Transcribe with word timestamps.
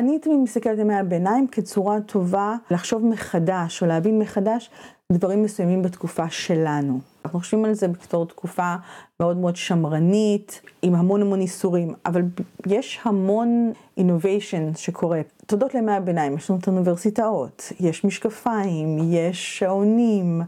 אני 0.00 0.18
תמיד 0.18 0.38
מסתכלת 0.38 0.72
על 0.72 0.80
ימי 0.80 0.94
הביניים 0.94 1.46
כצורה 1.46 2.00
טובה 2.00 2.56
לחשוב 2.70 3.06
מחדש 3.06 3.82
או 3.82 3.86
להבין 3.86 4.18
מחדש 4.18 4.70
דברים 5.12 5.42
מסוימים 5.42 5.82
בתקופה 5.82 6.30
שלנו. 6.30 7.00
אנחנו 7.24 7.38
חושבים 7.38 7.64
על 7.64 7.74
זה 7.74 7.88
בתור 7.88 8.26
תקופה 8.26 8.74
מאוד 9.20 9.36
מאוד 9.36 9.56
שמרנית, 9.56 10.60
עם 10.82 10.94
המון 10.94 11.22
המון 11.22 11.40
איסורים, 11.40 11.94
אבל 12.06 12.22
יש 12.66 13.00
המון 13.02 13.72
innovation 13.98 14.76
שקורה. 14.78 15.20
תודות 15.46 15.74
לימי 15.74 15.92
הביניים, 15.92 16.36
יש 16.36 16.50
לנו 16.50 16.58
את 16.58 16.68
האוניברסיטאות, 16.68 17.72
יש 17.80 18.04
משקפיים, 18.04 18.98
יש 19.12 19.58
שעונים, 19.58 20.42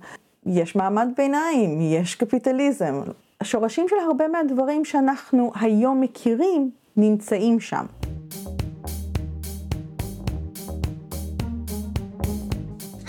יש 0.47 0.77
מעמד 0.77 1.09
ביניים, 1.17 1.81
יש 1.81 2.15
קפיטליזם. 2.15 3.01
השורשים 3.41 3.87
של 3.89 3.97
הרבה 4.07 4.29
מהדברים 4.29 4.85
שאנחנו 4.85 5.53
היום 5.61 6.01
מכירים 6.01 6.71
נמצאים 6.97 7.61
שם. 7.61 7.85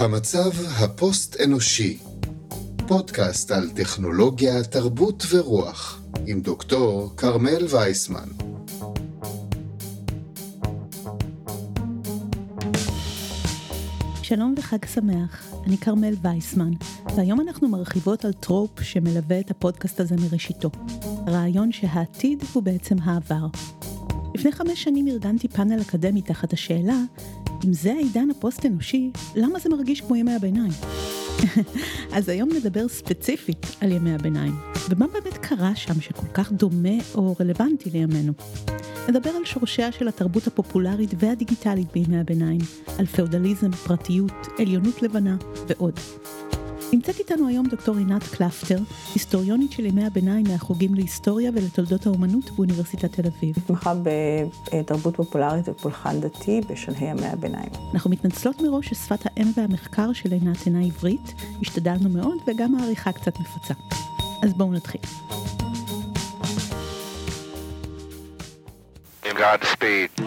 המצב 0.03 0.51
הפוסט-אנושי, 0.65 1.97
פודקאסט 2.87 3.51
על 3.51 3.69
טכנולוגיה, 3.69 4.63
תרבות 4.63 5.23
ורוח, 5.29 6.01
עם 6.25 6.41
דוקטור 6.41 7.13
כרמל 7.17 7.65
וייסמן. 7.69 8.27
שלום 14.23 14.55
וחג 14.57 14.85
שמח, 14.85 15.53
אני 15.67 15.77
כרמל 15.77 16.15
וייסמן, 16.21 16.71
והיום 17.15 17.41
אנחנו 17.41 17.69
מרחיבות 17.69 18.25
על 18.25 18.33
trope 18.33 18.81
שמלווה 18.81 19.39
את 19.39 19.51
הפודקאסט 19.51 19.99
הזה 19.99 20.15
מראשיתו. 20.15 20.69
רעיון 21.27 21.71
שהעתיד 21.71 22.43
הוא 22.53 22.63
בעצם 22.63 22.95
העבר. 23.03 23.47
לפני 24.35 24.51
חמש 24.51 24.83
שנים 24.83 25.07
ארגנתי 25.07 25.47
פאנל 25.47 25.81
אקדמי 25.81 26.21
תחת 26.21 26.53
השאלה 26.53 26.97
אם 27.65 27.73
זה 27.73 27.93
העידן 27.93 28.29
הפוסט-אנושי, 28.29 29.11
למה 29.35 29.59
זה 29.59 29.69
מרגיש 29.69 30.01
כמו 30.01 30.15
ימי 30.15 30.33
הביניים? 30.33 30.71
אז 32.15 32.29
היום 32.29 32.49
נדבר 32.49 32.87
ספציפית 32.87 33.65
על 33.81 33.91
ימי 33.91 34.13
הביניים, 34.13 34.53
ומה 34.89 35.05
באמת 35.07 35.37
קרה 35.37 35.75
שם 35.75 36.01
שכל 36.01 36.27
כך 36.33 36.51
דומה 36.51 36.97
או 37.15 37.35
רלוונטי 37.39 37.89
לימינו. 37.89 38.33
נדבר 39.09 39.29
על 39.29 39.45
שורשיה 39.45 39.91
של 39.91 40.07
התרבות 40.07 40.47
הפופולרית 40.47 41.13
והדיגיטלית 41.19 41.91
בימי 41.93 42.19
הביניים, 42.19 42.61
על 42.99 43.05
פאודליזם, 43.05 43.71
פרטיות, 43.71 44.47
עליונות 44.59 45.01
לבנה 45.01 45.37
ועוד. 45.67 45.99
נמצאת 46.93 47.19
איתנו 47.19 47.47
היום 47.47 47.67
דוקטור 47.67 47.97
עינת 47.97 48.23
קלפטר, 48.23 48.77
היסטוריונית 49.13 49.71
של 49.71 49.85
ימי 49.85 50.05
הביניים 50.05 50.45
מהחוגים 50.51 50.95
להיסטוריה 50.95 51.51
ולתולדות 51.55 52.05
האומנות 52.05 52.51
באוניברסיטת 52.51 53.11
תל 53.13 53.27
אביב. 53.27 53.55
מתמחה 53.57 53.93
בתרבות 54.03 55.15
פופולרית 55.15 55.69
ופולחן 55.69 56.19
דתי 56.19 56.61
בשלהי 56.69 57.09
ימי 57.09 57.25
הביניים. 57.25 57.69
אנחנו 57.93 58.09
מתנצלות 58.09 58.61
מראש 58.61 58.87
ששפת 58.87 59.19
האם 59.25 59.51
והמחקר 59.57 60.13
של 60.13 60.31
עינת 60.31 60.67
אינה 60.67 60.81
עברית, 60.81 61.33
השתדלנו 61.61 62.09
מאוד 62.09 62.37
וגם 62.47 62.75
העריכה 62.75 63.11
קצת 63.11 63.33
מפצה. 63.39 63.73
אז 64.43 64.53
בואו 64.53 64.71
נתחיל. 64.71 65.01
Godspeed. 69.23 70.21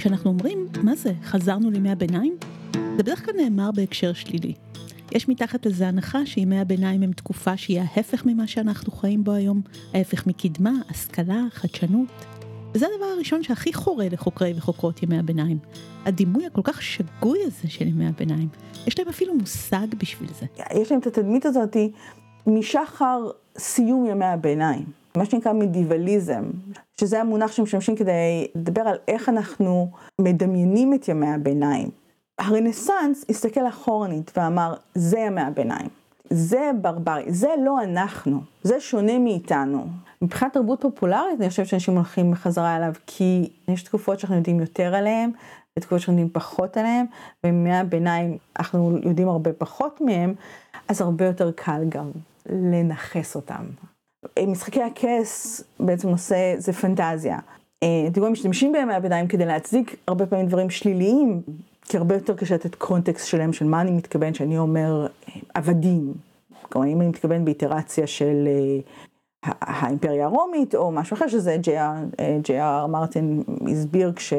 כשאנחנו 0.00 0.30
אומרים, 0.30 0.66
מה 0.82 0.96
זה, 0.96 1.12
חזרנו 1.24 1.70
לימי 1.70 1.90
הביניים? 1.90 2.36
זה 2.72 2.96
בדרך 2.98 3.24
כלל 3.24 3.34
נאמר 3.42 3.70
בהקשר 3.70 4.12
שלילי. 4.12 4.54
יש 5.12 5.28
מתחת 5.28 5.66
לזה 5.66 5.88
הנחה 5.88 6.26
שימי 6.26 6.60
הביניים 6.60 7.02
הם 7.02 7.12
תקופה 7.12 7.56
שהיא 7.56 7.80
ההפך 7.80 8.26
ממה 8.26 8.46
שאנחנו 8.46 8.92
חיים 8.92 9.24
בו 9.24 9.32
היום, 9.32 9.60
ההפך 9.94 10.26
מקדמה, 10.26 10.72
השכלה, 10.90 11.42
חדשנות. 11.50 12.08
וזה 12.74 12.86
הדבר 12.94 13.06
הראשון 13.06 13.42
שהכי 13.42 13.72
חורה 13.72 14.06
לחוקרי 14.10 14.52
וחוקרות 14.56 15.02
ימי 15.02 15.18
הביניים. 15.18 15.58
הדימוי 16.04 16.46
הכל 16.46 16.62
כך 16.64 16.82
שגוי 16.82 17.38
הזה 17.46 17.68
של 17.68 17.86
ימי 17.86 18.06
הביניים. 18.06 18.48
יש 18.86 18.98
להם 18.98 19.08
אפילו 19.08 19.34
מושג 19.34 19.86
בשביל 19.98 20.30
זה. 20.40 20.46
יש 20.74 20.90
להם 20.90 21.00
את 21.00 21.06
התדמית 21.06 21.46
הזאת 21.46 21.76
משחר 22.46 23.30
סיום 23.58 24.06
ימי 24.06 24.24
הביניים. 24.26 24.99
מה 25.16 25.24
שנקרא 25.24 25.52
מדיבליזם, 25.52 26.44
שזה 27.00 27.20
המונח 27.20 27.52
שמשמשים 27.52 27.96
כדי 27.96 28.46
לדבר 28.54 28.80
על 28.80 28.96
איך 29.08 29.28
אנחנו 29.28 29.90
מדמיינים 30.20 30.94
את 30.94 31.08
ימי 31.08 31.28
הביניים. 31.28 31.88
הרנסאנס 32.38 33.24
הסתכל 33.28 33.68
אחורנית 33.68 34.32
ואמר, 34.36 34.74
זה 34.94 35.18
ימי 35.18 35.40
הביניים. 35.40 35.88
זה 36.30 36.70
ברברי, 36.80 37.24
זה 37.28 37.48
לא 37.64 37.82
אנחנו, 37.82 38.40
זה 38.62 38.80
שונה 38.80 39.18
מאיתנו. 39.18 39.86
מבחינת 40.22 40.52
תרבות 40.52 40.80
פופולרית, 40.80 41.40
אני 41.40 41.48
חושבת 41.48 41.66
שאנשים 41.66 41.94
הולכים 41.94 42.30
בחזרה 42.30 42.76
אליו, 42.76 42.92
כי 43.06 43.50
יש 43.68 43.82
תקופות 43.82 44.20
שאנחנו 44.20 44.36
יודעים 44.36 44.60
יותר 44.60 44.94
עליהן, 44.94 45.30
ותקופות 45.78 46.00
שאנחנו 46.00 46.12
יודעים 46.12 46.30
פחות 46.32 46.76
עליהן, 46.76 47.06
ומימי 47.46 47.76
הביניים 47.76 48.38
אנחנו 48.58 48.98
יודעים 49.02 49.28
הרבה 49.28 49.52
פחות 49.52 50.00
מהם, 50.00 50.34
אז 50.88 51.00
הרבה 51.00 51.24
יותר 51.24 51.50
קל 51.56 51.84
גם 51.88 52.10
לנכס 52.46 53.36
אותם. 53.36 53.64
משחקי 54.46 54.82
הכס 54.82 55.64
בעצם 55.80 56.08
נושא, 56.08 56.54
זה 56.58 56.72
פנטזיה. 56.72 57.38
אתם 57.78 58.20
רואים, 58.20 58.32
משתמשים 58.32 58.72
בימי 58.72 58.94
הביניים 58.94 59.26
כדי 59.26 59.46
להצדיק 59.46 59.96
הרבה 60.08 60.26
פעמים 60.26 60.46
דברים 60.46 60.70
שליליים, 60.70 61.42
כי 61.84 61.96
הרבה 61.96 62.14
יותר 62.14 62.36
קשה 62.36 62.54
לתת 62.54 62.74
קונטקסט 62.74 63.26
שלם 63.26 63.52
של 63.52 63.64
מה 63.64 63.80
אני 63.80 63.90
מתכוון 63.90 64.34
שאני 64.34 64.58
אומר 64.58 65.06
עבדים. 65.54 66.12
כלומר, 66.62 66.88
אם 66.88 67.00
אני 67.00 67.08
מתכוון 67.08 67.44
באיטרציה 67.44 68.06
של 68.06 68.48
האימפריה 69.42 70.24
הרומית 70.24 70.74
או 70.74 70.90
משהו 70.90 71.14
אחר, 71.14 71.28
שזה 71.28 71.56
ג'י.אר 72.42 72.86
מרטין 72.86 73.42
הסביר 73.70 74.12
כש... 74.12 74.32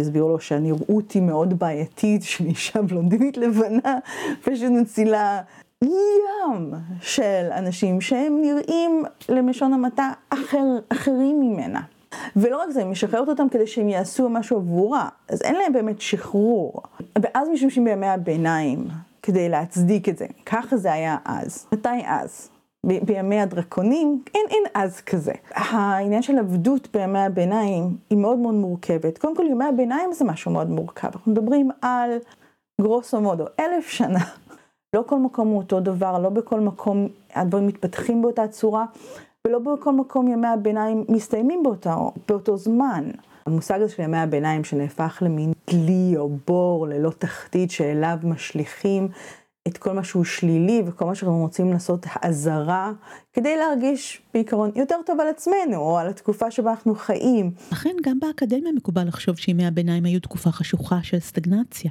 הסבירו 0.00 0.28
לו 0.28 0.40
שהנראות 0.40 1.12
היא 1.12 1.22
מאוד 1.22 1.58
בעייתית, 1.58 2.22
של 2.30 2.44
אישה 2.44 2.82
בלונדינית 2.82 3.36
לבנה, 3.36 3.98
פשוט 4.44 4.70
מצילה 4.70 5.40
ים 5.82 6.74
של 7.00 7.48
אנשים 7.52 8.00
שהם 8.00 8.40
נראים 8.40 9.04
למשון 9.28 9.72
המעטה 9.72 10.10
אחר, 10.30 10.64
אחרים 10.88 11.40
ממנה. 11.40 11.80
ולא 12.36 12.62
רק 12.62 12.70
זה, 12.70 12.80
היא 12.80 12.88
משחררת 12.88 13.28
אותם 13.28 13.48
כדי 13.48 13.66
שהם 13.66 13.88
יעשו 13.88 14.28
משהו 14.28 14.56
עבורה, 14.56 15.08
אז 15.28 15.42
אין 15.42 15.54
להם 15.54 15.72
באמת 15.72 16.00
שחרור. 16.00 16.82
ואז 17.22 17.48
משתמשים 17.48 17.84
בימי 17.84 18.06
הביניים 18.06 18.88
כדי 19.22 19.48
להצדיק 19.48 20.08
את 20.08 20.18
זה. 20.18 20.26
ככה 20.46 20.76
זה 20.76 20.92
היה 20.92 21.16
אז. 21.24 21.66
מתי 21.72 21.88
אז? 22.06 22.48
ב- 22.86 23.04
בימי 23.06 23.40
הדרקונים, 23.40 24.22
אין, 24.34 24.46
אין 24.50 24.62
אז 24.74 25.00
כזה. 25.00 25.32
העניין 25.54 26.22
של 26.22 26.38
עבדות 26.38 26.88
בימי 26.92 27.18
הביניים 27.18 27.96
היא 28.10 28.18
מאוד 28.18 28.38
מאוד 28.38 28.54
מורכבת. 28.54 29.18
קודם 29.18 29.36
כל, 29.36 29.46
ימי 29.46 29.64
הביניים 29.64 30.12
זה 30.12 30.24
משהו 30.24 30.50
מאוד 30.50 30.70
מורכב. 30.70 31.08
אנחנו 31.14 31.32
מדברים 31.32 31.70
על 31.82 32.10
גרוסו 32.80 33.20
מודו, 33.20 33.44
אלף 33.60 33.88
שנה 33.88 34.24
לא 34.96 35.04
כל 35.06 35.18
מקום 35.18 35.48
הוא 35.48 35.58
אותו 35.58 35.80
דבר, 35.80 36.18
לא 36.18 36.28
בכל 36.28 36.60
מקום 36.60 37.08
הדברים 37.34 37.66
מתפתחים 37.66 38.22
באותה 38.22 38.48
צורה, 38.48 38.84
ולא 39.46 39.58
בכל 39.58 39.92
מקום 39.92 40.28
ימי 40.28 40.46
הביניים 40.46 41.04
מסתיימים 41.08 41.62
באותו, 41.62 42.12
באותו 42.28 42.56
זמן. 42.56 43.10
המושג 43.46 43.80
הזה 43.80 43.92
של 43.92 44.02
ימי 44.02 44.18
הביניים 44.18 44.64
שנהפך 44.64 45.22
למין 45.26 45.52
דלי 45.70 46.14
או 46.16 46.30
בור 46.46 46.86
ללא 46.88 47.10
תחתית 47.10 47.70
שאליו 47.70 48.18
משליכים 48.22 49.08
את 49.68 49.78
כל 49.78 49.92
מה 49.92 50.04
שהוא 50.04 50.24
שלילי 50.24 50.82
וכל 50.86 51.04
מה 51.04 51.14
שאנחנו 51.14 51.38
רוצים 51.38 51.72
לעשות 51.72 52.06
האזהרה 52.08 52.92
כדי 53.32 53.56
להרגיש 53.56 54.22
בעיקרון 54.34 54.70
יותר 54.74 54.96
טוב 55.06 55.20
על 55.20 55.28
עצמנו 55.28 55.76
או 55.76 55.98
על 55.98 56.08
התקופה 56.08 56.50
שבה 56.50 56.70
אנחנו 56.70 56.94
חיים. 56.94 57.50
אכן 57.72 57.96
גם 58.02 58.20
באקדמיה 58.20 58.72
מקובל 58.72 59.08
לחשוב 59.08 59.36
שימי 59.36 59.66
הביניים 59.66 60.04
היו 60.04 60.20
תקופה 60.20 60.50
חשוכה 60.50 60.98
של 61.02 61.20
סטגנציה. 61.20 61.90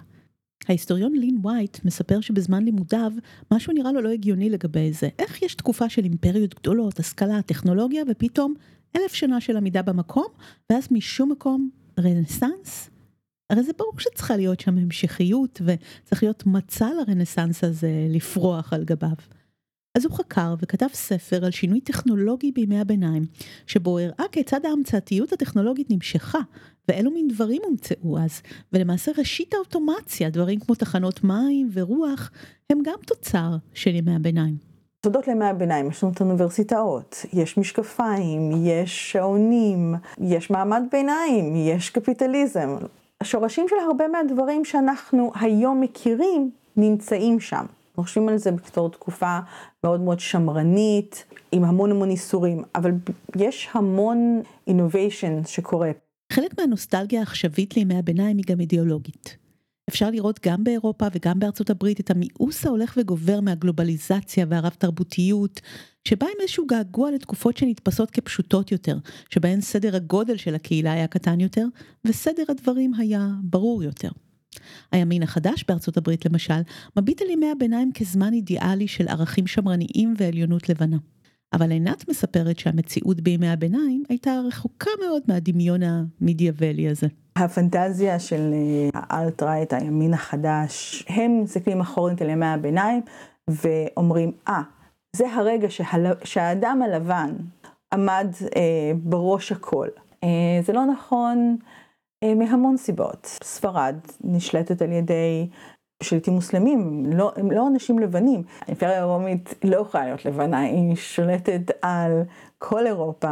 ההיסטוריון 0.71 1.13
לין 1.13 1.37
וייט 1.43 1.85
מספר 1.85 2.21
שבזמן 2.21 2.63
לימודיו 2.63 3.11
משהו 3.53 3.73
נראה 3.73 3.91
לו 3.91 4.01
לא 4.01 4.09
הגיוני 4.09 4.49
לגבי 4.49 4.93
זה. 4.93 5.09
איך 5.19 5.41
יש 5.41 5.55
תקופה 5.55 5.89
של 5.89 6.03
אימפריות 6.03 6.55
גדולות, 6.55 6.99
השכלה, 6.99 7.41
טכנולוגיה, 7.41 8.03
ופתאום 8.11 8.53
אלף 8.95 9.13
שנה 9.13 9.41
של 9.41 9.57
עמידה 9.57 9.81
במקום, 9.81 10.27
ואז 10.69 10.87
משום 10.91 11.31
מקום 11.31 11.69
רנסאנס? 11.99 12.89
הרי 13.49 13.63
זה 13.63 13.71
ברור 13.77 13.99
שצריכה 13.99 14.37
להיות 14.37 14.59
שם 14.59 14.77
המשכיות, 14.77 15.61
וצריך 15.65 16.23
להיות 16.23 16.45
מצע 16.45 16.89
לרנסאנס 16.93 17.63
הזה 17.63 17.91
לפרוח 18.09 18.73
על 18.73 18.83
גביו. 18.83 19.15
אז 19.95 20.05
הוא 20.05 20.13
חקר 20.13 20.55
וכתב 20.61 20.87
ספר 20.93 21.45
על 21.45 21.51
שינוי 21.51 21.81
טכנולוגי 21.81 22.51
בימי 22.51 22.79
הביניים, 22.79 23.25
שבו 23.67 23.99
הראה 23.99 24.25
כיצד 24.31 24.65
ההמצאתיות 24.65 25.33
הטכנולוגית 25.33 25.89
נמשכה, 25.89 26.39
ואילו 26.87 27.11
מין 27.11 27.27
דברים 27.27 27.61
הומצאו 27.65 28.19
אז, 28.19 28.41
ולמעשה 28.73 29.11
ראשית 29.17 29.53
האוטומציה, 29.53 30.29
דברים 30.29 30.59
כמו 30.59 30.75
תחנות 30.75 31.23
מים 31.23 31.69
ורוח, 31.73 32.31
הם 32.69 32.79
גם 32.83 32.97
תוצר 33.05 33.55
של 33.73 33.95
ימי 33.95 34.15
הביניים. 34.15 34.55
תודות 35.01 35.27
לימי 35.27 35.45
הביניים, 35.45 35.89
יש 35.89 36.03
לנו 36.03 36.13
את 36.13 36.21
האוניברסיטאות, 36.21 37.25
יש 37.33 37.57
משקפיים, 37.57 38.51
יש 38.65 39.11
שעונים, 39.11 39.95
יש 40.17 40.49
מעמד 40.49 40.83
ביניים, 40.91 41.55
יש 41.55 41.89
קפיטליזם. 41.89 42.75
השורשים 43.21 43.65
של 43.69 43.75
הרבה 43.87 44.07
מהדברים 44.07 44.65
שאנחנו 44.65 45.31
היום 45.35 45.81
מכירים 45.81 46.51
נמצאים 46.77 47.39
שם. 47.39 47.65
חושבים 47.95 48.29
על 48.29 48.37
זה 48.37 48.51
בתור 48.51 48.89
תקופה 48.89 49.39
מאוד 49.83 50.01
מאוד 50.01 50.19
שמרנית, 50.19 51.25
עם 51.51 51.63
המון 51.63 51.91
המון 51.91 52.09
איסורים, 52.09 52.63
אבל 52.75 52.91
יש 53.35 53.69
המון 53.73 54.41
innovation 54.69 55.47
שקורה. 55.47 55.91
חלק 56.31 56.59
מהנוסטלגיה 56.59 57.19
העכשווית 57.19 57.77
לימי 57.77 57.97
הביניים 57.97 58.37
היא 58.37 58.45
גם 58.47 58.59
אידיאולוגית. 58.59 59.41
אפשר 59.89 60.09
לראות 60.09 60.39
גם 60.45 60.63
באירופה 60.63 61.05
וגם 61.13 61.39
בארצות 61.39 61.69
הברית 61.69 61.99
את 61.99 62.11
המיאוס 62.11 62.65
ההולך 62.65 62.93
וגובר 62.97 63.41
מהגלובליזציה 63.41 64.45
והרב 64.49 64.71
תרבותיות, 64.77 65.61
שבא 66.07 66.25
עם 66.25 66.41
איזשהו 66.41 66.67
געגוע 66.67 67.11
לתקופות 67.11 67.57
שנתפסות 67.57 68.11
כפשוטות 68.11 68.71
יותר, 68.71 68.97
שבהן 69.29 69.61
סדר 69.61 69.95
הגודל 69.95 70.37
של 70.37 70.55
הקהילה 70.55 70.93
היה 70.93 71.07
קטן 71.07 71.39
יותר, 71.39 71.65
וסדר 72.05 72.43
הדברים 72.49 72.93
היה 72.93 73.27
ברור 73.43 73.83
יותר. 73.83 74.09
הימין 74.91 75.23
החדש 75.23 75.65
בארצות 75.67 75.97
הברית 75.97 76.25
למשל, 76.25 76.61
מביט 76.97 77.21
על 77.21 77.29
ימי 77.29 77.51
הביניים 77.51 77.91
כזמן 77.99 78.33
אידיאלי 78.33 78.87
של 78.87 79.07
ערכים 79.07 79.47
שמרניים 79.47 80.13
ועליונות 80.17 80.69
לבנה. 80.69 80.97
אבל 81.53 81.71
עינת 81.71 82.09
מספרת 82.09 82.59
שהמציאות 82.59 83.21
בימי 83.21 83.49
הביניים 83.49 84.03
הייתה 84.09 84.39
רחוקה 84.47 84.89
מאוד 85.05 85.21
מהדמיון 85.27 85.81
המדיאבלי 85.83 86.89
הזה. 86.89 87.07
הפנטזיה 87.35 88.19
של 88.19 88.53
אה, 88.53 88.89
האלט-רייט, 88.93 89.73
הימין 89.73 90.13
החדש, 90.13 91.05
הם 91.09 91.41
מסתכלים 91.43 91.81
אחורית 91.81 92.21
על 92.21 92.29
ימי 92.29 92.45
הביניים 92.45 93.01
ואומרים, 93.49 94.31
אה, 94.47 94.59
ah, 94.59 94.81
זה 95.15 95.33
הרגע 95.33 95.69
שהל... 95.69 96.05
שהאדם 96.23 96.81
הלבן 96.81 97.35
עמד 97.93 98.27
אה, 98.55 98.91
בראש 99.03 99.51
הכל. 99.51 99.87
אה, 100.23 100.29
זה 100.65 100.73
לא 100.73 100.85
נכון 100.85 101.57
אה, 101.61 101.80
מהמון 102.25 102.77
סיבות. 102.77 103.39
ספרד 103.43 103.95
נשלטת 104.23 104.81
על 104.81 104.91
ידי 104.91 105.47
שליטים 106.03 106.33
מוסלמים, 106.33 107.05
לא, 107.05 107.31
הם 107.35 107.51
לא 107.51 107.67
אנשים 107.67 107.99
לבנים. 107.99 108.43
האימפריה 108.61 109.01
הרומית 109.01 109.55
לא 109.63 109.77
יכולה 109.77 110.05
להיות 110.05 110.25
לבנה, 110.25 110.59
היא 110.59 110.95
שולטת 110.95 111.71
על 111.81 112.21
כל 112.57 112.87
אירופה, 112.87 113.31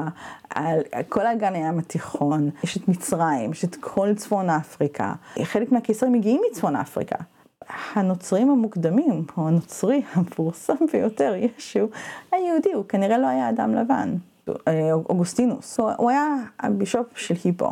על 0.50 0.82
כל 1.10 1.28
אגן 1.28 1.56
הים 1.56 1.80
התיכון, 1.80 2.50
יש 2.64 2.78
את 2.78 2.88
מצרים, 2.88 3.52
יש 3.52 3.66
את 3.66 3.76
כל 3.76 4.14
צפון 4.16 4.50
אפריקה. 4.50 5.14
חלק 5.44 5.72
מהקיסרים 5.72 6.14
מגיעים 6.14 6.42
מצפון 6.52 6.76
אפריקה. 6.76 7.16
הנוצרים 7.94 8.50
המוקדמים, 8.50 9.26
או 9.38 9.48
הנוצרי 9.48 10.02
המפורסם 10.14 10.76
ביותר, 10.94 11.34
ישו, 11.36 11.88
היהודי, 12.32 12.74
הוא 12.74 12.86
כנראה 12.86 13.18
לא 13.18 13.28
היה 13.28 13.50
אדם 13.50 13.76
לבן, 13.76 14.16
אוגוסטינוס. 14.92 15.80
הוא 15.98 16.10
היה 16.10 16.36
הבישופ 16.60 17.18
של 17.18 17.36
היפו. 17.44 17.70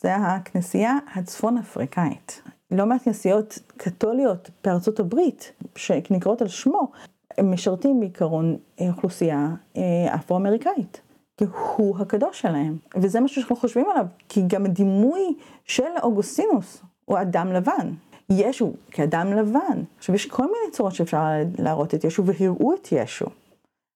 זה 0.00 0.16
הכנסייה 0.16 0.98
הצפון 1.14 1.58
אפריקאית. 1.58 2.42
לא 2.70 2.86
מעט 2.86 3.02
כנסיות 3.04 3.58
קתוליות 3.76 4.50
בארצות 4.64 5.00
הברית, 5.00 5.52
שנקראות 5.76 6.42
על 6.42 6.48
שמו, 6.48 6.90
הם 7.38 7.52
משרתים 7.52 8.00
בעיקרון 8.00 8.56
אוכלוסייה 8.88 9.48
אה, 9.76 10.14
אפרו-אמריקאית. 10.14 11.00
כי 11.36 11.44
הוא 11.76 11.98
הקדוש 11.98 12.40
שלהם, 12.40 12.76
וזה 12.96 13.20
משהו 13.20 13.34
שאנחנו 13.34 13.56
חושבים 13.56 13.86
עליו, 13.90 14.06
כי 14.28 14.42
גם 14.46 14.64
הדימוי 14.64 15.34
של 15.64 15.84
אוגוסטינוס 16.02 16.82
הוא 17.04 17.20
אדם 17.20 17.52
לבן. 17.52 17.92
ישו 18.30 18.72
כאדם 18.90 19.32
לבן. 19.32 19.82
עכשיו 19.98 20.14
יש 20.14 20.26
כל 20.26 20.42
מיני 20.42 20.72
צורות 20.72 20.94
שאפשר 20.94 21.18
להראות 21.58 21.94
את 21.94 22.04
ישו 22.04 22.24
והראו 22.26 22.74
את 22.74 22.88
ישו. 22.92 23.26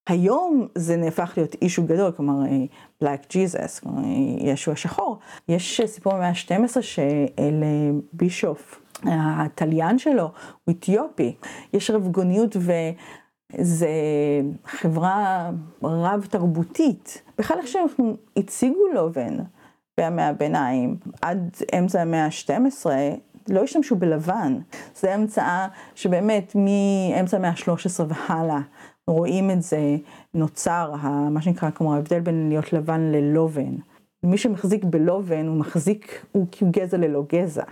היום 0.08 0.69
זה 0.75 0.97
נהפך 0.97 1.32
להיות 1.37 1.55
אישו 1.62 1.82
גדול, 1.87 2.12
כלומר 2.12 2.47
Black 3.05 3.26
Jesus, 3.32 3.81
כלומר 3.82 4.02
ישו 4.38 4.73
השחור. 4.73 5.19
יש 5.49 5.81
סיפור 5.87 6.12
במאה 6.12 6.29
ה-12 6.29 6.76
שלבישוף, 8.12 8.82
התליין 9.05 9.99
שלו 9.99 10.31
הוא 10.64 10.75
אתיופי. 10.79 11.35
יש 11.73 11.91
רבגוניות 11.91 12.56
וזה 12.56 13.88
חברה 14.67 15.50
רב 15.82 16.26
תרבותית. 16.31 17.23
בכלל 17.38 17.58
איך 17.58 17.67
שאנחנו 17.67 18.17
הציגו 18.37 18.87
לובן 18.94 19.37
בימי 19.99 20.23
הביניים, 20.23 20.96
עד 21.23 21.56
אמצע 21.79 22.03
המאה 22.03 22.25
ה-12, 22.25 22.87
לא 23.49 23.62
השתמשו 23.62 23.96
בלבן. 23.96 24.58
זו 24.94 25.08
המצאה 25.08 25.69
שבאמת 25.94 26.53
מאמצע 26.55 27.37
המאה 27.37 27.50
ה-13 27.50 28.05
והלאה 28.08 28.61
רואים 29.12 29.51
את 29.51 29.62
זה, 29.62 29.97
נוצר 30.35 30.95
מה 31.31 31.43
שנקרא 31.43 31.71
כמו 31.71 31.95
ההבדל 31.95 32.21
בין 32.21 32.49
להיות 32.49 32.73
לבן 32.73 33.01
ללובן. 33.01 33.75
מי 34.23 34.39
שמחזיק 34.39 34.85
בלובן 34.85 35.47
הוא 35.47 35.57
מחזיק, 35.57 36.27
הוא 36.33 36.47
כאילו 36.51 36.71
גזע 36.71 36.97
ללא 36.97 37.23
גזע. 37.33 37.65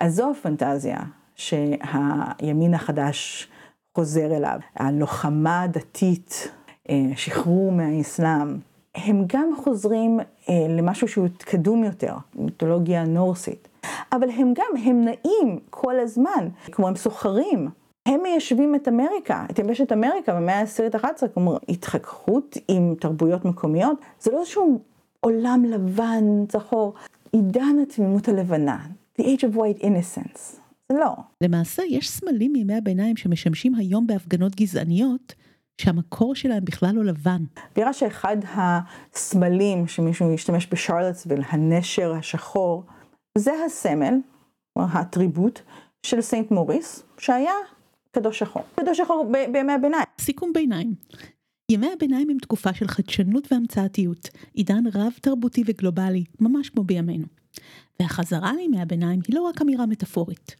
אז 0.00 0.14
זו 0.14 0.30
הפנטזיה 0.30 0.98
שהימין 1.34 2.74
החדש 2.74 3.48
חוזר 3.94 4.36
אליו. 4.36 4.58
הלוחמה 4.76 5.62
הדתית, 5.62 6.50
אה, 6.90 6.94
שחרור 7.16 7.72
מהאסלאם, 7.72 8.56
הם 8.94 9.24
גם 9.26 9.50
חוזרים 9.56 10.20
אה, 10.48 10.66
למשהו 10.68 11.08
שהוא 11.08 11.28
קדום 11.38 11.84
יותר, 11.84 12.14
מיתולוגיה 12.34 13.04
נורסית. 13.04 13.68
אבל 14.12 14.30
הם 14.30 14.52
גם, 14.56 14.82
הם 14.84 15.04
נעים 15.04 15.58
כל 15.70 16.00
הזמן, 16.00 16.48
כמו 16.72 16.88
הם 16.88 16.96
סוחרים. 16.96 17.68
הם 18.06 18.20
מיישבים 18.22 18.74
את 18.74 18.88
אמריקה, 18.88 19.46
את 19.50 19.58
יבשת 19.58 19.92
אמריקה 19.92 20.34
במאה 20.34 20.58
העשירית 20.58 20.94
ה-11, 20.94 21.28
כלומר 21.34 21.56
התחככות 21.68 22.56
עם 22.68 22.94
תרבויות 23.00 23.44
מקומיות, 23.44 24.00
זה 24.20 24.30
לא 24.30 24.40
איזשהו 24.40 24.80
עולם 25.20 25.64
לבן, 25.64 26.46
צחור, 26.48 26.94
עידן 27.32 27.76
התמימות 27.82 28.28
הלבנה, 28.28 28.86
the 29.20 29.24
age 29.24 29.40
of 29.40 29.56
white 29.56 29.82
innocence, 29.82 30.56
זה 30.88 30.98
לא. 30.98 31.12
למעשה 31.40 31.82
יש 31.88 32.10
סמלים 32.10 32.52
מימי 32.52 32.74
הביניים 32.74 33.16
שמשמשים 33.16 33.74
היום 33.74 34.06
בהפגנות 34.06 34.56
גזעניות, 34.56 35.34
שהמקור 35.80 36.34
שלהם 36.34 36.64
בכלל 36.64 36.94
לא 36.94 37.04
לבן. 37.04 37.42
נראה 37.76 37.92
שאחד 37.92 38.36
הסמלים 38.54 39.88
שמישהו 39.88 40.34
השתמש 40.34 40.68
בשרלטסוויל, 40.70 41.42
הנשר 41.48 42.12
השחור, 42.12 42.82
זה 43.38 43.52
הסמל, 43.66 44.14
האטריבוט 44.76 45.60
של 46.06 46.20
סנט 46.20 46.50
מוריס, 46.50 47.02
שהיה 47.18 47.52
קדוש 48.16 48.38
שחור. 48.38 48.62
קדוש 48.74 48.98
שחור 48.98 49.32
בימי 49.52 49.72
הביניים. 49.72 50.04
סיכום 50.20 50.52
ביניים. 50.52 50.94
ימי 51.72 51.92
הביניים 51.92 52.30
הם 52.30 52.38
תקופה 52.38 52.74
של 52.74 52.88
חדשנות 52.88 53.52
והמצאתיות, 53.52 54.28
עידן 54.54 54.84
רב 54.94 55.12
תרבותי 55.20 55.62
וגלובלי, 55.66 56.24
ממש 56.40 56.70
כמו 56.70 56.84
בימינו. 56.84 57.26
והחזרה 58.00 58.52
לימי 58.52 58.80
הביניים 58.80 59.20
היא 59.26 59.36
לא 59.36 59.42
רק 59.42 59.62
אמירה 59.62 59.86
מטאפורית. 59.86 60.56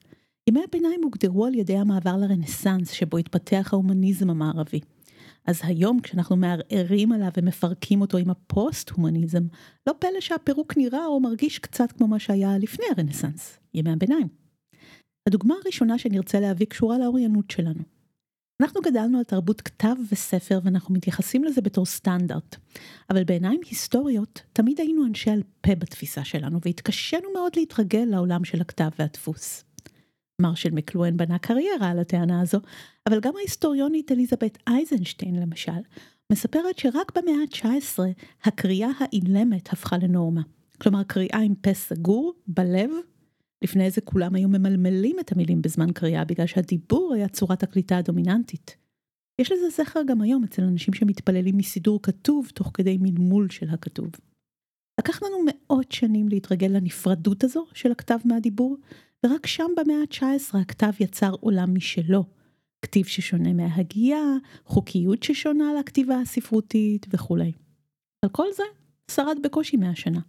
ימי 0.49 0.61
הביניים 0.69 1.01
הוגדרו 1.03 1.47
על 1.47 1.55
ידי 1.55 1.77
המעבר 1.77 2.17
לרנסאנס 2.17 2.91
שבו 2.91 3.17
התפתח 3.17 3.71
ההומניזם 3.73 4.31
המערבי. 4.31 4.81
אז 5.47 5.61
היום 5.63 6.01
כשאנחנו 6.01 6.37
מערערים 6.37 7.13
עליו 7.13 7.31
ומפרקים 7.37 8.01
אותו 8.01 8.19
עם 8.19 8.31
הפוסט-הומניזם, 8.31 9.43
לא 9.87 9.95
פלא 9.99 10.21
שהפירוק 10.21 10.77
נראה 10.77 11.07
או 11.07 11.21
מרגיש 11.21 11.59
קצת 11.59 11.93
כמו 11.93 12.09
מה 12.09 12.19
שהיה 12.19 12.59
לפני 12.59 12.87
הרנסאנס, 12.97 13.59
ימי 13.75 13.91
הביניים. 13.91 14.46
הדוגמה 15.27 15.55
הראשונה 15.65 15.99
שנרצה 15.99 16.41
להביא 16.41 16.67
קשורה 16.67 16.99
לאוריינות 16.99 17.51
שלנו. 17.51 17.83
אנחנו 18.63 18.81
גדלנו 18.81 19.19
על 19.19 19.25
תרבות 19.25 19.61
כתב 19.61 19.95
וספר 20.13 20.61
ואנחנו 20.65 20.95
מתייחסים 20.95 21.45
לזה 21.45 21.61
בתור 21.61 21.87
סטנדרט, 21.87 22.57
אבל 23.11 23.25
בעיניים 23.25 23.61
היסטוריות 23.71 24.43
תמיד 24.53 24.81
היינו 24.81 25.07
אנשי 25.07 25.31
על 25.31 25.43
פה 25.61 25.75
בתפיסה 25.75 26.25
שלנו 26.25 26.59
והתקשינו 26.65 27.29
מאוד 27.35 27.53
להתרגל 27.57 28.05
לעולם 28.11 28.45
של 28.45 28.61
הכתב 28.61 28.89
והדפוס. 28.99 29.65
מרשל 30.43 30.71
מקלואן 30.71 31.17
בנה 31.17 31.39
קריירה 31.39 31.91
על 31.91 31.99
הטענה 31.99 32.41
הזו, 32.41 32.59
אבל 33.09 33.21
גם 33.21 33.33
ההיסטוריונית 33.37 34.13
אליזבת 34.13 34.59
אייזנשטיין 34.67 35.41
למשל, 35.41 35.81
מספרת 36.33 36.79
שרק 36.79 37.19
במאה 37.19 37.35
ה-19 37.35 37.99
הקריאה 38.45 38.91
האילמת 38.99 39.73
הפכה 39.73 39.99
לנורמה. 39.99 40.43
כלומר 40.81 41.03
קריאה 41.03 41.39
עם 41.39 41.55
פה 41.55 41.75
סגור, 41.75 42.35
בלב, 42.47 42.91
לפני 43.67 43.91
זה 43.91 44.01
כולם 44.01 44.35
היו 44.35 44.49
ממלמלים 44.49 45.17
את 45.21 45.33
המילים 45.33 45.63
בזמן 45.63 45.93
קריאה 45.93 46.25
בגלל 46.25 46.47
שהדיבור 46.47 47.15
היה 47.15 47.29
צורת 47.29 47.63
הקליטה 47.63 47.99
הדומיננטית. 47.99 48.77
יש 49.41 49.53
לזה 49.53 49.69
זכר 49.71 50.01
גם 50.07 50.23
היום 50.23 50.45
אצל 50.45 50.63
אנשים 50.63 50.95
שמתפללים 50.95 51.57
מסידור 51.57 52.03
כתוב 52.03 52.51
תוך 52.55 52.71
כדי 52.75 52.99
מלמול 53.01 53.51
של 53.51 53.69
הכתוב. 53.71 54.11
לקח 55.01 55.23
לנו 55.23 55.37
מאות 55.47 55.93
שנים 55.93 56.29
להתרגל 56.29 56.67
לנפרדות 56.67 57.45
הזו 57.45 57.67
של 57.75 57.93
הכתב 57.93 58.19
מהדיבור, 58.25 58.77
ורק 59.25 59.47
שם 59.47 59.71
במאה 59.77 59.97
ה-19 59.97 60.59
הכתב 60.59 60.93
יצר 61.01 61.35
עולם 61.41 61.75
משלו. 61.75 62.25
כתיב 62.83 63.07
ששונה 63.07 63.53
מההגייה, 63.53 64.25
חוקיות 64.65 65.23
ששונה 65.23 65.65
לכתיבה 65.81 66.21
הספרותית 66.21 67.07
וכולי. 67.11 67.53
על 68.25 68.31
כל 68.31 68.47
זה 68.57 68.63
שרד 69.11 69.39
בקושי 69.43 69.77
מאה 69.77 69.97
שנה. 69.97 70.21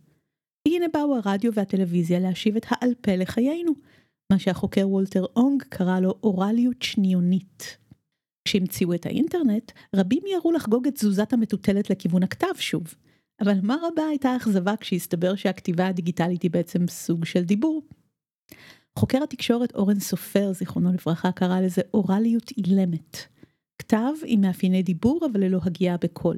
והנה 0.67 0.85
באו 0.93 1.15
הרדיו 1.15 1.53
והטלוויזיה 1.53 2.19
להשיב 2.19 2.55
את 2.55 2.65
העל 2.69 2.93
פה 3.01 3.15
לחיינו, 3.15 3.71
מה 4.31 4.39
שהחוקר 4.39 4.89
וולטר 4.89 5.25
אונג 5.35 5.63
קרא 5.69 5.99
לו 5.99 6.15
אוראליות 6.23 6.81
שניונית. 6.81 7.77
כשהמציאו 8.47 8.93
את 8.93 9.05
האינטרנט, 9.05 9.71
רבים 9.95 10.21
מיהרו 10.23 10.51
לחגוג 10.51 10.87
את 10.87 10.95
תזוזת 10.95 11.33
המטוטלת 11.33 11.89
לכיוון 11.89 12.23
הכתב 12.23 12.55
שוב. 12.59 12.95
אבל 13.41 13.53
מה 13.63 13.75
רבה 13.83 14.03
הייתה 14.09 14.29
האכזבה 14.29 14.75
כשהסתבר 14.79 15.35
שהכתיבה 15.35 15.87
הדיגיטלית 15.87 16.41
היא 16.41 16.51
בעצם 16.51 16.87
סוג 16.87 17.25
של 17.25 17.43
דיבור. 17.43 17.81
חוקר 18.99 19.23
התקשורת 19.23 19.75
אורן 19.75 19.99
סופר, 19.99 20.53
זיכרונו 20.53 20.93
לברכה, 20.93 21.31
קרא 21.31 21.59
לזה 21.59 21.81
אוראליות 21.93 22.51
אילמת. 22.57 23.17
כתב 23.79 24.13
עם 24.25 24.41
מאפייני 24.41 24.83
דיבור 24.83 25.27
אבל 25.31 25.43
ללא 25.43 25.59
הגיעה 25.63 25.97
בקול. 25.97 26.37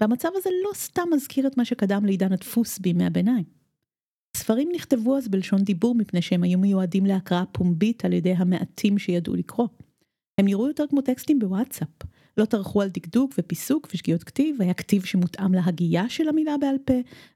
והמצב 0.00 0.28
הזה 0.34 0.50
לא 0.64 0.70
סתם 0.74 1.08
מזכיר 1.14 1.46
את 1.46 1.56
מה 1.56 1.64
שקדם 1.64 2.04
לעידן 2.04 2.32
הדפוס 2.32 2.78
בימי 2.78 3.06
הביניים. 3.06 3.44
ספרים 4.36 4.68
נכתבו 4.74 5.16
אז 5.16 5.28
בלשון 5.28 5.62
דיבור 5.62 5.94
מפני 5.94 6.22
שהם 6.22 6.42
היו 6.42 6.58
מיועדים 6.58 7.06
להקראה 7.06 7.44
פומבית 7.52 8.04
על 8.04 8.12
ידי 8.12 8.32
המעטים 8.32 8.98
שידעו 8.98 9.34
לקרוא. 9.34 9.68
הם 10.38 10.46
נראו 10.46 10.68
יותר 10.68 10.84
כמו 10.90 11.00
טקסטים 11.00 11.38
בוואטסאפ, 11.38 11.88
לא 12.36 12.44
טרחו 12.44 12.82
על 12.82 12.88
דקדוק 12.88 13.32
ופיסוק 13.38 13.88
ושגיאות 13.94 14.24
כתיב, 14.24 14.62
היה 14.62 14.74
כתיב 14.74 15.04
שמותאם 15.04 15.54
להגייה 15.54 16.08
של 16.08 16.28
המילה 16.28 16.54
בעל 16.60 16.76
פה, 16.84 16.94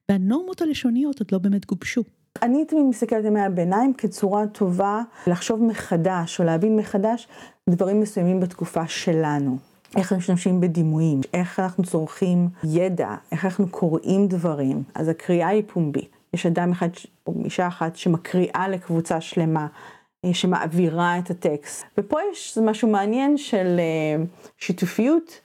והנורמות 0.08 0.62
הלשוניות 0.62 1.20
עוד 1.20 1.28
לא 1.32 1.38
באמת 1.38 1.66
גובשו. 1.66 2.02
אני 2.42 2.64
תמיד 2.64 2.84
מסתכלת 2.84 3.18
על 3.18 3.26
ימי 3.26 3.40
הביניים 3.40 3.94
כצורה 3.94 4.46
טובה 4.46 5.02
לחשוב 5.26 5.62
מחדש 5.62 6.40
או 6.40 6.44
להבין 6.44 6.76
מחדש 6.76 7.28
דברים 7.70 8.00
מסוימים 8.00 8.40
בתקופה 8.40 8.88
שלנו. 8.88 9.58
איך 9.96 10.12
משתמשים 10.12 10.60
בדימויים, 10.60 11.20
איך 11.34 11.60
אנחנו 11.60 11.84
צורכים 11.84 12.48
ידע, 12.64 13.14
איך 13.32 13.44
אנחנו 13.44 13.68
קוראים 13.68 14.28
דברים. 14.28 14.82
אז 14.94 15.08
הקריאה 15.08 15.48
היא 15.48 15.62
פומבית. 15.66 16.16
יש 16.34 16.46
אדם 16.46 16.72
אחד 16.72 16.88
או 17.26 17.34
אישה 17.44 17.66
אחת 17.66 17.96
שמקריאה 17.96 18.68
לקבוצה 18.68 19.20
שלמה, 19.20 19.66
אה, 20.24 20.34
שמעבירה 20.34 21.18
את 21.18 21.30
הטקסט. 21.30 21.84
ופה 21.98 22.18
יש 22.32 22.58
משהו 22.62 22.88
מעניין 22.88 23.36
של 23.36 23.76
אה, 23.78 24.24
שיתופיות, 24.58 25.40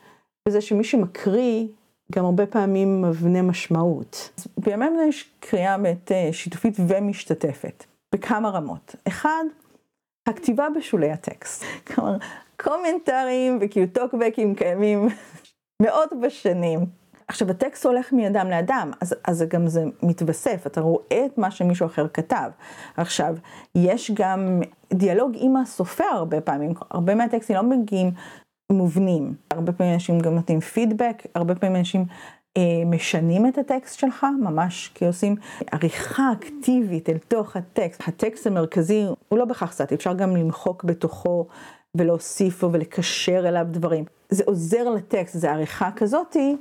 בזה 0.47 0.61
שמי 0.61 0.83
שמקריא 0.83 1.67
גם 2.11 2.25
הרבה 2.25 2.45
פעמים 2.45 3.01
מבנה 3.01 3.41
משמעות. 3.41 4.29
אז 4.37 4.47
בימינו 4.57 5.07
יש 5.07 5.29
קריאה 5.39 5.77
באמת 5.77 6.11
אה, 6.11 6.29
שיתופית 6.31 6.75
ומשתתפת, 6.87 7.83
בכמה 8.15 8.49
רמות. 8.49 8.95
אחד, 9.07 9.43
הכתיבה 10.27 10.67
בשולי 10.77 11.11
הטקסט. 11.11 11.63
כלומר, 11.87 12.17
קומנטרים 12.63 13.59
וכאילו 13.61 13.87
טוקבקים 13.93 14.55
קיימים 14.55 15.07
מאות 15.81 16.09
בשנים. 16.21 16.85
עכשיו, 17.27 17.49
הטקסט 17.49 17.85
הולך 17.85 18.13
מאדם 18.13 18.49
לאדם, 18.49 18.91
אז, 19.01 19.15
אז 19.27 19.45
גם 19.47 19.67
זה 19.67 19.83
מתווסף, 20.03 20.67
אתה 20.67 20.81
רואה 20.81 21.25
את 21.25 21.37
מה 21.37 21.51
שמישהו 21.51 21.85
אחר 21.85 22.07
כתב. 22.13 22.49
עכשיו, 22.97 23.35
יש 23.75 24.11
גם 24.13 24.61
דיאלוג 24.93 25.31
עם 25.35 25.57
הסופר 25.57 26.03
הרבה 26.03 26.41
פעמים, 26.41 26.73
הרבה 26.89 27.15
מהטקסטים 27.15 27.55
לא 27.55 27.63
מגיעים 27.63 28.11
מובנים. 28.71 29.33
הרבה 29.51 29.71
פעמים 29.71 29.93
אנשים 29.93 30.19
גם 30.19 30.35
נותנים 30.35 30.59
פידבק, 30.59 31.23
הרבה 31.35 31.55
פעמים 31.55 31.75
אנשים 31.75 32.05
אה, 32.57 32.85
משנים 32.85 33.47
את 33.47 33.57
הטקסט 33.57 33.99
שלך, 33.99 34.25
ממש 34.41 34.91
כי 34.93 35.05
עושים 35.05 35.35
עריכה 35.71 36.31
אקטיבית 36.31 37.09
אל 37.09 37.17
תוך 37.17 37.55
הטקסט. 37.55 38.01
הטקסט 38.07 38.47
המרכזי 38.47 39.05
הוא 39.29 39.39
לא 39.39 39.45
בהכרח 39.45 39.71
סטטי, 39.71 39.95
אפשר 39.95 40.13
גם 40.13 40.35
למחוק 40.35 40.83
בתוכו 40.83 41.47
ולהוסיף 41.97 42.63
בו 42.63 42.71
ולקשר 42.71 43.47
אליו 43.47 43.65
דברים. 43.71 44.05
זה 44.29 44.43
עוזר 44.45 44.89
לטקסט, 44.89 45.37
זה 45.37 45.51
עריכה 45.51 45.91
כזאתי 45.95 46.55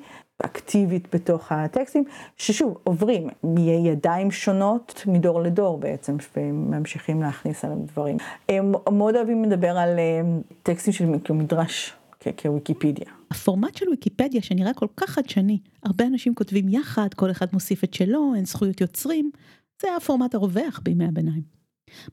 אקטיבית 0.44 1.14
בתוך 1.14 1.52
הטקסטים, 1.52 2.04
ששוב, 2.36 2.78
עוברים 2.84 3.28
מידיים 3.44 4.30
שונות 4.30 5.04
מדור 5.06 5.42
לדור 5.42 5.78
בעצם, 5.78 6.16
וממשיכים 6.36 7.22
להכניס 7.22 7.64
עליהם 7.64 7.84
דברים. 7.84 8.16
הם 8.48 8.72
מאוד 8.92 9.16
אוהבים 9.16 9.44
לדבר 9.44 9.78
על 9.78 9.98
אה, 9.98 10.20
טקסטים 10.62 10.92
של 10.92 11.04
מדרש 11.30 11.92
כוויקיפדיה. 12.42 13.06
הפורמט 13.30 13.76
של 13.76 13.88
ויקיפדיה 13.88 14.42
שנראה 14.42 14.74
כל 14.74 14.86
כך 14.96 15.10
חדשני, 15.10 15.58
הרבה 15.82 16.06
אנשים 16.06 16.34
כותבים 16.34 16.68
יחד, 16.68 17.14
כל 17.14 17.30
אחד 17.30 17.46
מוסיף 17.52 17.84
את 17.84 17.94
שלו, 17.94 18.32
אין 18.36 18.44
זכויות 18.44 18.80
יוצרים, 18.80 19.30
זה 19.82 19.88
הפורמט 19.96 20.34
הרווח 20.34 20.80
בימי 20.82 21.04
הביניים. 21.04 21.59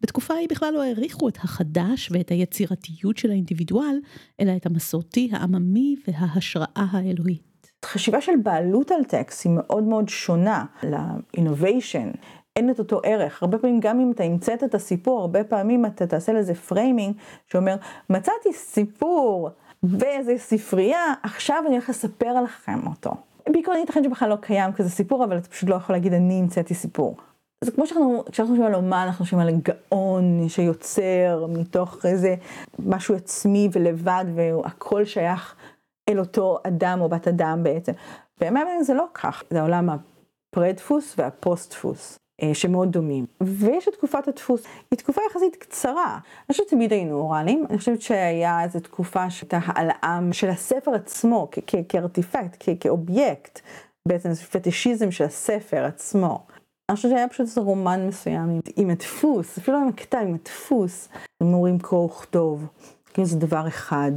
בתקופה 0.01 0.33
ההיא 0.33 0.47
בכלל 0.49 0.73
לא 0.73 0.83
העריכו 0.83 1.29
את 1.29 1.37
החדש 1.37 2.09
ואת 2.11 2.29
היצירתיות 2.29 3.17
של 3.17 3.31
האינדיבידואל, 3.31 3.99
אלא 4.39 4.51
את 4.55 4.65
המסורתי, 4.65 5.29
העממי 5.33 5.95
וההשראה 6.07 6.85
האלוהית. 6.91 7.71
חשיבה 7.85 8.21
של 8.21 8.31
בעלות 8.43 8.91
על 8.91 9.03
טקסט 9.03 9.45
היא 9.45 9.53
מאוד 9.55 9.83
מאוד 9.83 10.09
שונה 10.09 10.65
ל 10.83 10.94
innovation. 10.94 12.11
אין 12.55 12.69
את 12.69 12.79
אותו 12.79 13.01
ערך. 13.03 13.43
הרבה 13.43 13.57
פעמים 13.57 13.79
גם 13.79 13.99
אם 13.99 14.11
אתה 14.11 14.23
המצאת 14.23 14.63
את 14.63 14.75
הסיפור, 14.75 15.21
הרבה 15.21 15.43
פעמים 15.43 15.85
אתה 15.85 16.07
תעשה 16.07 16.33
לזה 16.33 16.55
framing 16.55 17.15
שאומר, 17.47 17.75
מצאתי 18.09 18.53
סיפור 18.53 19.49
באיזה 19.83 20.33
ספרייה, 20.37 21.13
עכשיו 21.23 21.63
אני 21.67 21.75
הולך 21.75 21.89
לספר 21.89 22.41
לכם 22.41 22.87
אותו. 22.87 23.11
בעיקרון 23.49 23.77
ייתכן 23.77 24.03
שבכלל 24.03 24.29
לא 24.29 24.35
קיים 24.35 24.73
כזה 24.73 24.89
סיפור, 24.89 25.23
אבל 25.23 25.37
אתה 25.37 25.47
פשוט 25.47 25.69
לא 25.69 25.75
יכול 25.75 25.95
להגיד 25.95 26.13
אני 26.13 26.39
המצאתי 26.39 26.73
סיפור. 26.73 27.17
זה 27.63 27.71
כמו 27.71 27.87
שאנחנו, 27.87 28.23
כשאנחנו 28.31 28.53
חושבים 28.53 28.67
על 28.67 28.75
אומן, 28.75 29.03
אנחנו 29.07 29.25
חושבים 29.25 29.39
על 29.39 29.49
גאון 29.51 30.49
שיוצר 30.49 31.45
מתוך 31.49 32.05
איזה 32.05 32.35
משהו 32.79 33.15
עצמי 33.15 33.69
ולבד, 33.71 34.25
והכל 34.35 35.05
שייך 35.05 35.55
אל 36.09 36.19
אותו 36.19 36.59
אדם 36.63 37.01
או 37.01 37.09
בת 37.09 37.27
אדם 37.27 37.63
בעצם. 37.63 37.91
באמת 38.39 38.67
זה 38.81 38.93
לא 38.93 39.05
כך, 39.13 39.43
זה 39.49 39.59
העולם 39.59 39.89
הפרה-דפוס 39.89 41.15
והפוסט-דפוס. 41.17 42.17
אה, 42.43 42.53
שמאוד 42.53 42.91
דומים. 42.91 43.25
ויש 43.41 43.87
את 43.87 43.93
תקופת 43.93 44.27
הדפוס, 44.27 44.63
היא 44.91 44.99
תקופה 44.99 45.21
יחסית 45.29 45.55
קצרה. 45.55 46.13
אני 46.13 46.51
חושבת 46.51 46.67
שתמיד 46.67 46.91
היינו 46.91 47.15
אוראליים, 47.19 47.65
אני 47.69 47.77
חושבת 47.77 48.01
שהיה 48.01 48.63
איזו 48.63 48.79
תקופה 48.79 49.29
שהייתה 49.29 49.59
העלאה 49.65 50.19
של 50.31 50.49
הספר 50.49 50.91
עצמו 50.91 51.49
כארטיפקט, 51.89 52.63
כאובייקט, 52.79 53.59
בעצם 54.07 54.33
פטישיזם 54.33 55.11
של 55.11 55.23
הספר 55.23 55.85
עצמו. 55.85 56.45
אני 56.89 56.95
חושבת 56.95 57.11
שהיה 57.11 57.27
פשוט 57.27 57.47
איזה 57.47 57.61
רומן 57.61 58.07
מסוים 58.07 58.49
עם, 58.49 58.59
עם 58.75 58.89
הדפוס, 58.89 59.57
אפילו 59.57 59.77
עם 59.77 59.87
הכתב, 59.87 60.17
עם 60.27 60.33
הדפוס. 60.33 61.09
אמורים 61.43 61.79
קרוא 61.79 62.05
וכתוב, 62.05 62.65
כאילו 63.13 63.27
זה 63.27 63.37
דבר 63.37 63.67
אחד. 63.67 64.11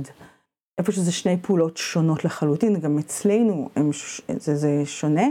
איפה 0.79 0.93
שזה 0.93 1.12
שני 1.12 1.37
פעולות 1.43 1.77
שונות 1.77 2.25
לחלוטין, 2.25 2.81
גם 2.81 2.99
אצלנו 2.99 3.69
הם, 3.77 3.91
זה, 4.29 4.57
זה 4.57 4.83
שונה. 4.85 5.27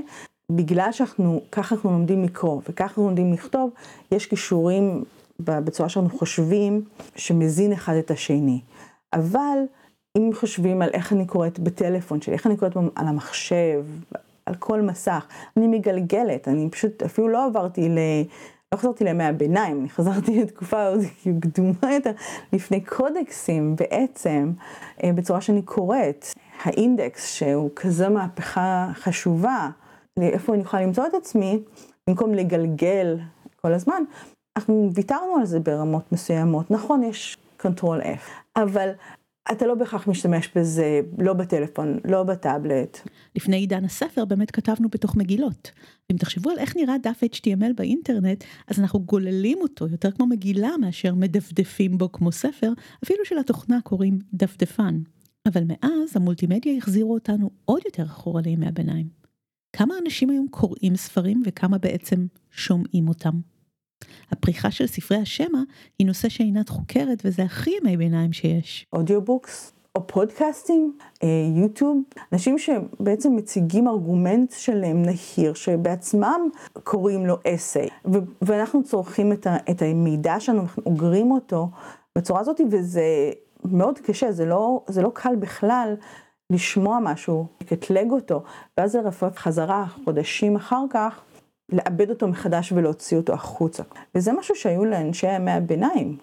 בגלל 0.52 0.92
שאנחנו, 0.92 1.42
ככה 1.52 1.76
אנחנו 1.76 1.92
לומדים 1.92 2.24
לקרוא 2.24 2.62
וככה 2.70 2.84
אנחנו 2.84 3.04
לומדים 3.04 3.34
לכתוב, 3.34 3.72
יש 4.12 4.26
כישורים 4.26 5.04
בצורה 5.40 5.90
שאנחנו 5.90 6.18
חושבים 6.18 6.82
שמזין 7.16 7.74
אחד 7.74 7.94
את 7.94 8.12
השני. 8.12 8.62
אבל 9.14 9.58
אם 10.18 10.30
חושבים 10.34 10.82
על 10.82 10.90
איך 10.94 11.14
אני 11.14 11.26
קוראת 11.26 11.60
בטלפון 11.60 12.22
שלי, 12.22 12.34
איך 12.34 12.48
אני 12.48 12.58
קוראת 12.58 12.78
על 12.96 13.08
המחשב, 13.08 13.86
על 14.50 14.56
כל 14.56 14.82
מסך, 14.82 15.28
אני 15.58 15.68
מגלגלת, 15.68 16.48
אני 16.48 16.70
פשוט 16.70 17.04
אפילו 17.04 17.28
לא 17.28 17.46
עברתי 17.46 17.90
ל... 17.90 17.98
לא 18.72 18.78
חזרתי 18.78 19.04
לימי 19.04 19.24
הביניים, 19.24 19.80
אני 19.80 19.90
חזרתי 19.90 20.42
לתקופה 20.42 20.88
קדומה 21.42 21.94
יותר, 21.94 22.12
לפני 22.54 22.82
קודקסים 22.82 23.76
בעצם, 23.76 24.52
אה, 25.04 25.14
בצורה 25.14 25.42
שאני 25.42 25.62
קוראת. 25.62 26.26
האינדקס, 26.64 27.34
שהוא 27.34 27.70
כזה 27.76 28.10
מהפכה 28.10 28.92
חשובה, 28.94 29.70
איפה 30.22 30.54
אני 30.54 30.62
יכולה 30.62 30.84
למצוא 30.84 31.08
את 31.08 31.14
עצמי, 31.14 31.60
במקום 32.08 32.34
לגלגל 32.34 33.20
כל 33.56 33.74
הזמן, 33.74 34.04
אנחנו 34.58 34.90
ויתרנו 34.94 35.36
על 35.40 35.46
זה 35.46 35.60
ברמות 35.60 36.12
מסוימות. 36.12 36.72
נכון, 36.72 37.04
יש 37.04 37.38
control 37.62 38.02
F, 38.04 38.30
אבל 38.56 38.90
אתה 39.52 39.68
לא 39.68 39.76
בהכרח 39.76 40.08
משתמש 40.08 40.50
בזה, 40.56 41.02
לא 41.18 41.34
בטלפון, 41.34 42.00
לא 42.06 42.24
בטאבלט. 42.24 43.08
לפני 43.36 43.58
עידן 43.58 43.86
הספר 43.86 44.26
באמת 44.26 44.52
כתבנו 44.52 44.90
בתוך 44.90 45.16
מגילות. 45.16 45.72
אם 46.12 46.18
תחשבו 46.18 46.50
על 46.50 46.60
איך 46.60 46.76
נראה 46.76 46.98
דף 46.98 47.22
HTML 47.24 47.74
באינטרנט, 47.76 48.44
אז 48.68 48.80
אנחנו 48.80 49.00
גוללים 49.00 49.58
אותו 49.62 49.88
יותר 49.88 50.12
כמו 50.12 50.28
מגילה 50.28 50.70
מאשר 50.82 51.16
מדפדפים 51.16 51.98
בו 51.98 52.12
כמו 52.12 52.32
ספר, 52.32 52.72
אפילו 53.04 53.26
שלתוכנה 53.26 53.82
קוראים 53.84 54.20
דפדפן. 54.34 55.00
אבל 55.48 55.64
מאז 55.68 56.16
המולטימדיה 56.16 56.78
החזירו 56.78 57.14
אותנו 57.14 57.50
עוד 57.66 57.82
יותר 57.86 58.04
אחורה 58.04 58.42
לימי 58.42 58.68
הביניים. 58.68 59.08
כמה 59.76 59.96
אנשים 60.06 60.30
היום 60.30 60.48
קוראים 60.52 60.96
ספרים 60.96 61.42
וכמה 61.46 61.78
בעצם 61.78 62.26
שומעים 62.52 63.08
אותם? 63.08 63.40
הפריחה 64.32 64.72
של 64.72 64.88
ספרי 64.88 65.18
השמע 65.18 65.60
היא 66.00 66.08
נושא 66.08 66.30
שעינת 66.30 66.70
חוקרת 66.70 67.22
וזה 67.26 67.44
הכי 67.44 67.72
ימי 67.82 67.98
ביניים 67.98 68.34
שיש. 68.34 68.86
audiobooks 68.94 69.74
או 69.96 70.08
פודקאסטים, 70.08 70.94
אה, 71.24 71.28
יוטיוב, 71.56 72.02
אנשים 72.34 72.58
שבעצם 72.58 73.36
מציגים 73.36 73.88
ארגומנט 73.88 74.52
שלהם 74.52 75.04
נהיר, 75.04 75.54
שבעצמם 75.54 76.50
קוראים 76.84 77.26
לו 77.26 77.38
essay, 77.48 77.88
ואנחנו 78.42 78.84
צורכים 78.84 79.32
את, 79.32 79.48
ה- 79.48 79.58
את 79.72 79.82
המידע 79.82 80.40
שלנו, 80.40 80.62
אנחנו 80.62 80.84
אוגרים 80.86 81.32
אותו 81.32 81.70
בצורה 82.18 82.40
הזאת, 82.40 82.62
וזה 82.72 83.32
מאוד 83.66 84.00
קשה, 84.00 84.32
זה 84.32 84.46
לא, 84.46 84.84
זה 84.88 85.02
לא 85.02 85.12
קל 85.14 85.36
בכלל. 85.36 85.96
לשמוע 86.52 87.00
משהו, 87.02 87.46
לקטלג 87.62 88.12
אותו, 88.12 88.44
ואז 88.78 88.96
לרפרף 88.96 89.38
חזרה 89.38 89.86
חודשים 90.06 90.56
אחר 90.56 90.84
כך, 90.90 91.22
לאבד 91.72 92.10
אותו 92.10 92.28
מחדש 92.28 92.72
ולהוציא 92.72 93.18
אותו 93.18 93.34
החוצה. 93.34 93.84
וזה 94.16 94.34
משהו 94.34 94.56
שהיו 94.56 94.86
לאנשי 94.86 95.28
ימי 95.36 95.52
הביניים, 95.52 96.18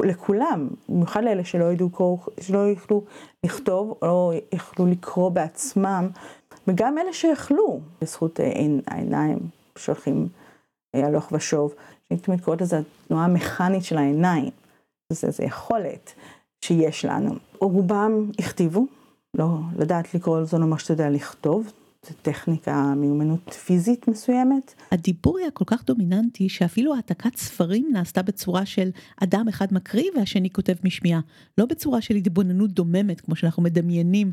לכולם, 0.00 0.68
במיוחד 0.88 1.24
לאלה 1.24 1.44
שלא 1.44 1.72
ידעו 1.72 1.90
קרוא, 1.90 2.18
שלא 2.40 2.70
יכלו 2.70 3.04
לכתוב 3.44 3.98
או 4.02 4.06
לא 4.06 4.32
יכלו 4.52 4.86
לקרוא 4.86 5.28
בעצמם, 5.28 6.08
וגם 6.68 6.98
אלה 6.98 7.12
שיכלו, 7.12 7.80
בזכות 8.00 8.40
העיניים 8.86 9.38
שהולכים 9.76 10.28
הלוך 10.94 11.32
ושוב, 11.32 11.74
שאני 12.08 12.20
תמיד 12.20 12.40
קוראת 12.40 12.60
לזה 12.60 12.80
התנועה 13.04 13.24
המכנית 13.24 13.84
של 13.84 13.98
העיניים. 13.98 14.50
זה, 15.12 15.30
זה 15.30 15.44
יכולת 15.44 16.12
שיש 16.64 17.04
לנו. 17.04 17.34
רובם 17.58 18.30
הכתיבו, 18.38 18.86
לא 19.34 19.48
לדעת 19.78 20.14
לקרוא 20.14 20.44
זה 20.44 20.58
לא 20.58 20.64
אומר 20.64 20.76
שאתה 20.76 20.92
יודע 20.92 21.10
לכתוב, 21.10 21.72
טכניקה, 22.22 22.94
מיומנות 22.96 23.50
פיזית 23.50 24.08
מסוימת. 24.08 24.74
הדיבור 24.92 25.38
היה 25.38 25.50
כל 25.50 25.64
כך 25.66 25.84
דומיננטי 25.84 26.48
שאפילו 26.48 26.94
העתקת 26.94 27.36
ספרים 27.36 27.88
נעשתה 27.92 28.22
בצורה 28.22 28.66
של 28.66 28.90
אדם 29.22 29.48
אחד 29.48 29.66
מקריא 29.74 30.10
והשני 30.16 30.50
כותב 30.50 30.74
משמיעה, 30.84 31.20
לא 31.58 31.66
בצורה 31.66 32.00
של 32.00 32.14
התבוננות 32.14 32.70
דוממת 32.70 33.20
כמו 33.20 33.36
שאנחנו 33.36 33.62
מדמיינים 33.62 34.32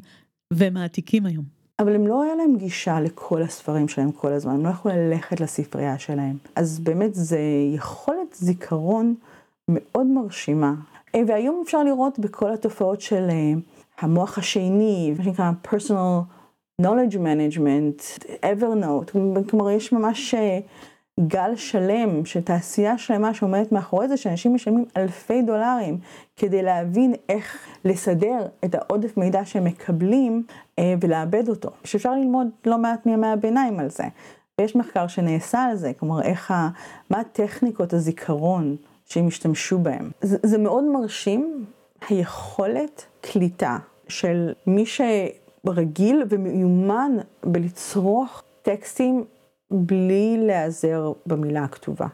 ומעתיקים 0.53 1.25
היום. 1.25 1.45
אבל 1.79 1.95
הם 1.95 2.07
לא 2.07 2.23
היה 2.23 2.35
להם 2.35 2.57
גישה 2.57 2.99
לכל 2.99 3.41
הספרים 3.41 3.87
שלהם 3.87 4.11
כל 4.11 4.33
הזמן, 4.33 4.53
הם 4.53 4.65
לא 4.65 4.69
יכלו 4.69 4.91
ללכת 4.91 5.39
לספרייה 5.39 5.99
שלהם. 5.99 6.37
אז 6.55 6.79
באמת 6.79 7.15
זה 7.15 7.39
יכולת 7.75 8.35
זיכרון 8.35 9.15
מאוד 9.69 10.07
מרשימה. 10.07 10.73
והיום 11.27 11.61
אפשר 11.65 11.83
לראות 11.83 12.19
בכל 12.19 12.53
התופעות 12.53 13.01
של 13.01 13.27
אה, 13.29 13.53
המוח 13.99 14.37
השני, 14.37 15.13
מה 15.17 15.23
שנקרא 15.23 15.51
personal 15.65 16.38
knowledge 16.81 17.15
management, 17.15 18.23
evernote, 18.43 19.11
כלומר 19.49 19.69
יש 19.69 19.91
ממש 19.91 20.33
אה, 20.33 20.59
גל 21.27 21.55
שלם 21.55 22.25
של 22.25 22.41
תעשייה 22.41 22.97
שלמה 22.97 23.33
שעומדת 23.33 23.71
מאחורי 23.71 24.07
זה, 24.07 24.17
שאנשים 24.17 24.53
משלמים 24.55 24.85
אלפי 24.97 25.41
דולרים 25.41 25.97
כדי 26.37 26.63
להבין 26.63 27.13
איך 27.29 27.67
לסדר 27.85 28.47
את 28.65 28.75
העודף 28.75 29.17
מידע 29.17 29.45
שהם 29.45 29.63
מקבלים 29.63 30.43
אה, 30.79 30.93
ולאבד 31.01 31.49
אותו. 31.49 31.69
שאפשר 31.83 32.11
ללמוד 32.11 32.47
לא 32.65 32.77
מעט 32.77 33.05
מימי 33.05 33.27
הביניים 33.27 33.79
על 33.79 33.89
זה. 33.89 34.03
ויש 34.59 34.75
מחקר 34.75 35.07
שנעשה 35.07 35.63
על 35.63 35.75
זה, 35.75 35.91
כלומר 35.99 36.21
איך 36.21 36.51
ה... 36.51 36.69
מה 37.09 37.23
טכניקות 37.23 37.93
הזיכרון 37.93 38.75
שהם 39.05 39.27
השתמשו 39.27 39.79
בהם. 39.79 40.11
זה, 40.21 40.37
זה 40.43 40.57
מאוד 40.57 40.83
מרשים, 40.83 41.65
היכולת 42.09 43.05
קליטה 43.21 43.77
של 44.07 44.53
מי 44.67 44.85
שרגיל 45.69 46.23
ומיומן 46.29 47.11
בלצרוך 47.45 48.43
טקסטים 48.61 49.23
בלי 49.71 50.37
להיעזר 50.39 51.11
במילה 51.25 51.63
הכתובה. 51.63 52.07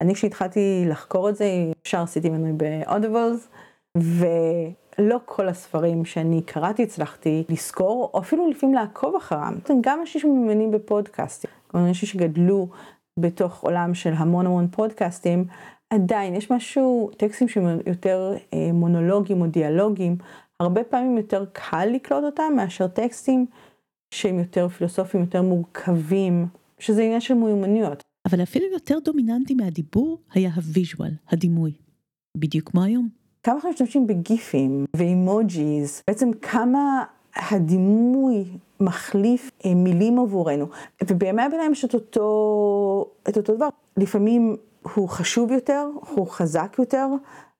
אני 0.00 0.14
כשהתחלתי 0.14 0.84
לחקור 0.88 1.28
את 1.28 1.36
זה, 1.36 1.44
ישר 1.86 2.02
עשיתי 2.02 2.30
מנוי 2.30 2.52
באודיבלס, 2.52 3.48
ולא 3.96 5.18
כל 5.24 5.48
הספרים 5.48 6.04
שאני 6.04 6.42
קראתי 6.42 6.82
הצלחתי 6.82 7.44
לזכור, 7.48 8.10
או 8.14 8.20
אפילו 8.20 8.50
לפעמים 8.50 8.74
לעקוב 8.74 9.16
אחרם. 9.16 9.54
גם 9.80 10.00
אנשים 10.00 10.20
שמאמינים 10.20 10.70
בפודקאסטים, 10.70 11.50
כלומר 11.66 11.88
אנשים 11.88 12.08
שגדלו 12.08 12.68
בתוך 13.18 13.62
עולם 13.62 13.94
של 13.94 14.12
המון 14.16 14.46
המון 14.46 14.68
פודקאסטים, 14.68 15.44
עדיין 15.90 16.34
יש 16.34 16.50
משהו, 16.50 17.10
טקסטים 17.16 17.48
שהם 17.48 17.78
יותר 17.86 18.34
אה, 18.54 18.70
מונולוגיים 18.72 19.40
או 19.40 19.46
דיאלוגיים, 19.46 20.16
הרבה 20.60 20.84
פעמים 20.84 21.16
יותר 21.16 21.44
קל 21.52 21.86
לקלוט 21.86 22.24
אותם 22.24 22.52
מאשר 22.56 22.86
טקסטים 22.86 23.46
שהם 24.14 24.38
יותר 24.38 24.68
פילוסופיים, 24.68 25.24
יותר 25.24 25.42
מורכבים, 25.42 26.46
שזה 26.78 27.02
עניין 27.02 27.20
של 27.20 27.34
מיומנויות. 27.34 28.02
אבל 28.28 28.42
אפילו 28.42 28.66
יותר 28.72 28.98
דומיננטי 29.04 29.54
מהדיבור 29.54 30.18
היה 30.32 30.50
ה 30.54 30.61
visual, 30.61 31.10
הדימוי. 31.28 31.72
בדיוק 32.36 32.70
כמו 32.70 32.82
היום. 32.82 33.08
כמה 33.42 33.54
אנחנו 33.54 33.70
משתמשים 33.70 34.06
ב 34.06 34.19
GIFים 34.19 34.84
ו 34.96 35.09
emojis, 35.09 36.02
בעצם 36.06 36.30
כמה 36.32 37.04
הדימוי 37.36 38.44
מחליף 38.80 39.50
אה, 39.64 39.74
מילים 39.74 40.18
עבורנו. 40.18 40.66
ובימי 41.04 41.42
הביניים 41.42 41.72
יש 41.72 41.84
את 41.84 41.94
אותו, 41.94 43.10
את 43.28 43.36
אותו 43.36 43.56
דבר. 43.56 43.68
לפעמים 43.96 44.56
הוא 44.94 45.08
חשוב 45.08 45.52
יותר, 45.52 45.88
הוא 46.10 46.26
חזק 46.26 46.76
יותר 46.78 47.06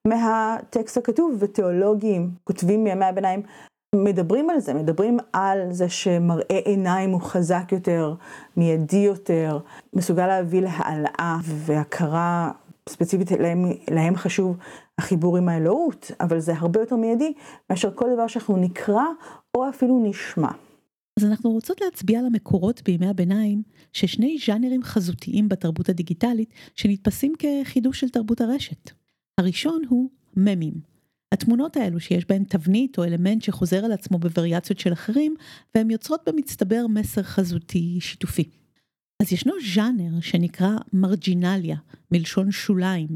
מהטקסט 0.08 0.96
הכתוב, 0.96 1.37
ותיאולוגים 1.38 2.30
כותבים 2.44 2.84
מימי 2.84 3.04
הביניים 3.04 3.42
מדברים 3.94 4.50
על 4.50 4.61
זה, 4.61 4.75
מדברים 4.75 5.18
על 5.32 5.73
זה 5.73 5.88
שמראה 5.88 6.58
עיניים 6.64 7.11
הוא 7.11 7.20
חזק 7.20 7.73
יותר, 7.73 8.14
מיידי 8.56 8.96
יותר, 8.96 9.58
מסוגל 9.92 10.26
להביא 10.26 10.61
להעלאה 10.61 11.37
והכרה 11.44 12.50
ספציפית 12.88 13.30
להם, 13.30 13.64
להם 13.90 14.17
חשוב 14.17 14.56
החיבור 14.99 15.36
עם 15.36 15.49
האלוהות, 15.49 16.10
אבל 16.21 16.40
זה 16.40 16.52
הרבה 16.56 16.80
יותר 16.80 16.97
מיידי 16.97 17.32
מאשר 17.71 17.90
כל 17.95 18.06
דבר 18.14 18.26
שאנחנו 18.26 18.56
נקרא 18.56 19.04
או 19.56 19.69
אפילו 19.69 20.02
נשמע. 20.04 20.50
אז 21.19 21.25
אנחנו 21.25 21.50
רוצות 21.50 21.80
להצביע 21.80 22.19
על 22.19 22.26
המקורות 22.26 22.82
בימי 22.84 23.08
הביניים 23.08 23.62
ששני 23.93 24.36
ז'אנרים 24.47 24.82
חזותיים 24.82 25.49
בתרבות 25.49 25.88
הדיגיטלית 25.88 26.50
שנתפסים 26.75 27.32
כחידוש 27.38 28.00
של 28.00 28.08
תרבות 28.08 28.40
הרשת. 28.40 29.03
הראשון 29.40 29.82
הוא 29.88 30.10
ממים. 30.36 30.75
התמונות 31.34 31.76
האלו 31.76 32.00
שיש 32.00 32.26
בהן 32.26 32.44
תבנית 32.44 32.99
או 32.99 33.04
אלמנט 33.04 33.42
שחוזר 33.42 33.84
על 33.84 33.92
עצמו 33.92 34.18
בווריאציות 34.18 34.78
של 34.78 34.92
אחרים 34.92 35.34
והן 35.75 35.90
יוצרות 35.90 36.20
במצטבר 36.28 36.86
מסר 36.88 37.23
חזותי 37.23 37.99
שיתופי. 38.00 38.50
אז 39.23 39.32
ישנו 39.32 39.52
ז'אנר 39.75 40.20
שנקרא 40.20 40.70
מרג'ינליה, 40.92 41.76
מלשון 42.12 42.50
שוליים. 42.50 43.08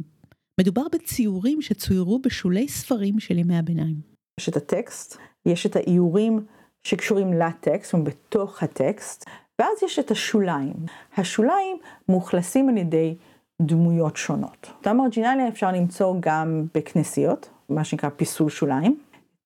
מדובר 0.61 0.83
בציורים 0.93 1.63
שצוירו 1.63 2.19
בשולי 2.19 2.69
ספרים 2.69 3.21
של 3.21 3.39
ימי 3.39 3.59
הביניים. 3.59 4.01
יש 4.41 4.49
את 4.49 4.57
הטקסט, 4.57 5.17
יש 5.47 5.67
את 5.67 5.77
האיורים 5.77 6.47
שקשורים 6.87 7.33
לטקסט, 7.33 7.95
או 7.95 8.05
בתוך 8.05 8.63
הטקסט, 8.63 9.25
ואז 9.59 9.83
יש 9.85 9.99
את 9.99 10.11
השוליים. 10.11 10.77
השוליים 11.17 11.77
מאוכלסים 12.09 12.69
על 12.69 12.77
ידי 12.77 13.15
דמויות 13.63 14.17
שונות. 14.17 14.71
את 14.81 14.87
המרג'ינליה 14.87 15.49
אפשר 15.49 15.73
למצוא 15.73 16.15
גם 16.21 16.65
בכנסיות, 16.75 17.49
מה 17.69 17.85
שנקרא 17.85 18.09
פיסול 18.09 18.51
שוליים, 18.51 18.99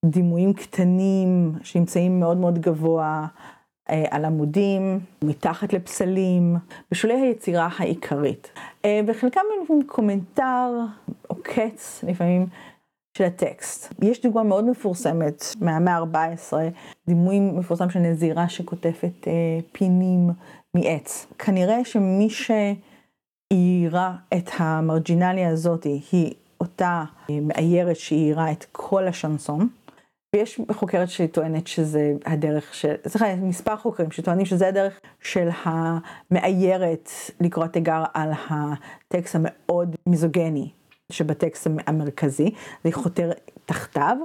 דימויים 0.05 0.53
קטנים 0.53 1.53
שנמצאים 1.63 2.19
מאוד 2.19 2.37
מאוד 2.37 2.59
גבוה 2.59 3.27
אה, 3.89 4.03
על 4.11 4.25
עמודים, 4.25 4.99
מתחת 5.23 5.73
לפסלים, 5.73 6.55
בשולי 6.91 7.13
היצירה 7.13 7.69
העיקרית. 7.77 8.51
אה, 8.85 9.01
וחלקם 9.07 9.41
הם 9.69 9.79
קומנטר 9.85 10.69
או 11.29 11.35
קץ 11.43 12.03
לפעמים 12.07 12.47
של 13.17 13.23
הטקסט. 13.23 13.93
יש 14.01 14.21
דוגמה 14.21 14.43
מאוד 14.43 14.65
מפורסמת 14.69 15.43
מהמאה 15.61 15.97
ה-14, 15.97 16.53
דימוי 17.07 17.39
מפורסם 17.39 17.89
של 17.89 17.99
נזירה 17.99 18.49
שכותפת 18.49 19.27
אה, 19.27 19.59
פינים 19.71 20.29
מעץ. 20.73 21.27
כנראה 21.39 21.85
שמי 21.85 22.29
שאיירה 23.53 24.15
את 24.33 24.49
המרג'ינליה 24.57 25.49
הזאת 25.49 25.83
היא 25.83 26.33
אותה 26.61 27.03
אה, 27.29 27.39
מאיירת 27.41 27.95
שאיירה 27.95 28.51
את 28.51 28.65
כל 28.71 29.07
השנסון. 29.07 29.67
ויש 30.35 30.61
חוקרת 30.71 31.09
שטוענת 31.09 31.67
שזה 31.67 32.13
הדרך 32.25 32.73
של, 32.73 32.93
סליחה, 33.07 33.35
מספר 33.35 33.77
חוקרים 33.77 34.11
שטוענים 34.11 34.45
שזה 34.45 34.67
הדרך 34.67 34.99
של 35.21 35.49
המאיירת 35.63 37.09
לקרוא 37.41 37.67
תיגר 37.67 38.03
על 38.13 38.29
הטקסט 38.49 39.35
המאוד 39.35 39.95
מיזוגני 40.07 40.69
שבטקסט 41.11 41.67
המרכזי, 41.87 42.51
זה 42.83 42.91
חותר 42.91 43.31
תחתיו. 43.65 44.17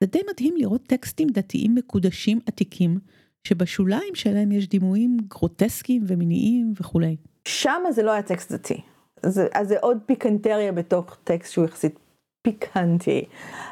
זה 0.00 0.06
די 0.06 0.20
מדהים 0.30 0.54
לראות 0.56 0.82
טקסטים 0.86 1.28
דתיים 1.28 1.74
מקודשים 1.74 2.40
עתיקים, 2.46 2.98
שבשוליים 3.46 4.14
שלהם 4.14 4.52
יש 4.52 4.68
דימויים 4.68 5.16
גרוטסקיים 5.28 6.04
ומיניים 6.06 6.72
וכולי. 6.80 7.16
שם 7.46 7.82
זה 7.90 8.02
לא 8.02 8.10
היה 8.10 8.22
טקסט 8.22 8.52
דתי. 8.52 8.80
זה, 9.22 9.46
אז 9.54 9.68
זה 9.68 9.76
עוד 9.80 9.98
פיקנטריה 10.06 10.72
בתוך 10.72 11.16
טקסט 11.24 11.52
שהוא 11.52 11.64
יחסית 11.64 11.98
פיקנטי. 12.42 13.24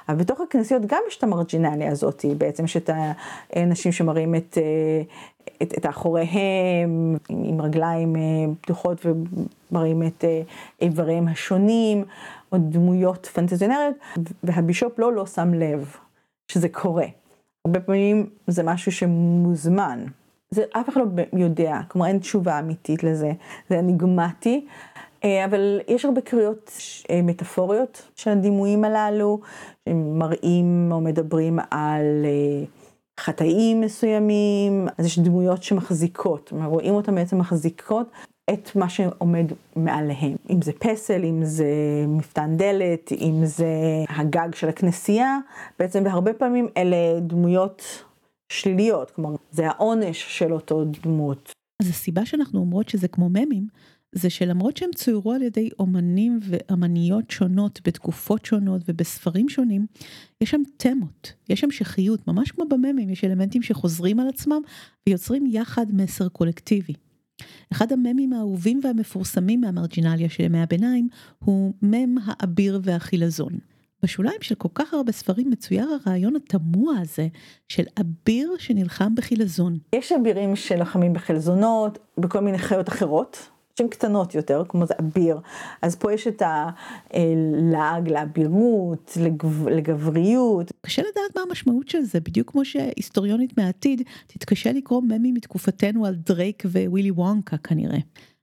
אבל 0.09 0.17
בתוך 0.17 0.41
הכנסיות 0.41 0.83
גם 0.87 0.99
יש 1.09 1.17
את 1.19 1.23
המרג'ינליה 1.23 1.93
הזאת, 1.93 2.25
בעצם 2.39 2.65
יש 2.65 2.77
את 2.77 2.91
האנשים 3.53 3.93
שמראים 3.93 4.35
את, 4.35 4.59
אה, 4.59 5.03
את, 5.63 5.75
את 5.79 5.85
האחוריהם 5.85 7.17
עם 7.29 7.61
רגליים 7.61 8.17
אה, 8.17 8.21
פתוחות 8.61 9.07
ומראים 9.07 10.03
את 10.03 10.25
אה, 10.25 10.43
איבריהם 10.83 11.29
השונים, 11.29 12.05
או 12.53 12.59
דמויות 12.61 13.27
פנטזיונריות, 13.27 13.95
והבישופ 14.43 14.99
לא 14.99 15.13
לא 15.13 15.27
שם 15.27 15.55
לב 15.55 15.97
שזה 16.53 16.69
קורה. 16.69 17.07
הרבה 17.67 17.81
פעמים 17.81 18.27
זה 18.47 18.63
משהו 18.63 18.93
שמוזמן. 18.93 20.05
זה 20.51 20.65
אף 20.73 20.89
אחד 20.89 21.01
לא 21.01 21.23
יודע, 21.33 21.81
כלומר 21.89 22.07
אין 22.07 22.19
תשובה 22.19 22.59
אמיתית 22.59 23.05
לזה, 23.05 23.33
זה 23.71 23.79
אניגמטי, 23.79 24.67
אה, 25.25 25.45
אבל 25.45 25.81
יש 25.89 26.05
הרבה 26.05 26.21
קריאות 26.21 26.73
אה, 27.11 27.21
מטאפוריות 27.23 28.09
של 28.17 28.31
הדימויים 28.31 28.85
הללו, 28.85 29.41
מראים 29.95 30.89
או 30.93 31.01
מדברים 31.01 31.59
על 31.71 32.25
אה, 32.25 32.65
חטאים 33.21 33.81
מסוימים, 33.81 34.89
אז 34.99 35.07
יש 35.07 35.19
דמויות 35.19 35.63
שמחזיקות, 35.63 36.53
רואים 36.65 36.95
אותן 36.95 37.15
בעצם 37.15 37.39
מחזיקות 37.39 38.11
את 38.51 38.77
מה 38.77 38.89
שעומד 38.89 39.47
מעליהם. 39.77 40.37
אם 40.51 40.63
זה 40.63 40.73
פסל, 40.73 41.25
אם 41.25 41.45
זה 41.45 41.67
מפתן 42.09 42.57
דלת, 42.57 43.13
אם 43.13 43.41
זה 43.45 43.67
הגג 44.09 44.55
של 44.55 44.69
הכנסייה, 44.69 45.39
בעצם 45.79 46.05
בהרבה 46.05 46.33
פעמים 46.33 46.69
אלה 46.77 47.21
דמויות 47.21 48.05
שליליות, 48.49 49.11
כלומר 49.11 49.37
זה 49.51 49.69
העונש 49.69 50.39
של 50.39 50.53
אותו 50.53 50.85
דמות. 50.85 51.53
אז 51.83 51.89
הסיבה 51.89 52.27
שאנחנו 52.27 52.61
אומרות 52.61 52.89
שזה 52.89 53.09
כמו 53.09 53.29
ממים, 53.29 53.67
זה 54.13 54.31
שלמרות 54.31 54.77
שהם 54.77 54.91
צוירו 54.95 55.33
על 55.33 55.43
ידי 55.43 55.71
אומנים 55.79 56.41
ואמניות 56.43 57.31
שונות 57.31 57.81
בתקופות 57.85 58.45
שונות 58.45 58.83
ובספרים 58.89 59.49
שונים, 59.49 59.87
יש 60.41 60.51
שם 60.51 60.63
תמות, 60.77 61.33
יש 61.49 61.61
שם 61.61 61.71
שכיות, 61.71 62.29
ממש 62.29 62.51
כמו 62.51 62.65
בממים, 62.69 63.11
יש 63.11 63.25
אלמנטים 63.25 63.63
שחוזרים 63.63 64.21
על 64.21 64.29
עצמם 64.29 64.63
ויוצרים 65.07 65.47
יחד 65.47 65.87
מסר 65.93 66.29
קולקטיבי. 66.29 66.93
אחד 67.73 67.93
הממים 67.93 68.33
האהובים 68.33 68.81
והמפורסמים 68.85 69.61
מהמרג'ינליה 69.61 70.29
של 70.29 70.43
ימי 70.43 70.63
הביניים 70.63 71.09
הוא 71.39 71.75
מם 71.83 72.15
האביר 72.25 72.81
והחילזון. 72.83 73.59
בשוליים 74.03 74.37
של 74.41 74.55
כל 74.55 74.69
כך 74.75 74.95
הרבה 74.95 75.13
ספרים 75.13 75.51
מצויר 75.51 75.89
הרעיון 76.07 76.37
התמוה 76.37 76.95
הזה 77.01 77.29
של 77.69 77.83
אביר 78.01 78.55
שנלחם 78.59 79.15
בחילזון. 79.15 79.79
יש 79.93 80.13
אבירים 80.13 80.57
שלוחמים 80.57 81.13
בחלזונות, 81.13 81.99
בכל 82.19 82.41
מיני 82.41 82.59
חיות 82.59 82.89
אחרות, 82.89 83.49
שהן 83.79 83.89
קטנות 83.89 84.35
יותר, 84.35 84.63
כמו 84.69 84.87
זה 84.87 84.95
אביר. 85.01 85.39
אז 85.83 85.97
פה 85.97 86.13
יש 86.13 86.27
את 86.27 86.43
הלעג 86.43 88.09
לאבירות, 88.09 89.13
לגב, 89.21 89.69
לגבריות. 89.69 90.73
קשה 90.81 91.03
לדעת 91.03 91.37
מה 91.37 91.43
המשמעות 91.43 91.89
של 91.89 92.03
זה, 92.03 92.21
בדיוק 92.21 92.51
כמו 92.51 92.65
שהיסטוריונית 92.65 93.59
מהעתיד 93.59 94.03
תתקשה 94.27 94.73
לקרוא 94.73 95.03
ממים 95.03 95.35
מתקופתנו 95.35 96.07
על 96.07 96.15
דרייק 96.15 96.63
ווילי 96.67 97.11
וונקה 97.11 97.57
כנראה. 97.57 97.99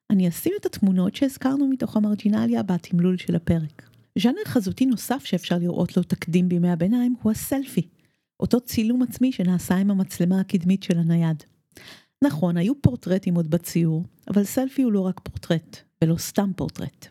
אני 0.10 0.28
אשים 0.30 0.54
את 0.60 0.66
התמונות 0.66 1.16
שהזכרנו 1.16 1.68
מתוך 1.68 1.98
המרג'ינליה 1.98 2.64
בתמלול 2.64 3.18
של 3.18 3.36
הפרק. 3.36 3.91
ז'אנר 4.20 4.46
חזותי 4.46 4.86
נוסף 4.86 5.26
שאפשר 5.26 5.58
לראות 5.58 5.98
לו 5.98 6.04
תקדים 6.04 6.50
בימי 6.50 6.70
הביניים 6.70 7.16
הוא 7.22 7.32
הסלפי, 7.32 7.88
אותו 8.40 8.62
צילום 8.62 9.02
עצמי 9.02 9.32
שנעשה 9.32 9.76
עם 9.76 9.92
המצלמה 9.92 10.40
הקדמית 10.40 10.84
של 10.84 10.98
הנייד. 10.98 11.44
נכון, 12.24 12.58
היו 12.58 12.82
פורטרטים 12.82 13.36
עוד 13.36 13.50
בציור, 13.50 14.04
אבל 14.30 14.44
סלפי 14.44 14.82
הוא 14.82 14.92
לא 14.92 15.00
רק 15.00 15.20
פורטרט, 15.20 15.78
ולא 16.02 16.18
סתם 16.18 16.52
פורטרט. 16.56 17.08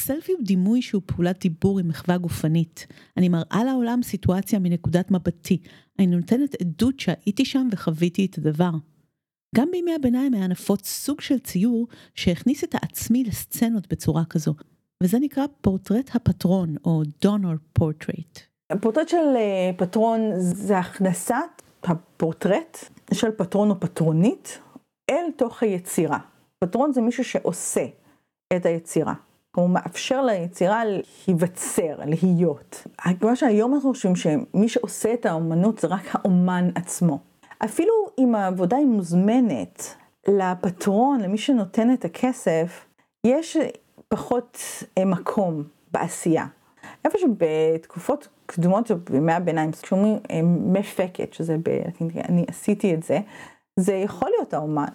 סלפי 0.00 0.32
הוא 0.32 0.44
דימוי 0.44 0.82
שהוא 0.82 1.02
פעולת 1.06 1.40
דיבור 1.40 1.78
עם 1.78 1.88
מחווה 1.88 2.18
גופנית. 2.18 2.86
אני 3.16 3.28
מראה 3.28 3.64
לעולם 3.64 4.02
סיטואציה 4.02 4.58
מנקודת 4.58 5.10
מבטי. 5.10 5.58
אני 5.98 6.06
נותנת 6.06 6.54
עדות 6.60 7.00
שהייתי 7.00 7.44
שם 7.44 7.68
וחוויתי 7.72 8.26
את 8.26 8.38
הדבר. 8.38 8.70
גם 9.54 9.68
בימי 9.72 9.94
הביניים 9.94 10.34
היה 10.34 10.46
נפוץ 10.46 10.88
סוג 10.88 11.20
של 11.20 11.38
ציור 11.38 11.86
שהכניס 12.14 12.64
את 12.64 12.74
העצמי 12.74 13.24
לסצנות 13.24 13.92
בצורה 13.92 14.24
כזו, 14.24 14.54
וזה 15.02 15.18
נקרא 15.18 15.44
פורטרט 15.60 16.10
הפטרון, 16.14 16.74
או 16.84 17.02
דונור 17.22 17.54
פורטרט. 17.72 18.40
הפורטרט 18.70 19.08
של 19.08 19.36
אה, 19.36 19.70
פטרון 19.76 20.20
זה 20.36 20.78
הכנסת 20.78 21.34
הפורטרט 21.82 22.78
של 23.14 23.30
פטרון 23.30 23.70
או 23.70 23.80
פטרונית 23.80 24.58
אל 25.10 25.30
תוך 25.36 25.62
היצירה. 25.62 26.18
פטרון 26.58 26.92
זה 26.92 27.00
מישהו 27.00 27.24
שעושה 27.24 27.86
את 28.56 28.66
היצירה. 28.66 29.14
הוא 29.56 29.70
מאפשר 29.70 30.22
ליצירה 30.22 30.82
להיווצר, 30.84 31.96
להיות. 32.06 32.86
כמו 33.20 33.36
שהיום 33.36 33.74
אנחנו 33.74 33.92
חושבים 33.92 34.16
שמי 34.16 34.68
שעושה 34.68 35.14
את 35.14 35.26
האומנות 35.26 35.78
זה 35.78 35.88
רק 35.88 36.02
האומן 36.12 36.68
עצמו. 36.74 37.18
אפילו 37.64 37.92
אם 38.18 38.34
העבודה 38.34 38.76
היא 38.76 38.86
מוזמנת 38.86 39.94
לפטרון, 40.28 41.20
למי 41.20 41.38
שנותן 41.38 41.92
את 41.92 42.04
הכסף, 42.04 42.86
יש 43.26 43.56
פחות 44.08 44.58
אה, 44.98 45.04
מקום 45.04 45.62
בעשייה. 45.92 46.46
איפה 47.04 47.18
שבתקופות 47.18 48.28
קדומות 48.46 48.90
בימי 48.90 49.32
הביניים, 49.32 49.72
כשאומרים 49.72 50.18
אה, 50.30 50.40
מפקת, 50.42 51.32
שזה, 51.32 51.56
ב, 51.62 51.68
אני 52.28 52.44
עשיתי 52.48 52.94
את 52.94 53.02
זה, 53.02 53.20
זה 53.80 53.92
יכול 53.92 54.30
להיות 54.36 54.54
האומן 54.54 54.88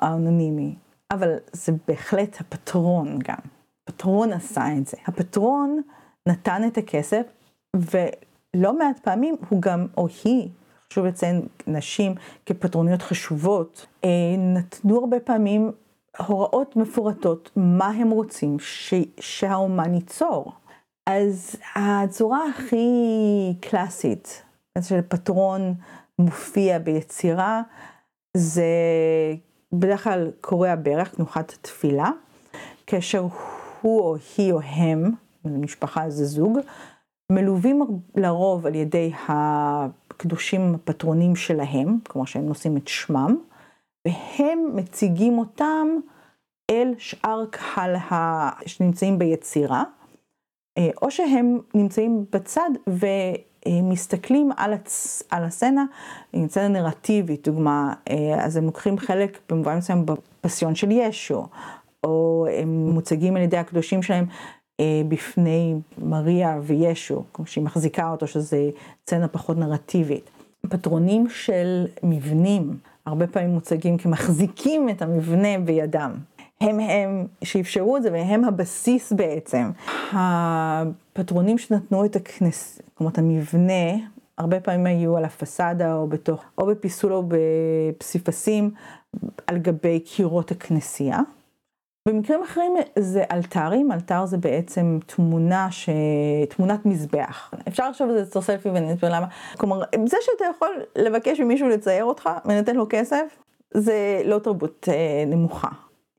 האנונימי, 0.00 0.74
אבל 1.10 1.36
זה 1.52 1.72
בהחלט 1.88 2.40
הפטרון 2.40 3.18
גם. 3.28 3.38
הפטרון 3.88 4.32
עשה 4.32 4.64
את 4.78 4.86
זה. 4.86 4.96
הפטרון 5.06 5.80
נתן 6.28 6.62
את 6.66 6.78
הכסף, 6.78 7.26
ולא 7.76 8.78
מעט 8.78 8.98
פעמים 8.98 9.36
הוא 9.48 9.62
גם, 9.62 9.86
או 9.96 10.06
היא, 10.24 10.48
חשוב 10.90 11.04
לציין 11.06 11.46
נשים 11.66 12.14
כפטרוניות 12.46 13.02
חשובות, 13.02 13.86
אה, 14.04 14.08
נתנו 14.38 14.98
הרבה 14.98 15.20
פעמים 15.20 15.72
הוראות 16.18 16.76
מפורטות 16.76 17.50
מה 17.56 17.88
הם 17.88 18.10
רוצים 18.10 18.58
ש, 18.58 18.94
שהאומן 19.20 19.94
ייצור. 19.94 20.52
אז 21.06 21.56
הצורה 21.74 22.40
הכי 22.48 22.86
קלאסית 23.60 24.42
של 24.80 25.00
פטרון 25.08 25.74
מופיע 26.18 26.78
ביצירה 26.78 27.62
זה 28.36 28.64
בדרך 29.72 30.04
כלל 30.04 30.30
קורע 30.40 30.74
ברך, 30.82 31.14
תנוחת 31.14 31.54
תפילה, 31.62 32.10
כאשר 32.86 33.26
הוא 33.80 34.00
או 34.00 34.16
היא 34.36 34.52
או 34.52 34.60
הם, 34.60 35.10
משפחה 35.44 36.10
זה 36.10 36.24
זוג, 36.24 36.58
מלווים 37.32 38.00
לרוב 38.16 38.66
על 38.66 38.74
ידי 38.74 39.12
הקדושים 39.28 40.74
הפטרונים 40.74 41.36
שלהם, 41.36 41.98
כלומר 42.08 42.26
שהם 42.26 42.46
נושאים 42.46 42.76
את 42.76 42.88
שמם, 42.88 43.36
והם 44.08 44.70
מציגים 44.74 45.38
אותם 45.38 45.88
אל 46.70 46.94
שאר 46.98 47.44
קהל 47.50 47.96
שנמצאים 48.66 49.18
ביצירה, 49.18 49.82
אה, 50.78 50.90
או 51.02 51.10
שהם 51.10 51.58
נמצאים 51.74 52.24
בצד 52.32 52.70
ומסתכלים 53.66 54.50
על, 54.56 54.72
הצ... 54.72 55.22
על 55.30 55.44
הסצנה, 55.44 55.84
סצנה 56.46 56.68
נרטיבית, 56.68 57.48
דוגמה, 57.48 57.94
אה, 58.10 58.44
אז 58.44 58.56
הם 58.56 58.64
לוקחים 58.64 58.98
חלק 58.98 59.38
במובן 59.48 59.76
מסוים 59.76 60.06
בפסיון 60.06 60.74
של 60.74 60.90
ישו, 60.90 61.46
או 62.04 62.46
הם 62.52 62.90
מוצגים 62.90 63.36
על 63.36 63.42
ידי 63.42 63.56
הקדושים 63.56 64.02
שלהם 64.02 64.26
אה, 64.80 65.02
בפני 65.08 65.74
מריה 65.98 66.58
וישו, 66.62 67.24
כמו 67.32 67.46
שהיא 67.46 67.64
מחזיקה 67.64 68.10
אותו, 68.10 68.26
שזה 68.26 68.70
סצנה 69.02 69.28
פחות 69.28 69.56
נרטיבית. 69.56 70.30
פטרונים 70.68 71.28
של 71.28 71.86
מבנים, 72.02 72.76
הרבה 73.06 73.26
פעמים 73.26 73.50
מוצגים 73.50 73.98
כמחזיקים 73.98 74.88
את 74.88 75.02
המבנה 75.02 75.58
בידם. 75.64 76.12
הם 76.60 76.80
הם 76.80 77.26
שאפשרו 77.44 77.96
את 77.96 78.02
זה 78.02 78.12
והם 78.12 78.44
הבסיס 78.44 79.12
בעצם. 79.12 79.70
הפטרונים 80.12 81.58
שנתנו 81.58 82.04
את 82.04 82.16
הכנס, 82.16 82.82
כלומר 82.94 83.12
את 83.12 83.18
המבנה, 83.18 83.92
הרבה 84.38 84.60
פעמים 84.60 84.86
היו 84.86 85.16
על 85.16 85.24
הפסאדה 85.24 85.94
או 85.94 86.06
בתוך, 86.06 86.44
או 86.58 86.66
בפיסול 86.66 87.12
או 87.12 87.22
בפסיפסים 87.28 88.70
על 89.46 89.58
גבי 89.58 90.00
קירות 90.00 90.50
הכנסייה. 90.50 91.20
במקרים 92.08 92.42
אחרים 92.42 92.72
זה 92.98 93.24
אלתרים, 93.32 93.92
אלתר 93.92 94.26
זה 94.26 94.38
בעצם 94.38 94.98
תמונה, 95.06 95.70
ש... 95.70 95.88
תמונת 96.48 96.86
מזבח. 96.86 97.54
אפשר 97.68 97.90
לחשוב 97.90 98.10
על 98.10 98.16
זה 98.16 98.22
אצל 98.22 98.40
סלפי 98.40 98.68
ואני 98.68 98.92
אסביר 98.94 99.14
למה. 99.14 99.26
כלומר, 99.58 99.82
זה 100.06 100.16
שאתה 100.20 100.44
יכול 100.50 100.82
לבקש 100.96 101.40
ממישהו 101.40 101.68
לצייר 101.68 102.04
אותך 102.04 102.30
ונותן 102.44 102.76
לו 102.76 102.86
כסף, 102.90 103.36
זה 103.74 104.22
לא 104.24 104.38
תרבות 104.38 104.88
אה, 104.88 105.24
נמוכה. 105.26 105.68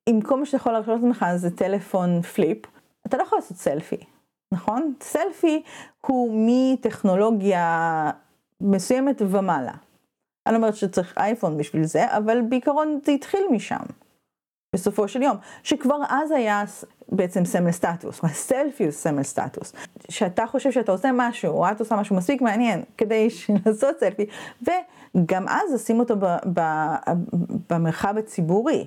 אם 0.07 0.19
כל 0.23 0.39
מה 0.39 0.45
שאתה 0.45 0.57
יכול 0.57 0.71
להרשות 0.71 0.93
לעצמך 0.95 1.25
זה 1.35 1.55
טלפון 1.55 2.21
פליפ, 2.21 2.57
אתה 3.07 3.17
לא 3.17 3.23
יכול 3.23 3.37
לעשות 3.37 3.57
סלפי, 3.57 3.97
נכון? 4.51 4.93
סלפי 5.01 5.63
הוא 6.05 6.47
מטכנולוגיה 6.47 8.11
מסוימת 8.61 9.21
ומעלה. 9.29 9.73
אני 10.45 10.53
לא 10.53 10.57
אומרת 10.57 10.75
שצריך 10.75 11.17
אייפון 11.17 11.57
בשביל 11.57 11.83
זה, 11.83 12.17
אבל 12.17 12.41
בעיקרון 12.41 12.99
זה 13.05 13.11
התחיל 13.11 13.41
משם. 13.51 14.04
בסופו 14.75 15.07
של 15.07 15.21
יום, 15.21 15.37
שכבר 15.63 15.97
אז 16.09 16.31
היה 16.31 16.63
בעצם 17.09 17.45
סמל 17.45 17.71
סטטוס, 17.71 18.19
הסלפי 18.23 18.83
הוא 18.83 18.91
סמל 18.91 19.23
סטטוס. 19.23 19.73
שאתה 20.09 20.47
חושב 20.47 20.71
שאתה 20.71 20.91
עושה 20.91 21.09
משהו, 21.13 21.51
או 21.51 21.71
את 21.71 21.79
עושה 21.79 21.95
משהו 21.95 22.15
מספיק 22.15 22.41
מעניין 22.41 22.83
כדי 22.97 23.27
לעשות 23.65 23.95
סלפי, 23.99 24.25
וגם 24.61 25.47
אז 25.47 25.73
לשים 25.73 25.99
אותו 25.99 26.15
ב, 26.19 26.25
ב, 26.53 26.61
במרחב 27.69 28.17
הציבורי. 28.17 28.85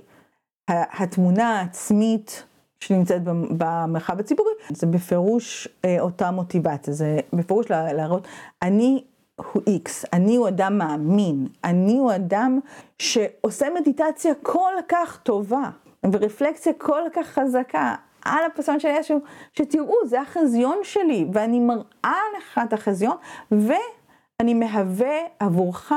התמונה 0.71 1.61
העצמית 1.61 2.45
שנמצאת 2.81 3.23
במרחב 3.59 4.21
הציבורי, 4.21 4.53
זה 4.71 4.87
בפירוש 4.87 5.69
אה, 5.85 6.01
אותה 6.01 6.31
מוטיבציה, 6.31 6.95
זה 6.95 7.19
בפירוש 7.33 7.71
להראות, 7.71 8.29
אני 8.63 9.05
הוא 9.53 9.63
איקס, 9.67 10.05
אני 10.13 10.37
הוא 10.37 10.49
אדם 10.49 10.79
מאמין, 10.79 11.47
אני 11.65 11.99
הוא 11.99 12.15
אדם 12.15 12.61
שעושה 12.99 13.67
מדיטציה 13.81 14.35
כל 14.43 14.73
כך 14.89 15.19
טובה, 15.23 15.71
ורפלקציה 16.13 16.73
כל 16.73 17.03
כך 17.13 17.27
חזקה 17.27 17.95
על 18.25 18.45
הפסון 18.47 18.81
של 18.81 18.89
ישו, 18.89 19.21
שתראו, 19.53 19.95
זה 20.07 20.21
החזיון 20.21 20.79
שלי, 20.83 21.27
ואני 21.33 21.61
מראה 21.61 22.21
לך 22.37 22.61
את 22.65 22.73
החזיון, 22.73 23.17
ואני 23.51 24.55
מהווה 24.55 25.17
עבורך 25.39 25.93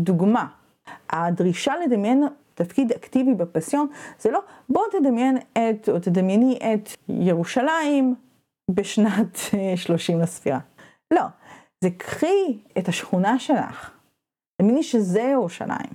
דוגמה. 0.00 0.46
הדרישה 1.10 1.72
לדמיין 1.84 2.24
תפקיד 2.54 2.92
אקטיבי 2.92 3.34
בפסיון, 3.34 3.86
זה 4.18 4.30
לא 4.30 4.40
בוא 4.68 4.82
תדמיין 4.92 5.38
את, 5.52 5.88
או 5.88 5.98
תדמייני 5.98 6.58
את 6.74 6.88
ירושלים 7.08 8.14
בשנת 8.70 9.38
30 9.76 10.16
אה, 10.18 10.22
לספירה. 10.22 10.58
לא, 11.10 11.22
זה 11.82 11.90
קחי 11.90 12.58
את 12.78 12.88
השכונה 12.88 13.38
שלך, 13.38 13.90
תדמייני 14.56 14.82
שזה 14.82 15.20
ירושלים. 15.20 15.92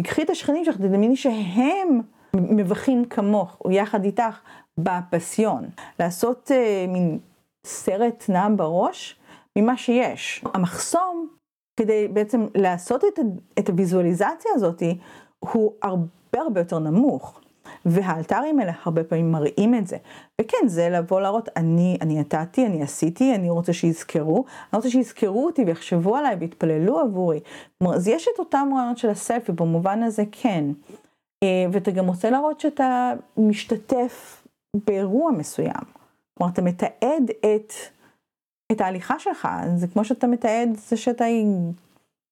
תקחי 0.00 0.22
את 0.22 0.30
השכנים 0.30 0.64
שלך, 0.64 0.76
תדמייני 0.76 1.16
שהם 1.16 2.00
מבכים 2.36 3.04
כמוך, 3.04 3.58
או 3.64 3.70
יחד 3.70 4.04
איתך, 4.04 4.40
בפסיון. 4.78 5.64
לעשות 6.00 6.50
אה, 6.54 6.84
מין 6.88 7.18
סרט 7.66 8.24
נעם 8.28 8.56
בראש 8.56 9.20
ממה 9.56 9.76
שיש. 9.76 10.44
המחסום 10.54 11.28
כדי 11.80 12.08
בעצם 12.08 12.46
לעשות 12.54 13.04
את, 13.04 13.18
את 13.58 13.68
הוויזואליזציה 13.68 14.50
הזאת 14.54 14.82
הוא 15.38 15.72
הרבה 15.82 16.40
הרבה 16.40 16.60
יותר 16.60 16.78
נמוך. 16.78 17.40
והאלתרים 17.86 18.60
האלה 18.60 18.72
הרבה 18.84 19.04
פעמים 19.04 19.32
מראים 19.32 19.74
את 19.74 19.86
זה. 19.86 19.96
וכן, 20.40 20.66
זה 20.66 20.88
לבוא 20.88 21.20
להראות, 21.20 21.48
אני, 21.56 21.98
אני 22.00 22.20
נתתי, 22.20 22.66
אני 22.66 22.82
עשיתי, 22.82 23.34
אני 23.34 23.50
רוצה 23.50 23.72
שיזכרו, 23.72 24.36
אני 24.36 24.76
רוצה 24.76 24.90
שיזכרו 24.90 25.46
אותי 25.46 25.64
ויחשבו 25.64 26.16
עליי 26.16 26.34
ויתפללו 26.34 27.00
עבורי. 27.00 27.40
אז 27.94 28.08
יש 28.08 28.28
את 28.34 28.38
אותם 28.38 28.68
רעיונות 28.76 28.98
של 28.98 29.10
הסלפי, 29.10 29.52
במובן 29.52 30.02
הזה 30.02 30.24
כן. 30.32 30.64
אה, 31.42 31.66
ואתה 31.72 31.90
גם 31.90 32.06
רוצה 32.06 32.30
להראות 32.30 32.60
שאתה 32.60 33.12
משתתף 33.36 34.46
באירוע 34.86 35.30
מסוים. 35.30 35.84
כלומר, 36.38 36.52
אתה 36.52 36.62
מתעד 36.62 37.30
את, 37.40 37.72
את 38.72 38.80
ההליכה 38.80 39.18
שלך, 39.18 39.48
זה 39.76 39.86
כמו 39.86 40.04
שאתה 40.04 40.26
מתעד 40.26 40.68
זה 40.74 40.96
שאתה 40.96 41.24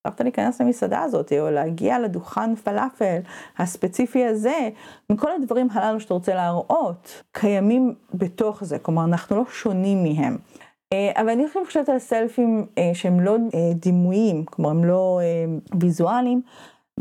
הצלחת 0.05 0.21
להיכנס 0.21 0.61
למסעדה 0.61 1.03
הזאת, 1.03 1.33
או 1.33 1.51
להגיע 1.51 1.99
לדוכן 1.99 2.55
פלאפל 2.55 3.19
הספציפי 3.59 4.25
הזה, 4.25 4.69
מכל 5.11 5.29
הדברים 5.33 5.69
הללו 5.73 6.01
שאתה 6.01 6.15
רוצה 6.15 6.35
להראות, 6.35 7.23
קיימים 7.33 7.95
בתוך 8.15 8.65
זה, 8.65 8.79
כלומר 8.79 9.05
אנחנו 9.05 9.37
לא 9.37 9.45
שונים 9.51 10.03
מהם. 10.03 10.37
אה, 10.93 11.13
אבל 11.17 11.29
אני 11.29 11.45
חושבת 11.67 11.89
על 11.89 11.99
selfים 11.99 12.67
אה, 12.79 12.91
שהם 12.95 13.21
לא 13.21 13.37
אה, 13.55 13.73
דימויים, 13.75 14.45
כלומר 14.45 14.71
הם 14.71 14.85
לא 14.85 15.21
ויזואליים, 15.81 16.43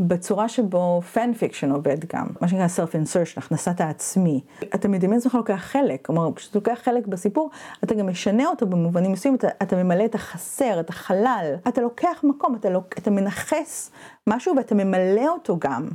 בצורה 0.00 0.48
שבו 0.48 1.00
fan 1.12 1.32
fiction 1.34 1.70
עובד 1.70 1.96
גם, 2.14 2.26
מה 2.40 2.48
שנקרא 2.48 2.66
self-insertion, 2.66 3.38
הכנסת 3.38 3.80
העצמי. 3.80 4.40
אתה 4.74 4.88
מדמיין 4.88 5.20
עצמך 5.20 5.34
לוקח 5.34 5.60
חלק, 5.60 6.06
כלומר 6.06 6.34
כשאתה 6.36 6.58
לוקח 6.58 6.80
חלק 6.82 7.06
בסיפור, 7.06 7.50
אתה 7.84 7.94
גם 7.94 8.06
משנה 8.06 8.46
אותו 8.46 8.66
במובנים 8.66 9.12
מסוימים, 9.12 9.38
אתה, 9.38 9.48
אתה 9.62 9.76
ממלא 9.76 10.04
את 10.04 10.14
החסר, 10.14 10.80
את 10.80 10.90
החלל, 10.90 11.54
אתה 11.68 11.80
לוקח 11.80 12.20
מקום, 12.24 12.54
אתה, 12.54 12.70
לוק, 12.70 12.98
אתה 12.98 13.10
מנכס 13.10 13.90
משהו 14.28 14.56
ואתה 14.56 14.74
ממלא 14.74 15.28
אותו 15.28 15.58
גם. 15.58 15.88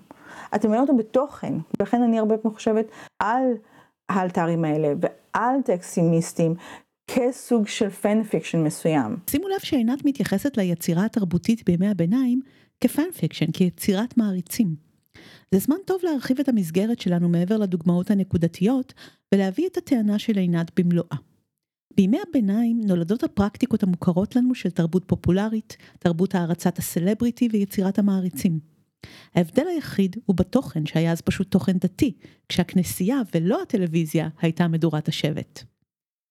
אתה 0.56 0.68
ממלא 0.68 0.80
אותו 0.80 0.98
בתוכן, 0.98 1.54
ולכן 1.80 2.02
אני 2.04 2.20
הרבה 2.20 2.38
פעמים 2.38 2.56
חושבת 2.56 2.86
על 3.20 3.44
האלתרים 4.10 4.66
האלה 4.66 4.94
ועל 5.02 5.62
טקסטים 5.62 6.12
מיסטיים. 6.12 6.56
כסוג 7.12 7.68
של 7.68 7.90
fan 7.90 8.24
fiction 8.24 8.64
מסוים. 8.64 9.18
שימו 9.30 9.48
לב 9.48 9.60
שעינת 9.60 10.06
מתייחסת 10.06 10.58
ליצירה 10.58 11.06
התרבותית 11.06 11.66
בימי 11.66 11.88
הביניים 11.88 12.42
כ 12.82 12.94
fan 12.94 13.12
fiction, 13.20 13.52
כיצירת 13.52 14.18
מעריצים. 14.18 14.76
זה 15.52 15.60
זמן 15.60 15.76
טוב 15.86 16.02
להרחיב 16.04 16.40
את 16.40 16.50
המסגרת 16.50 17.00
שלנו 17.00 17.30
מעבר 17.30 17.58
לדוגמאות 17.58 18.12
הנקודתיות 18.12 18.94
ולהביא 19.34 19.68
את 19.68 19.78
הטענה 19.78 20.20
של 20.20 20.38
עינת 20.38 20.80
במלואה. 20.80 21.18
בימי 21.98 22.18
הביניים 22.30 22.82
נולדות 22.86 23.24
הפרקטיקות 23.24 23.84
המוכרות 23.84 24.36
לנו 24.36 24.56
של 24.56 24.70
תרבות 24.70 25.04
פופולרית, 25.08 25.78
תרבות 26.00 26.36
הערצת 26.36 26.78
הסלבריטי 26.78 27.48
ויצירת 27.52 28.00
המעריצים. 28.00 28.60
ההבדל 29.36 29.68
היחיד 29.68 30.16
הוא 30.26 30.36
בתוכן 30.36 30.86
שהיה 30.86 31.12
אז 31.12 31.22
פשוט 31.22 31.52
תוכן 31.52 31.78
דתי, 31.78 32.14
כשהכנסייה 32.50 33.18
ולא 33.36 33.62
הטלוויזיה 33.62 34.30
הייתה 34.42 34.68
מדורת 34.68 35.08
השבט. 35.08 35.64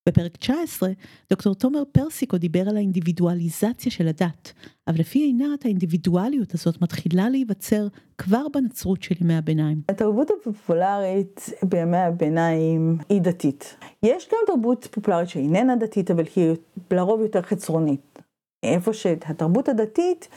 בפרק 0.09 0.37
19, 0.37 0.89
דוקטור 1.31 1.55
תומר 1.55 1.83
פרסיקו 1.93 2.39
דיבר 2.39 2.69
על 2.69 2.77
האינדיבידואליזציה 2.77 3.93
של 3.93 4.09
הדת, 4.09 4.53
אבל 4.89 4.99
לפי 4.99 5.19
עינת 5.19 5.65
האינדיבידואליות 5.65 6.55
הזאת 6.55 6.83
מתחילה 6.83 7.29
להיווצר 7.29 7.87
כבר 8.19 8.47
בנצרות 8.55 9.03
של 9.03 9.15
ימי 9.21 9.35
הביניים. 9.35 9.83
התרבות 9.89 10.31
הפופולרית 10.31 11.51
בימי 11.63 11.97
הביניים 11.97 12.99
היא 13.09 13.21
דתית. 13.21 13.77
יש 14.03 14.29
גם 14.33 14.39
תרבות 14.47 14.89
פופולרית 14.91 15.29
שאיננה 15.29 15.77
דתית, 15.77 16.11
אבל 16.11 16.25
היא 16.37 16.55
לרוב 16.91 17.21
יותר 17.21 17.43
חצרונית. 17.43 18.19
איפה 18.63 18.93
שהתרבות 18.93 19.69
הדתית 19.69 20.29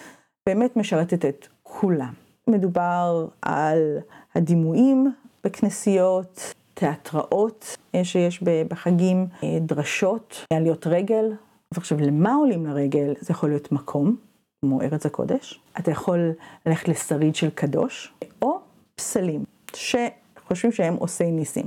באמת 0.45 0.77
משרתת 0.77 1.25
את 1.25 1.47
כולם. 1.63 2.13
מדובר 2.47 3.27
על 3.41 3.97
הדימויים 4.35 5.11
בכנסיות, 5.43 6.53
תיאטראות 6.73 7.77
אה, 7.95 8.03
שיש 8.03 8.43
בחגים, 8.43 9.27
אה, 9.43 9.57
דרשות, 9.61 10.45
עליות 10.53 10.87
רגל. 10.87 11.25
ועכשיו, 11.73 11.97
למה 12.01 12.33
עולים 12.33 12.65
לרגל? 12.65 13.13
זה 13.19 13.31
יכול 13.31 13.49
להיות 13.49 13.71
מקום, 13.71 14.15
כמו 14.61 14.81
ארץ 14.81 15.05
הקודש. 15.05 15.59
אתה 15.79 15.91
יכול 15.91 16.31
ללכת 16.65 16.87
לשריד 16.87 17.35
של 17.35 17.49
קדוש, 17.49 18.13
או 18.41 18.59
פסלים, 18.95 19.43
שחושבים 19.75 20.71
שהם 20.71 20.95
עושי 20.95 21.31
ניסים. 21.31 21.65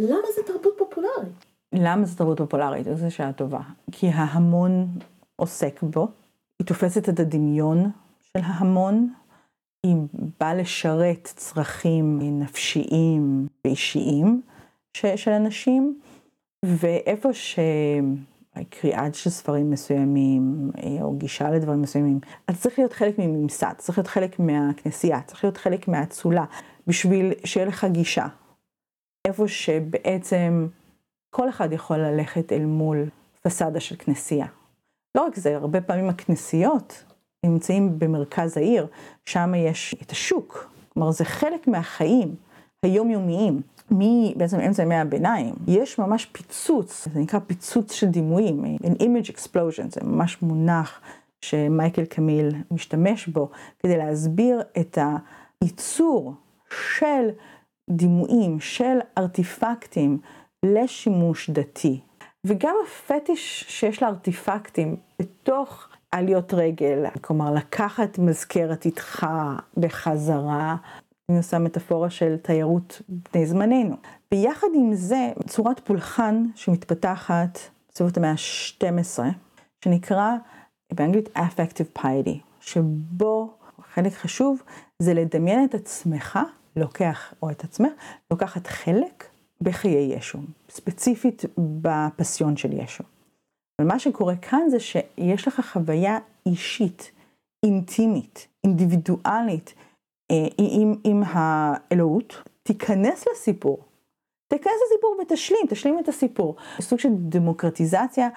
למה 0.00 0.26
זה 0.36 0.42
תרבות 0.46 0.72
פופולרית? 0.78 1.46
למה 1.74 2.04
זה 2.04 2.18
תרבות 2.18 2.38
פופולרית? 2.38 2.86
זו 2.94 3.10
שאלה 3.10 3.32
טובה. 3.32 3.60
כי 3.92 4.08
ההמון 4.08 4.86
עוסק 5.36 5.82
בו, 5.82 6.08
היא 6.58 6.66
תופסת 6.66 7.08
את 7.08 7.20
הדמיון 7.20 7.90
של 8.22 8.40
ההמון, 8.44 9.12
היא 9.82 9.96
באה 10.40 10.54
לשרת 10.54 11.32
צרכים 11.36 12.18
נפשיים 12.40 13.46
ואישיים 13.64 14.42
של 14.96 15.30
אנשים, 15.30 16.00
ואיפה 16.64 17.28
שקריאה 17.32 19.12
של 19.12 19.30
ספרים 19.30 19.70
מסוימים, 19.70 20.70
או 21.02 21.16
גישה 21.16 21.50
לדברים 21.50 21.82
מסוימים, 21.82 22.20
אז 22.48 22.60
צריך 22.60 22.78
להיות 22.78 22.92
חלק 22.92 23.18
מממסד, 23.18 23.72
צריך 23.78 23.98
להיות 23.98 24.08
חלק 24.08 24.38
מהכנסייה, 24.38 25.22
צריך 25.22 25.44
להיות 25.44 25.56
חלק 25.56 25.88
מהאצולה, 25.88 26.44
בשביל 26.86 27.32
שיהיה 27.44 27.66
לך 27.66 27.86
גישה. 27.92 28.26
איפה 29.26 29.48
שבעצם 29.48 30.66
כל 31.30 31.48
אחד 31.48 31.72
יכול 31.72 31.98
ללכת 31.98 32.52
אל 32.52 32.64
מול 32.64 33.04
פסאדה 33.42 33.80
של 33.80 33.96
כנסייה. 33.96 34.46
לא 35.14 35.22
רק 35.22 35.36
זה, 35.36 35.56
הרבה 35.56 35.80
פעמים 35.80 36.08
הכנסיות 36.08 37.04
נמצאים 37.46 37.98
במרכז 37.98 38.56
העיר, 38.56 38.86
שם 39.26 39.52
יש 39.56 39.94
את 40.02 40.10
השוק, 40.10 40.72
כלומר 40.88 41.10
זה 41.10 41.24
חלק 41.24 41.68
מהחיים 41.68 42.34
היומיומיים, 42.82 43.62
מבעצם 43.90 44.60
אמצע 44.60 44.82
ימי 44.82 44.94
הביניים, 44.94 45.54
יש 45.66 45.98
ממש 45.98 46.26
פיצוץ, 46.26 47.08
זה 47.12 47.20
נקרא 47.20 47.38
פיצוץ 47.46 47.92
של 47.92 48.06
דימויים, 48.06 48.64
an 48.82 49.02
image 49.02 49.30
explosion, 49.30 49.88
זה 49.88 50.00
ממש 50.04 50.42
מונח 50.42 51.00
שמייקל 51.40 52.04
קמיל 52.04 52.48
משתמש 52.70 53.26
בו 53.26 53.50
כדי 53.78 53.98
להסביר 53.98 54.62
את 54.80 54.98
הייצור 55.60 56.34
של 56.70 57.28
דימויים, 57.90 58.60
של 58.60 58.98
ארטיפקטים 59.18 60.18
לשימוש 60.64 61.50
דתי. 61.50 62.00
וגם 62.46 62.74
הפטיש 62.86 63.64
שיש 63.68 64.02
לארטיפקטים 64.02 64.96
בתוך 65.18 65.88
עליות 66.12 66.54
רגל, 66.54 67.04
כלומר 67.20 67.54
לקחת 67.54 68.18
מזכרת 68.18 68.84
איתך 68.84 69.26
בחזרה, 69.76 70.76
אני 71.28 71.38
עושה 71.38 71.58
מטאפורה 71.58 72.10
של 72.10 72.36
תיירות 72.36 73.02
בני 73.08 73.46
זמננו. 73.46 73.96
ביחד 74.30 74.66
עם 74.74 74.94
זה, 74.94 75.32
צורת 75.46 75.80
פולחן 75.80 76.44
שמתפתחת 76.54 77.58
בסביבות 77.90 78.16
המאה 78.16 78.30
ה-12, 78.30 79.22
שנקרא 79.84 80.30
באנגלית 80.92 81.28
affective 81.36 81.98
piety, 81.98 82.38
שבו 82.60 83.54
חלק 83.94 84.12
חשוב 84.12 84.62
זה 84.98 85.14
לדמיין 85.14 85.64
את 85.64 85.74
עצמך, 85.74 86.38
לוקח, 86.76 87.34
או 87.42 87.50
את 87.50 87.64
עצמך, 87.64 87.92
לוקחת 88.30 88.66
חלק 88.66 89.24
בחיי 89.60 90.14
ישו, 90.16 90.38
ספציפית 90.70 91.44
בפסיון 91.58 92.56
של 92.56 92.72
ישו. 92.72 93.04
אבל 93.78 93.88
מה 93.88 93.98
שקורה 93.98 94.36
כאן 94.36 94.62
זה 94.68 94.80
שיש 94.80 95.48
לך 95.48 95.60
חוויה 95.72 96.18
אישית, 96.46 97.10
אינטימית, 97.64 98.48
אינדיבידואלית, 98.64 99.74
אה, 100.30 100.46
עם, 100.58 100.94
עם 101.04 101.22
האלוהות, 101.26 102.42
תיכנס 102.62 103.24
לסיפור. 103.32 103.84
תיכנס 104.48 104.72
לסיפור 104.86 105.16
ותשלים, 105.22 105.60
תשלים 105.68 105.98
את 105.98 106.08
הסיפור. 106.08 106.56
סוג 106.80 106.98
של 106.98 107.08
דמוקרטיזציה, 107.12 108.28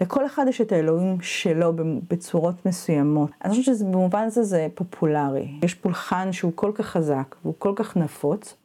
לכל 0.00 0.26
אחד 0.26 0.44
יש 0.48 0.60
את 0.60 0.72
האלוהים 0.72 1.20
שלו 1.20 1.72
בצורות 2.08 2.66
מסוימות. 2.66 3.30
אני 3.44 3.50
חושבת 3.50 3.76
שבמובן 3.76 4.22
הזה 4.22 4.42
זה 4.42 4.66
פופולרי. 4.74 5.48
יש 5.62 5.74
פולחן 5.74 6.32
שהוא 6.32 6.52
כל 6.54 6.72
כך 6.74 6.86
חזק 6.86 7.36
והוא 7.42 7.54
כל 7.58 7.72
כך 7.76 7.96
נפוץ, 7.96 8.56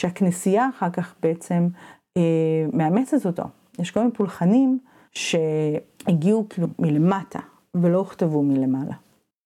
שהכנסייה 0.00 0.68
אחר 0.76 0.90
כך 0.90 1.14
בעצם 1.22 1.68
אה, 2.16 2.22
מאמצת 2.72 3.26
אותו. 3.26 3.42
יש 3.78 3.90
כל 3.90 4.00
מיני 4.00 4.12
פולחנים 4.12 4.78
שהגיעו 5.18 6.48
כאילו 6.48 6.68
מלמטה 6.78 7.40
ולא 7.74 7.98
הוכתבו 7.98 8.42
מלמעלה. 8.42 8.94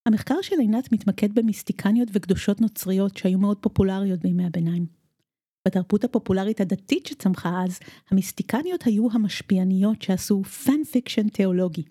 המחקר 0.06 0.42
של 0.42 0.58
עינת 0.58 0.92
מתמקד 0.92 1.34
במיסטיקניות 1.34 2.08
וקדושות 2.12 2.60
נוצריות 2.60 3.16
שהיו 3.16 3.38
מאוד 3.38 3.56
פופולריות 3.60 4.20
בימי 4.20 4.46
הביניים. 4.46 4.98
בתרבות 5.68 6.04
הפופולרית 6.04 6.60
הדתית 6.60 7.06
שצמחה 7.06 7.62
אז, 7.64 7.80
המיסטיקניות 8.10 8.82
היו 8.82 9.08
המשפיעניות 9.12 10.02
שעשו 10.02 10.44
fan 10.44 10.84
fiction 10.84 11.28
תיאולוגי. 11.28 11.82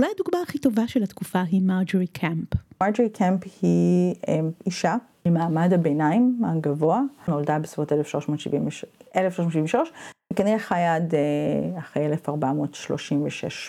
אולי 0.00 0.10
הדוגמה 0.14 0.42
הכי 0.42 0.58
טובה 0.58 0.88
של 0.88 1.02
התקופה 1.02 1.42
היא 1.42 1.62
מרג'רי 1.62 2.06
קמפ. 2.06 2.48
מרג'רי 2.82 3.10
קמפ 3.10 3.40
היא 3.62 4.14
אמ, 4.28 4.50
אישה 4.66 4.96
ממעמד 5.26 5.72
הביניים 5.72 6.42
הגבוה, 6.44 7.00
נולדה 7.28 7.58
בסביבות 7.58 7.92
1373, 7.92 9.92
וכנראה 10.32 10.58
חיה 10.58 10.96
עד 10.96 11.14
אחרי 11.78 12.08
1436-8. 12.14 12.16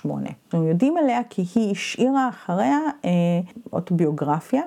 אנחנו 0.05 0.67
יודעים 0.67 0.97
עליה 0.97 1.19
כי 1.29 1.45
היא 1.55 1.71
השאירה 1.71 2.29
אחריה 2.29 2.79
אה, 3.05 3.09
אוטוביוגרפיה, 3.73 4.61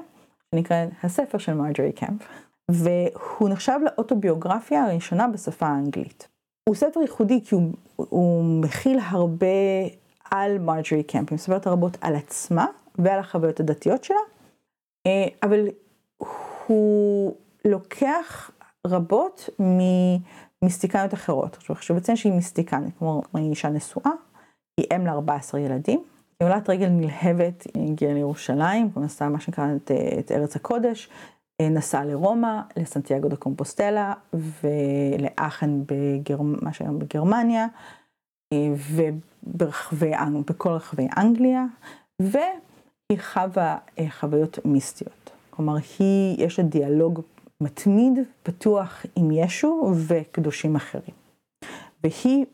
שנקרא 0.54 0.76
הספר 1.02 1.38
של 1.38 1.54
מרג'רי 1.54 1.92
קמפ, 1.92 2.22
והוא 2.70 3.48
נחשב 3.48 3.78
לאוטוביוגרפיה 3.84 4.84
הראשונה 4.84 5.28
בשפה 5.28 5.66
האנגלית. 5.66 6.28
הוא 6.68 6.76
ספר 6.76 7.00
ייחודי 7.00 7.40
כי 7.44 7.54
הוא, 7.54 7.72
הוא 7.96 8.44
מכיל 8.62 8.98
הרבה 9.02 9.46
על 10.30 10.58
מרג'רי 10.58 11.02
קמפ, 11.02 11.30
היא 11.30 11.36
מספרת 11.36 11.66
רבות 11.66 11.96
על 12.00 12.16
עצמה 12.16 12.66
ועל 12.98 13.18
החוויות 13.18 13.60
הדתיות 13.60 14.04
שלה, 14.04 14.16
אה, 15.06 15.26
אבל 15.42 15.68
הוא 16.66 17.34
לוקח 17.64 18.50
רבות 18.86 19.48
ממיסטיקניות 20.66 21.14
אחרות. 21.14 21.56
עכשיו 21.56 21.76
חשוב 21.76 21.96
לציין 21.96 22.16
שהיא 22.16 22.32
מיסטיקנית, 22.32 22.94
כלומר 22.98 23.20
היא 23.34 23.50
אישה 23.50 23.68
נשואה, 23.68 24.10
היא 24.76 24.86
אם 24.96 25.06
ל-14 25.06 25.58
ילדים, 25.58 26.02
היא 26.40 26.48
עולת 26.48 26.70
רגל 26.70 26.88
נלהבת, 26.88 27.66
היא 27.74 27.92
הגיעה 27.92 28.14
לירושלים, 28.14 28.90
נסעה 28.96 29.28
מה 29.28 29.40
שנקרא 29.40 29.68
את, 29.76 29.90
את 30.18 30.32
ארץ 30.32 30.56
הקודש, 30.56 31.08
נסעה 31.62 32.04
לרומא, 32.04 32.60
לסנטיאגו 32.76 33.28
דה 33.28 33.36
קומפוסטלה 33.36 34.12
ולאחן 34.32 35.82
בגר... 35.86 36.40
מה 36.40 36.72
שהיום 36.72 36.98
בגרמניה, 36.98 37.66
וברחבי, 38.54 40.12
בכל 40.46 40.68
רחבי 40.68 41.06
אנגליה, 41.16 41.64
והיא 42.22 43.20
חווה 43.32 43.78
חוויות 44.20 44.58
מיסטיות. 44.64 45.30
כלומר, 45.50 45.76
היא, 45.98 46.44
יש 46.44 46.58
לה 46.58 46.64
דיאלוג 46.64 47.20
מתמיד, 47.60 48.18
פתוח 48.42 49.06
עם 49.16 49.30
ישו 49.30 49.92
וקדושים 50.06 50.76
אחרים. 50.76 51.14
והיא 52.04 52.46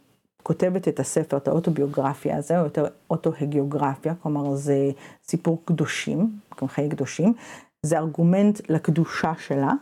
כותבת 0.43 0.89
את 0.89 1.01
הספר, 1.01 1.37
את 1.37 1.49
האוטוביוגרפיה 1.49 2.37
הזה, 2.37 2.59
או 2.59 2.65
יותר 2.65 2.87
אוטו-הגיוגרפיה, 3.11 4.15
כלומר 4.15 4.55
זה 4.55 4.91
סיפור 5.25 5.63
קדושים, 5.65 6.39
חיי 6.67 6.89
קדושים, 6.89 7.35
זה 7.87 7.99
ארגומנט 7.99 8.71
לקדושה 8.71 9.33
שלה. 9.39 9.73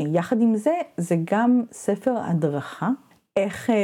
יחד 0.00 0.40
עם 0.40 0.56
זה, 0.56 0.74
זה 0.96 1.16
גם 1.24 1.62
ספר 1.72 2.14
הדרכה, 2.24 2.90
איך 3.36 3.70
אה, 3.70 3.74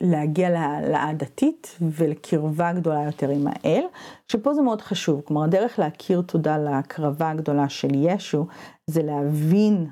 להגיע 0.00 0.50
להעלאה 0.50 1.12
דתית 1.14 1.78
ולקרבה 1.80 2.72
גדולה 2.72 3.02
יותר 3.02 3.28
עם 3.28 3.46
האל, 3.46 3.84
שפה 4.28 4.54
זה 4.54 4.62
מאוד 4.62 4.80
חשוב, 4.80 5.20
כלומר 5.24 5.44
הדרך 5.44 5.78
להכיר 5.78 6.22
תודה 6.22 6.58
להקרבה 6.58 7.30
הגדולה 7.30 7.68
של 7.68 7.88
ישו, 7.94 8.46
זה 8.86 9.02
להבין 9.02 9.86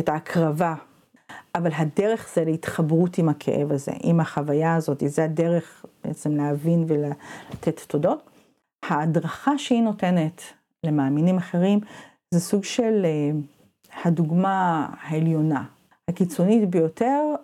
את 0.00 0.08
ההקרבה, 0.08 0.74
אבל 1.54 1.70
הדרך 1.76 2.30
זה 2.34 2.44
להתחברות 2.44 3.18
עם 3.18 3.28
הכאב 3.28 3.72
הזה, 3.72 3.92
עם 4.02 4.20
החוויה 4.20 4.74
הזאת, 4.74 5.02
זה 5.06 5.24
הדרך 5.24 5.84
בעצם 6.04 6.36
להבין 6.36 6.84
ולתת 6.88 7.80
תודות. 7.86 8.30
ההדרכה 8.82 9.58
שהיא 9.58 9.82
נותנת 9.82 10.42
למאמינים 10.86 11.36
אחרים, 11.36 11.80
זה 12.34 12.40
סוג 12.40 12.64
של 12.64 13.02
אה, 13.04 13.30
הדוגמה 14.04 14.88
העליונה, 15.00 15.64
הקיצונית 16.10 16.70
ביותר 16.70 17.34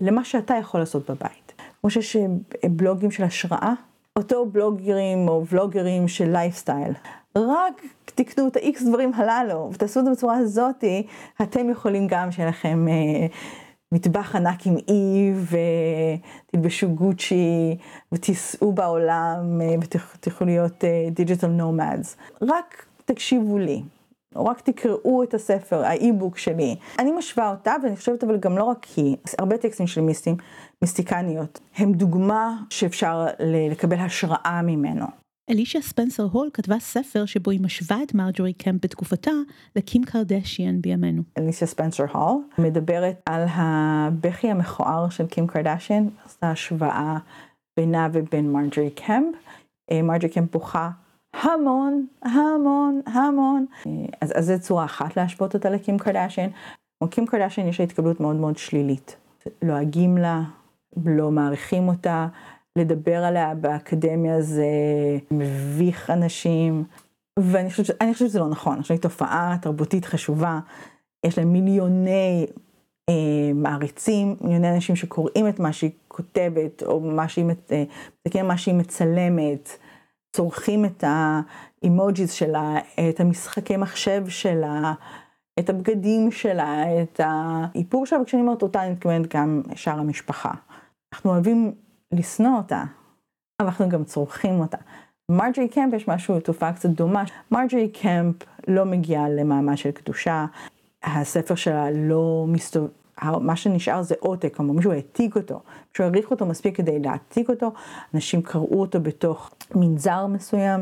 למה 0.00 0.24
שאתה 0.24 0.54
יכול 0.54 0.80
לעשות 0.80 1.10
בבית. 1.10 1.52
כמו 1.80 1.90
שיש 1.90 2.16
אה, 2.16 2.26
בלוגים 2.68 3.10
של 3.10 3.24
השראה, 3.24 3.72
אותו 4.16 4.46
בלוגרים 4.46 5.28
או 5.28 5.44
ולוגרים 5.50 6.08
של 6.08 6.30
לייפסטייל. 6.32 6.92
רק 7.38 7.82
תקנו 8.04 8.48
את 8.48 8.56
ה-X 8.56 8.84
דברים 8.88 9.14
הללו 9.14 9.70
ותעשו 9.72 10.00
את 10.00 10.04
זה 10.04 10.10
בצורה 10.10 10.36
הזאתי, 10.36 11.06
אתם 11.42 11.70
יכולים 11.70 12.06
גם 12.06 12.32
שיהיה 12.32 12.48
לכם 12.48 12.88
אה, 12.88 13.26
מטבח 13.92 14.36
ענק 14.36 14.66
עם 14.66 14.76
אי 14.88 15.32
ותלבשו 16.50 16.88
גוצ'י 16.88 17.76
ותיסעו 18.12 18.72
בעולם 18.72 19.60
אה, 19.60 19.74
ותוכלו 19.80 20.46
להיות 20.46 20.84
digital 21.10 21.46
uh, 21.46 21.50
nomads. 21.50 22.16
רק 22.42 22.86
תקשיבו 23.04 23.58
לי. 23.58 23.82
או 24.36 24.44
רק 24.44 24.60
תקראו 24.60 25.22
את 25.22 25.34
הספר, 25.34 25.84
ה 25.84 25.92
e-book 25.92 26.38
שלי. 26.38 26.76
אני 26.98 27.12
משווה 27.12 27.50
אותה, 27.50 27.74
ואני 27.82 27.96
חושבת 27.96 28.24
אבל 28.24 28.36
גם 28.36 28.58
לא 28.58 28.64
רק 28.64 28.86
היא, 28.96 29.16
הרבה 29.38 29.58
טקסטים 29.58 29.86
של 29.86 30.00
מיסטים, 30.00 30.36
מיסטיקניות, 30.82 31.60
הם 31.76 31.92
דוגמה 31.92 32.62
שאפשר 32.70 33.26
לקבל 33.40 33.98
השראה 33.98 34.60
ממנו. 34.62 35.06
אלישה 35.50 35.80
ספנסר 35.80 36.22
הול 36.22 36.50
כתבה 36.52 36.78
ספר 36.78 37.26
שבו 37.26 37.50
היא 37.50 37.60
משווה 37.60 38.02
את 38.02 38.14
מרג'ורי 38.14 38.52
קמפ 38.52 38.84
בתקופתה 38.84 39.30
לקים 39.76 40.04
קרדשיאן 40.04 40.80
בימינו. 40.80 41.22
אלישה 41.38 41.66
ספנסר 41.66 42.04
הול 42.12 42.42
מדברת 42.58 43.20
על 43.26 43.44
הבכי 43.48 44.50
המכוער 44.50 45.08
של 45.08 45.26
קים 45.26 45.46
קרדשיאן, 45.46 46.08
עושה 46.24 46.50
השוואה 46.50 47.18
בינה 47.76 48.08
ובין 48.12 48.52
מרג'ורי 48.52 48.90
קמפ. 48.90 49.36
אה, 49.90 50.02
מרג'ורי 50.02 50.28
קמפ 50.28 50.52
בוכה 50.52 50.90
המון, 51.42 52.06
המון, 52.22 53.00
המון. 53.06 53.66
אז, 54.20 54.32
אז 54.34 54.46
זו 54.46 54.60
צורה 54.60 54.84
אחת 54.84 55.16
להשוות 55.16 55.54
אותה 55.54 55.70
לקים 55.70 55.98
קרדשיין. 55.98 56.50
כמו 56.98 57.10
קים 57.10 57.26
קרדשיין 57.26 57.68
יש 57.68 57.80
לה 57.80 57.84
התקבלות 57.84 58.20
מאוד 58.20 58.36
מאוד 58.36 58.58
שלילית. 58.58 59.16
לועגים 59.62 60.18
לה, 60.18 60.42
לא 61.06 61.30
מעריכים 61.30 61.88
אותה, 61.88 62.26
לדבר 62.78 63.24
עליה 63.24 63.54
באקדמיה 63.54 64.42
זה 64.42 64.66
מביך 65.30 66.10
אנשים, 66.10 66.84
ואני 67.38 67.70
חושבת, 67.70 68.02
חושבת 68.12 68.16
שזה 68.16 68.38
לא 68.38 68.48
נכון, 68.48 68.72
אני 68.72 68.82
חושבת 68.82 69.02
תופעה 69.02 69.56
תרבותית 69.62 70.04
חשובה, 70.04 70.60
יש 71.26 71.38
להם 71.38 71.52
מיליוני 71.52 72.46
אה, 73.08 73.52
מעריצים, 73.54 74.36
מיליוני 74.40 74.74
אנשים 74.74 74.96
שקוראים 74.96 75.48
את 75.48 75.60
מה 75.60 75.72
שהיא 75.72 75.90
כותבת, 76.08 76.82
או 76.82 77.00
מה 77.00 77.28
שהיא, 77.28 77.44
אה, 78.36 78.42
מה 78.42 78.58
שהיא 78.58 78.74
מצלמת. 78.74 79.78
צורכים 80.34 80.84
את 80.84 81.04
האימוג'יז 81.06 82.32
שלה, 82.32 82.74
את 83.10 83.20
המשחקי 83.20 83.76
מחשב 83.76 84.28
שלה, 84.28 84.92
את 85.58 85.70
הבגדים 85.70 86.30
שלה, 86.30 87.02
את 87.02 87.20
האיפור 87.24 88.06
שלה, 88.06 88.20
וכשאני 88.20 88.42
אומרת 88.42 88.62
אותה 88.62 88.82
אני 88.82 88.92
מתכוונת 88.92 89.34
גם 89.34 89.62
שאר 89.74 89.98
המשפחה. 89.98 90.50
אנחנו 91.12 91.30
אוהבים 91.30 91.72
לשנוא 92.12 92.56
אותה, 92.56 92.84
אבל 93.60 93.68
אנחנו 93.68 93.88
גם 93.88 94.04
צורכים 94.04 94.60
אותה. 94.60 94.76
מרג'רי 95.30 95.68
קמפ 95.68 95.94
יש 95.94 96.08
משהו, 96.08 96.40
תופעה 96.40 96.72
קצת 96.72 96.88
דומה. 96.88 97.22
מרג'רי 97.50 97.88
קמפ 97.88 98.36
לא 98.68 98.84
מגיעה 98.84 99.28
למעמד 99.28 99.76
של 99.76 99.90
קדושה, 99.90 100.46
הספר 101.02 101.54
שלה 101.54 101.90
לא 101.90 102.44
מסתובב, 102.48 102.88
מה 103.22 103.56
שנשאר 103.56 104.02
זה 104.02 104.14
עותק, 104.20 104.56
כלומר 104.56 104.72
מישהו 104.72 104.92
העתיק 104.92 105.36
אותו, 105.36 105.60
מישהו 105.90 106.04
העריך 106.04 106.30
אותו 106.30 106.46
מספיק 106.46 106.76
כדי 106.76 106.98
להעתיק 106.98 107.50
אותו, 107.50 107.72
אנשים 108.14 108.42
קראו 108.42 108.80
אותו 108.80 109.00
בתוך 109.00 109.50
מנזר 109.74 110.26
מסוים, 110.26 110.80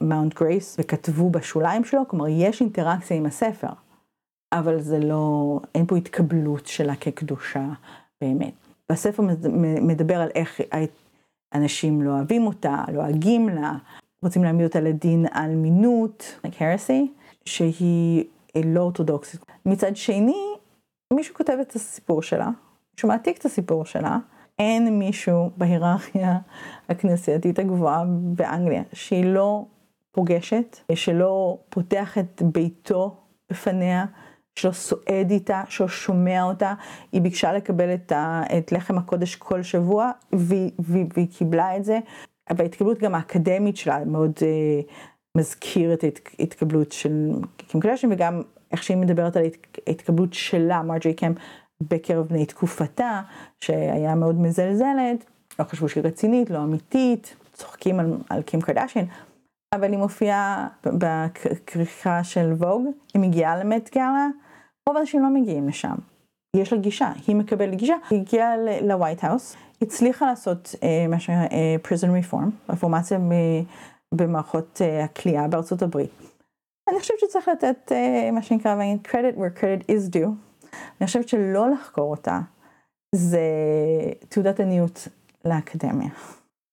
מאונט 0.00 0.34
גרייס, 0.34 0.76
וכתבו 0.80 1.30
בשוליים 1.30 1.84
שלו, 1.84 2.08
כלומר 2.08 2.28
יש 2.28 2.60
אינטראקציה 2.60 3.16
עם 3.16 3.26
הספר, 3.26 3.68
אבל 4.52 4.80
זה 4.80 4.98
לא, 4.98 5.60
אין 5.74 5.86
פה 5.86 5.96
התקבלות 5.96 6.66
שלה 6.66 6.96
כקדושה 6.96 7.64
באמת. 8.20 8.52
הספר 8.90 9.22
מדבר 9.82 10.20
על 10.20 10.28
איך 10.34 10.60
אנשים 11.54 12.02
לא 12.02 12.10
אוהבים 12.10 12.46
אותה, 12.46 12.84
לועגים 12.92 13.48
לא 13.48 13.54
לה, 13.54 13.72
רוצים 14.22 14.44
להעמיד 14.44 14.66
אותה 14.66 14.80
לדין 14.80 15.26
על 15.30 15.54
מינות, 15.54 16.38
like 16.46 16.58
heresy, 16.58 17.06
שהיא 17.44 18.24
לא 18.64 18.80
אורתודוקסית. 18.80 19.46
מצד 19.66 19.96
שני, 19.96 20.53
מישהו 21.12 21.34
כותב 21.34 21.56
את 21.60 21.74
הסיפור 21.74 22.22
שלה, 22.22 22.50
מישהו 22.94 23.08
מעתיק 23.08 23.38
את 23.38 23.44
הסיפור 23.44 23.84
שלה, 23.84 24.18
אין 24.58 24.98
מישהו 24.98 25.50
בהיררכיה 25.56 26.38
הכנסייתית 26.88 27.58
הגבוהה 27.58 28.04
באנגליה 28.08 28.82
שהיא 28.92 29.24
לא 29.24 29.64
פוגשת, 30.12 30.78
שלא 30.94 31.58
פותח 31.68 32.18
את 32.18 32.42
ביתו 32.42 33.16
בפניה, 33.50 34.04
שלא 34.56 34.72
סועד 34.72 35.30
איתה, 35.30 35.62
שלא 35.68 35.88
שומע 35.88 36.42
אותה. 36.42 36.74
היא 37.12 37.22
ביקשה 37.22 37.52
לקבל 37.52 37.94
את, 37.94 38.12
ה, 38.12 38.42
את 38.58 38.72
לחם 38.72 38.98
הקודש 38.98 39.36
כל 39.36 39.62
שבוע, 39.62 40.10
והיא, 40.32 40.70
והיא, 40.78 41.06
והיא 41.14 41.28
קיבלה 41.38 41.76
את 41.76 41.84
זה. 41.84 41.98
וההתקבלות 42.56 42.98
גם 42.98 43.14
האקדמית 43.14 43.76
שלה 43.76 44.04
מאוד 44.04 44.32
uh, 44.38 44.92
מזכיר 45.36 45.92
את 45.92 46.04
ההתקבלות 46.38 46.92
של 46.92 47.30
קים 47.56 47.80
קלשן, 47.80 48.12
וגם 48.12 48.42
איך 48.74 48.82
שהיא 48.82 48.96
מדברת 48.96 49.36
על 49.36 49.42
ההתקבלות 49.86 50.34
שלה, 50.34 50.82
מרג'י 50.82 51.14
קמפ, 51.14 51.36
בקרב 51.80 52.26
בני 52.26 52.46
תקופתה, 52.46 53.20
שהיה 53.60 54.14
מאוד 54.14 54.40
מזלזלת, 54.40 55.24
לא 55.58 55.64
חשבו 55.64 55.88
שהיא 55.88 56.04
רצינית, 56.04 56.50
לא 56.50 56.58
אמיתית, 56.58 57.36
צוחקים 57.52 58.00
על, 58.00 58.16
על 58.30 58.42
קים 58.42 58.60
קרדשיין, 58.60 59.06
אבל 59.74 59.90
היא 59.90 59.98
מופיעה 59.98 60.68
בכריכה 60.84 62.24
של 62.24 62.52
ווג, 62.52 62.86
היא 63.14 63.22
מגיעה 63.22 63.58
למט 63.58 63.94
גאלה, 63.94 64.26
רוב 64.88 64.96
האנשים 64.96 65.22
לא 65.22 65.28
מגיעים 65.28 65.68
לשם. 65.68 65.94
יש 66.56 66.72
לה 66.72 66.78
גישה, 66.78 67.12
היא 67.26 67.36
מקבלת 67.36 67.74
גישה, 67.74 67.96
היא 68.10 68.20
הגיעה 68.20 68.54
ל 68.82 68.89
White 68.89 69.24
House, 69.24 69.56
הצליחה 69.82 70.26
לעשות 70.26 70.74
אה, 70.82 71.06
מה 71.08 71.20
שנקרא 71.20 71.46
אה, 71.52 71.76
prison 71.84 72.24
reform, 72.24 72.72
רפורמציה 72.72 73.18
במערכות 74.14 74.80
אה, 74.84 75.04
הכליאה 75.04 75.48
בארצות 75.48 75.82
הברית. 75.82 76.33
אני 76.88 77.00
חושבת 77.00 77.18
שצריך 77.20 77.48
לתת 77.48 77.92
uh, 77.92 78.32
מה 78.32 78.42
שנקרא 78.42 78.76
credit 79.08 79.36
where 79.36 79.60
credit 79.60 79.90
is 79.90 80.14
due. 80.14 80.28
אני 81.00 81.06
חושבת 81.06 81.28
שלא 81.28 81.70
לחקור 81.70 82.10
אותה 82.10 82.40
זה 83.14 83.40
תעודת 84.28 84.60
עניות 84.60 85.08
לאקדמיה. 85.44 86.08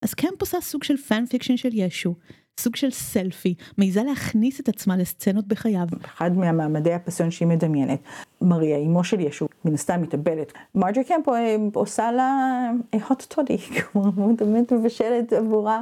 אז 0.02 0.14
קמפ 0.14 0.42
עושה 0.42 0.62
סוג 0.62 0.84
של 0.84 0.98
fan 0.98 1.26
fiction 1.26 1.58
של 1.58 1.70
ישו, 1.74 2.16
סוג 2.60 2.76
של 2.76 2.92
סלפי, 2.92 3.56
מעיזה 3.78 4.04
להכניס 4.04 4.60
את 4.60 4.70
עצמה 4.70 4.98
לסצנות 4.98 5.48
בחייו. 5.48 5.88
אחד 6.06 6.38
מהמעמדי 6.38 6.94
הפסיון 6.94 7.32
שהיא 7.32 7.48
מדמיינת, 7.48 8.00
מריה, 8.42 8.78
אמו 8.78 9.04
של 9.04 9.20
ישו, 9.20 9.48
מן 9.66 9.74
הסתם 9.74 10.02
מתאבלת. 10.02 10.54
מרג'י 10.76 11.04
קמפ 11.04 11.30
אה, 11.30 11.56
עושה 11.74 12.12
לה 12.12 12.70
hot 13.10 13.26
טודי, 13.28 13.58
כלומר, 13.58 14.10
הוא 14.16 14.38
באמת 14.38 14.74
מבשלת 14.74 15.34
עבורה 15.34 15.82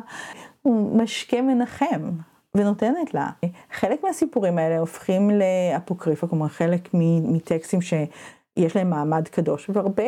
משקה 0.66 1.42
מנחם. 1.42 2.12
ונותנת 2.56 3.14
לה. 3.14 3.30
חלק 3.72 4.04
מהסיפורים 4.04 4.58
האלה 4.58 4.80
הופכים 4.80 5.30
לאפוקריפה, 5.32 6.28
כלומר 6.28 6.48
חלק 6.48 6.90
מטקסטים 7.24 7.82
שיש 7.82 8.76
להם 8.76 8.90
מעמד 8.90 9.28
קדוש, 9.28 9.70
והרבה 9.70 10.04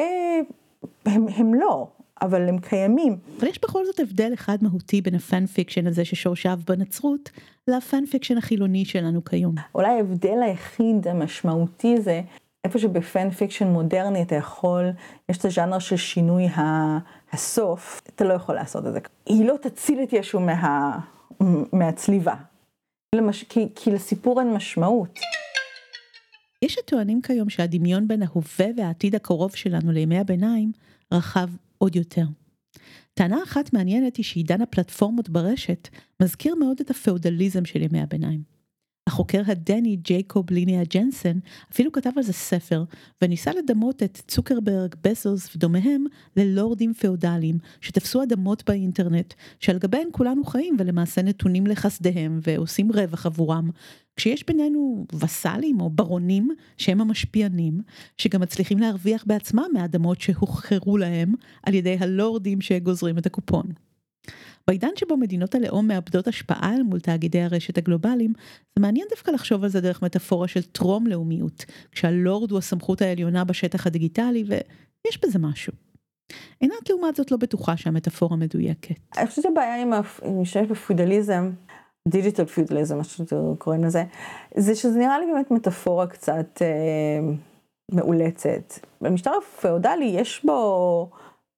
הם, 1.06 1.26
הם 1.36 1.54
לא, 1.54 1.88
אבל 2.22 2.50
הם 2.50 2.58
קיימים. 2.60 3.18
אבל 3.40 3.48
יש 3.48 3.60
בכל 3.62 3.86
זאת 3.86 4.00
הבדל 4.00 4.34
אחד 4.34 4.58
מהותי 4.62 5.02
בין 5.02 5.16
ה 5.16 5.23
fan 5.23 5.46
fiction 5.46 5.88
הזה 5.88 6.06
ששורשיו 6.06 6.60
בנצרות, 6.68 7.30
ל 7.68 7.77
fan 7.77 8.06
fiction 8.06 8.38
החילוני 8.38 8.86
שלנו 8.86 9.26
כיום. 9.26 9.56
אולי 9.76 9.88
ההבדל 9.88 10.42
היחיד 10.44 11.08
המשמעותי 11.08 12.02
זה 12.02 12.22
איפה 12.64 12.80
שב 12.80 13.05
fan 13.05 13.30
fiction 13.30 13.68
מודרני 13.68 14.22
אתה 14.22 14.36
יכול, 14.36 14.90
יש 15.30 15.38
את 15.38 15.46
הז'אנר 15.46 15.80
של 15.80 15.98
שינוי 15.98 16.48
הסוף, 17.34 18.02
אתה 18.16 18.26
לא 18.26 18.34
יכול 18.34 18.56
לעשות 18.56 18.88
את 18.88 18.94
זה. 18.94 19.00
היא 19.26 19.46
לא 19.46 19.56
תציל 19.62 20.04
את 20.04 20.14
ישו 20.14 20.40
מה, 20.40 21.00
מהצליבה, 21.74 22.36
למש... 23.16 23.44
כי, 23.44 23.68
כי 23.76 23.92
לסיפור 23.92 24.40
אין 24.40 24.54
משמעות. 24.54 25.20
יש 26.62 26.78
הטוענים 26.78 27.22
כיום 27.22 27.50
שהדמיון 27.50 28.08
בין 28.08 28.22
ההווה 28.22 28.68
והעתיד 28.78 29.16
הקרוב 29.16 29.56
שלנו 29.56 29.92
לימי 29.92 30.20
הביניים 30.20 30.72
רחב 31.14 31.50
עוד 31.78 31.96
יותר. 31.96 32.26
טענה 33.14 33.44
אחת 33.44 33.74
מעניינת 33.74 34.16
היא 34.16 34.26
שעידן 34.26 34.62
הפלטפורמות 34.62 35.30
ברשת 35.30 35.88
מזכיר 36.22 36.56
מאוד 36.56 36.78
את 36.82 36.90
הפאודליזם 36.90 37.66
של 37.66 37.82
ימי 37.82 38.02
הביניים. 38.02 38.42
החוקר 39.08 39.42
הדני 39.48 39.96
ג'ייקוב 39.96 40.46
ליניה 40.52 40.84
ג'נסן 40.84 41.40
אפילו 41.72 41.92
כתב 41.92 42.10
על 42.18 42.24
זה 42.24 42.34
ספר 42.34 42.84
וניסה 43.22 43.52
לדמות 43.54 44.04
את 44.04 44.22
צוקרברג, 44.28 44.96
בסוס 45.04 45.56
ודומיהם 45.56 46.06
ללורדים 46.38 46.94
פאודליים 46.94 47.58
שתפסו 47.82 48.24
אדמות 48.24 48.64
באינטרנט 48.70 49.34
שעל 49.60 49.78
גביהן 49.78 50.08
כולנו 50.12 50.44
חיים 50.44 50.76
ולמעשה 50.80 51.22
נתונים 51.22 51.68
לחסדיהם 51.68 52.40
ועושים 52.44 52.92
רווח 52.92 53.26
עבורם 53.26 53.70
כשיש 54.16 54.46
בינינו 54.46 55.06
וסלים 55.20 55.82
או 55.82 55.90
ברונים 55.90 56.50
שהם 56.78 57.02
המשפיענים 57.02 57.82
שגם 58.18 58.42
מצליחים 58.42 58.80
להרוויח 58.80 59.24
בעצמם 59.28 59.68
מהאדמות 59.74 60.22
שהוחכרו 60.22 60.98
להם 60.98 61.34
על 61.64 61.74
ידי 61.74 61.98
הלורדים 62.00 62.62
שגוזרים 62.62 63.18
את 63.18 63.26
הקופון. 63.26 63.66
בעידן 64.68 64.90
שבו 64.96 65.18
מדינות 65.18 65.56
הלאום 65.56 65.88
מאבדות 65.88 66.28
השפעה 66.28 66.74
אל 66.76 66.84
מול 66.84 67.00
תאגידי 67.00 67.42
הרשת 67.42 67.78
הגלובליים, 67.78 68.34
זה 68.76 68.82
מעניין 68.82 69.08
דווקא 69.10 69.32
לחשוב 69.32 69.64
על 69.64 69.70
זה 69.70 69.82
דרך 69.82 70.02
מטאפורה 70.02 70.48
של 70.48 70.62
טרום 70.62 71.08
לאומיות, 71.08 71.66
כשהלורד 71.92 72.52
הוא 72.52 72.60
הסמכות 72.60 73.02
העליונה 73.02 73.44
בשטח 73.44 73.88
הדיגיטלי, 73.88 74.44
ויש 74.48 75.20
בזה 75.24 75.40
משהו. 75.40 75.74
עינת 76.60 76.90
לעומת 76.90 77.16
זאת 77.16 77.32
לא 77.32 77.38
בטוחה 77.38 77.78
שהמטאפורה 77.78 78.38
מדויקת. 78.38 78.96
אני 79.18 79.28
חושבת 79.28 79.44
שהבעיה 79.44 79.82
עם 79.82 79.94
המשתמש 80.22 80.68
בפיודליזם, 80.70 81.52
דיגיטל 82.08 82.46
פיודליזם, 82.46 82.98
מה 82.98 83.04
שאתם 83.04 83.56
קוראים 83.58 83.84
לזה, 83.84 84.04
זה 84.58 84.76
שזה 84.76 85.00
נראה 85.00 85.20
לי 85.20 85.26
באמת 85.34 85.52
מטאפורה 85.52 86.08
קצת 86.08 86.62
אה, 86.62 87.34
מאולצת. 87.92 88.74
במשטר 89.02 89.32
הפאודלי 89.38 90.06
יש 90.06 90.46
בו, 90.46 91.10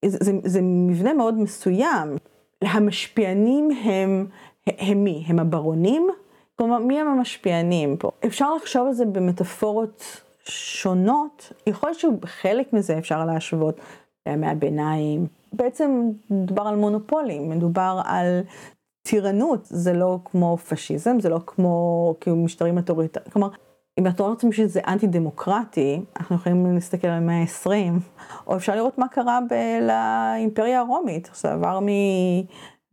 זה, 0.06 0.18
זה, 0.22 0.32
זה 0.44 0.60
מבנה 0.62 1.14
מאוד 1.14 1.38
מסוים. 1.38 2.18
המשפיענים 2.66 3.70
הם, 3.84 4.28
הם 4.66 5.04
מי? 5.04 5.24
הם 5.28 5.40
הברונים? 5.40 6.08
כלומר, 6.56 6.78
מי 6.78 7.00
הם 7.00 7.08
המשפיענים 7.08 7.98
פה? 7.98 8.12
אפשר 8.26 8.54
לחשוב 8.56 8.88
על 8.88 8.94
זה 8.94 9.06
במטאפורות 9.06 10.22
שונות, 10.44 11.54
יכול 11.68 11.90
להיות 11.90 12.00
שבחלק 12.00 12.74
מזה 12.74 12.98
אפשר 12.98 13.26
להשוות 13.26 13.80
לימי 14.28 14.48
הביניים. 14.48 15.28
בעצם 15.54 16.10
מדובר 16.30 16.68
על 16.68 16.76
מונופולים, 16.76 17.50
מדובר 17.50 18.02
על 18.06 18.42
טירנות, 19.08 19.66
זה 19.66 19.94
לא 19.94 20.20
כמו 20.26 20.58
פשיזם, 20.58 21.20
זה 21.20 21.30
לא 21.30 21.40
כמו 21.48 22.16
כאילו 22.22 22.38
משטרים 22.38 22.78
אוטוריטריים, 22.78 23.32
כלומר, 23.32 23.50
אם 24.00 24.08
אתם 24.08 24.24
רוצים 24.24 24.52
שזה 24.52 24.82
אנטי 24.88 25.08
דמוקרטי, 25.08 26.02
אנחנו 26.20 26.36
יכולים 26.36 26.74
להסתכל 26.74 27.08
על 27.08 27.14
המאה 27.14 27.42
ה-20, 27.42 27.70
או 28.48 28.58
אפשר 28.58 28.76
לראות 28.76 28.98
מה 28.98 29.08
קרה 29.08 29.40
ב- 29.50 29.88
לאימפריה 29.88 30.80
הרומית, 30.80 31.30
זה 31.34 31.52
עבר 31.52 31.80
מ... 31.80 31.88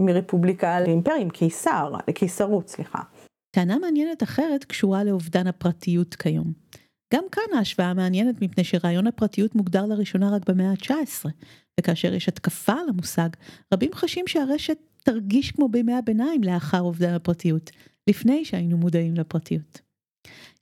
מרפובליקה 0.02 0.80
לאימפריה, 0.80 1.20
עם 1.20 1.30
קיסר, 1.30 1.92
לקיסרות, 2.08 2.68
סליחה. 2.68 2.98
טענה 3.56 3.78
מעניינת 3.78 4.22
אחרת 4.22 4.64
קשורה 4.64 5.04
לאובדן 5.04 5.46
הפרטיות 5.46 6.14
כיום. 6.14 6.52
גם 7.14 7.24
כאן 7.32 7.56
ההשוואה 7.56 7.94
מעניינת 7.94 8.42
מפני 8.42 8.64
שרעיון 8.64 9.06
הפרטיות 9.06 9.54
מוגדר 9.54 9.86
לראשונה 9.86 10.30
רק 10.34 10.48
במאה 10.48 10.70
ה-19, 10.70 11.28
וכאשר 11.80 12.14
יש 12.14 12.28
התקפה 12.28 12.72
על 12.72 12.88
המושג, 12.88 13.28
רבים 13.74 13.90
חשים 13.94 14.24
שהרשת 14.26 14.78
תרגיש 15.04 15.50
כמו 15.50 15.68
בימי 15.68 15.94
הביניים 15.94 16.42
לאחר 16.42 16.80
אובדן 16.80 17.14
הפרטיות, 17.14 17.70
לפני 18.10 18.44
שהיינו 18.44 18.76
מודעים 18.76 19.14
לפרטיות. 19.14 19.89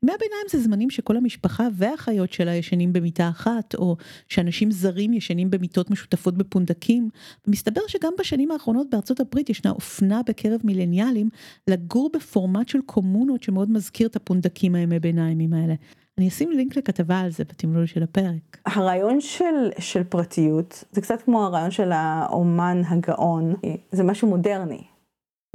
ימי 0.03 0.13
הביניים 0.13 0.47
זה 0.51 0.61
זמנים 0.61 0.91
שכל 0.91 1.17
המשפחה 1.17 1.69
והאחיות 1.73 2.33
שלה 2.33 2.55
ישנים 2.55 2.93
במיטה 2.93 3.29
אחת, 3.29 3.75
או 3.75 3.97
שאנשים 4.29 4.71
זרים 4.71 5.13
ישנים 5.13 5.51
במיטות 5.51 5.91
משותפות 5.91 6.39
בפונדקים, 6.39 7.09
ומסתבר 7.47 7.81
שגם 7.89 8.13
בשנים 8.19 8.51
האחרונות 8.51 8.91
בארצות 8.91 9.21
הברית 9.21 9.51
ישנה 9.51 9.71
אופנה 9.71 10.21
בקרב 10.27 10.61
מילניאלים 10.65 11.29
לגור 11.69 12.11
בפורמט 12.15 12.69
של 12.69 12.81
קומונות 12.87 13.43
שמאוד 13.43 13.71
מזכיר 13.71 14.09
את 14.09 14.17
הפונדקים 14.17 14.75
הימי 14.75 15.01
ביניימים 15.01 15.53
האלה. 15.53 15.75
אני 16.19 16.29
אשים 16.29 16.51
לינק 16.51 16.77
לכתבה 16.77 17.21
על 17.21 17.31
זה 17.31 17.45
בתמלול 17.45 17.87
של 17.87 18.03
הפרק. 18.03 18.59
הרעיון 18.67 19.21
של, 19.21 19.71
של 19.79 20.05
פרטיות 20.05 20.85
זה 20.93 21.01
קצת 21.01 21.23
כמו 21.23 21.45
הרעיון 21.45 21.71
של 21.71 21.93
האומן 21.93 22.83
הגאון, 22.89 23.55
זה 23.93 24.03
משהו 24.03 24.29
מודרני, 24.29 24.83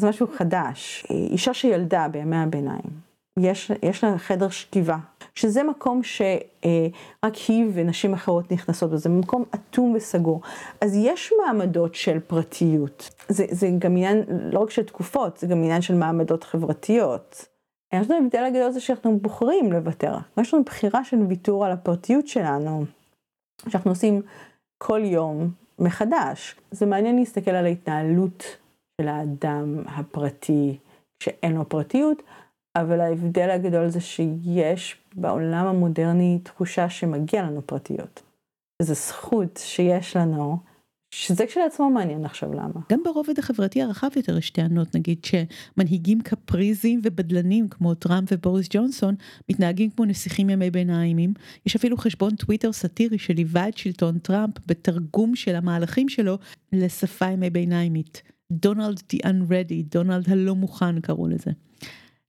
זה 0.01 0.09
משהו 0.09 0.27
חדש. 0.37 1.05
אישה 1.09 1.53
שילדה 1.53 2.07
בימי 2.07 2.37
הביניים. 2.37 3.12
יש, 3.39 3.71
יש 3.83 4.03
לה 4.03 4.17
חדר 4.17 4.49
שכיבה, 4.49 4.97
שזה 5.35 5.63
מקום 5.63 6.03
שרק 6.03 7.35
היא 7.47 7.65
ונשים 7.73 8.13
אחרות 8.13 8.51
נכנסות 8.51 8.89
בו, 8.89 8.97
זה 8.97 9.09
מקום 9.09 9.43
אטום 9.55 9.93
וסגור. 9.95 10.41
אז 10.81 10.95
יש 10.95 11.33
מעמדות 11.45 11.95
של 11.95 12.19
פרטיות. 12.19 13.09
זה, 13.29 13.45
זה 13.49 13.69
גם 13.79 13.91
עניין, 13.91 14.23
לא 14.27 14.59
רק 14.59 14.69
של 14.69 14.83
תקופות, 14.83 15.37
זה 15.37 15.47
גם 15.47 15.57
עניין 15.57 15.81
של 15.81 15.95
מעמדות 15.95 16.43
חברתיות. 16.43 17.45
יש 17.93 18.11
לנו 18.11 18.25
הבדל 18.25 18.43
הגדול 18.43 18.71
זה 18.71 18.79
שאנחנו 18.79 19.19
בוחרים 19.19 19.71
לוותר. 19.71 20.17
יש 20.41 20.53
לנו 20.53 20.63
בחירה 20.63 21.03
של 21.03 21.17
ויתור 21.27 21.65
על 21.65 21.71
הפרטיות 21.71 22.27
שלנו, 22.27 22.85
שאנחנו 23.69 23.91
עושים 23.91 24.21
כל 24.77 25.01
יום 25.03 25.51
מחדש. 25.79 26.55
זה 26.71 26.85
מעניין 26.85 27.15
להסתכל 27.15 27.51
על 27.51 27.65
ההתנהלות 27.65 28.43
של 29.01 29.07
האדם 29.07 29.83
הפרטי 29.87 30.77
שאין 31.23 31.53
לו 31.53 31.69
פרטיות. 31.69 32.23
אבל 32.77 33.01
ההבדל 33.01 33.49
הגדול 33.49 33.89
זה 33.89 34.01
שיש 34.01 34.95
בעולם 35.15 35.67
המודרני 35.67 36.39
תחושה 36.43 36.89
שמגיע 36.89 37.43
לנו 37.43 37.67
פרטיות. 37.67 38.21
זו 38.81 38.93
זכות 38.93 39.59
שיש 39.63 40.15
לנו, 40.15 40.57
שזה 41.15 41.45
כשלעצמו 41.47 41.89
מעניין 41.89 42.23
לחשוב 42.23 42.53
למה. 42.53 42.81
גם 42.91 42.99
ברובד 43.03 43.39
החברתי 43.39 43.81
הרחב 43.81 44.07
יותר 44.15 44.37
יש 44.37 44.49
טענות, 44.49 44.95
נגיד 44.95 45.25
שמנהיגים 45.25 46.21
קפריזיים 46.21 46.99
ובדלנים 47.03 47.67
כמו 47.69 47.93
טראמפ 47.93 48.29
ובוריס 48.31 48.67
ג'ונסון 48.69 49.15
מתנהגים 49.49 49.89
כמו 49.89 50.05
נסיכים 50.05 50.49
ימי 50.49 50.71
ביניימים. 50.71 51.33
יש 51.65 51.75
אפילו 51.75 51.97
חשבון 51.97 52.35
טוויטר 52.35 52.71
סאטירי 52.71 53.17
שליווה 53.17 53.67
את 53.67 53.77
שלטון 53.77 54.19
טראמפ 54.19 54.53
בתרגום 54.65 55.35
של 55.35 55.55
המהלכים 55.55 56.09
שלו 56.09 56.37
לשפה 56.71 57.25
ימי 57.25 57.49
ביניימית. 57.49 58.21
Donald 58.51 58.99
the 58.99 59.25
unready, 59.25 59.91
דונלד 59.91 60.29
הלא 60.29 60.55
מוכן 60.55 60.99
קראו 60.99 61.27
לזה. 61.27 61.51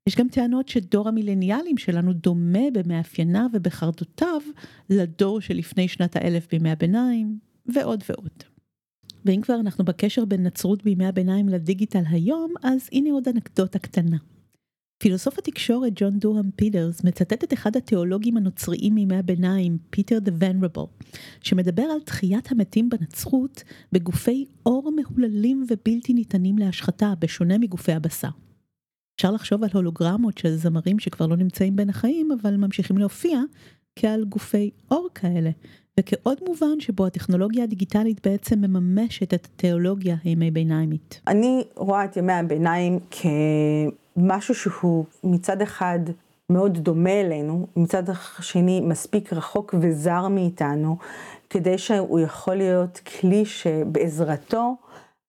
יש 0.08 0.16
גם 0.16 0.28
טענות 0.28 0.68
שדור 0.68 1.08
המילניאלים 1.08 1.78
שלנו 1.78 2.12
דומה 2.12 2.70
במאפייניו 2.72 3.46
ובחרדותיו 3.52 4.40
לדור 4.90 5.40
שלפני 5.40 5.88
שנת 5.88 6.16
האלף 6.16 6.46
בימי 6.50 6.70
הביניים, 6.70 7.38
ועוד 7.66 8.04
ועוד. 8.08 8.42
ואם 9.24 9.40
כבר 9.42 9.54
אנחנו 9.60 9.84
בקשר 9.84 10.24
בין 10.24 10.42
נצרות 10.42 10.84
בימי 10.84 11.06
הביניים 11.06 11.48
ל 11.48 11.55
digital 11.55 12.02
היום, 12.10 12.54
אז 12.62 12.88
הנה 12.92 13.10
עוד 13.10 13.28
אנקדוטה 13.28 13.78
קטנה. 13.78 14.16
פילוסוף 14.98 15.38
התקשורת 15.38 15.92
ג'ון 15.94 16.18
דורם 16.18 16.50
פיטרס 16.56 17.04
מצטט 17.04 17.44
את 17.44 17.52
אחד 17.52 17.76
התיאולוגים 17.76 18.36
הנוצריים 18.36 18.94
מימי 18.94 19.16
הביניים, 19.16 19.78
פיטר 19.90 20.18
דה 20.18 20.32
ונרבל, 20.38 20.84
שמדבר 21.40 21.82
על 21.82 22.00
תחיית 22.00 22.52
המתים 22.52 22.88
בנצרות 22.88 23.62
בגופי 23.92 24.46
אור 24.66 24.92
מהוללים 24.96 25.66
ובלתי 25.70 26.14
ניתנים 26.14 26.58
להשחתה, 26.58 27.12
בשונה 27.20 27.58
מגופי 27.58 27.92
הבשר. 27.92 28.28
אפשר 29.16 29.30
לחשוב 29.30 29.64
על 29.64 29.70
הולוגרמות 29.74 30.38
של 30.38 30.56
זמרים 30.56 30.98
שכבר 30.98 31.26
לא 31.26 31.36
נמצאים 31.36 31.76
בין 31.76 31.90
החיים, 31.90 32.28
אבל 32.42 32.56
ממשיכים 32.56 32.98
להופיע 32.98 33.40
כעל 33.96 34.24
גופי 34.24 34.70
אור 34.90 35.08
כאלה, 35.14 35.50
וכעוד 36.00 36.38
מובן 36.48 36.80
שבו 36.80 37.06
הטכנולוגיה 37.06 37.64
הדיגיטלית 37.64 38.26
בעצם 38.26 38.58
מממשת 38.58 39.34
את 39.34 39.48
התיאולוגיה 39.54 40.16
הימי 40.24 40.50
ביניימית. 40.50 41.20
אני 41.26 41.64
רואה 41.76 42.04
את 42.04 42.16
ימי 42.16 42.32
הביניים 42.32 42.98
כמשהו 43.10 44.54
שהוא 44.54 45.04
מצד 45.24 45.62
אחד 45.62 45.98
מאוד 46.50 46.78
דומה 46.78 47.20
אלינו, 47.20 47.66
מצד 47.76 48.02
השני 48.10 48.80
מספיק 48.80 49.32
רחוק 49.32 49.74
וזר 49.80 50.28
מאיתנו, 50.28 50.96
כדי 51.50 51.78
שהוא 51.78 52.20
יכול 52.20 52.54
להיות 52.54 52.98
כלי 52.98 53.44
שבעזרתו 53.44 54.76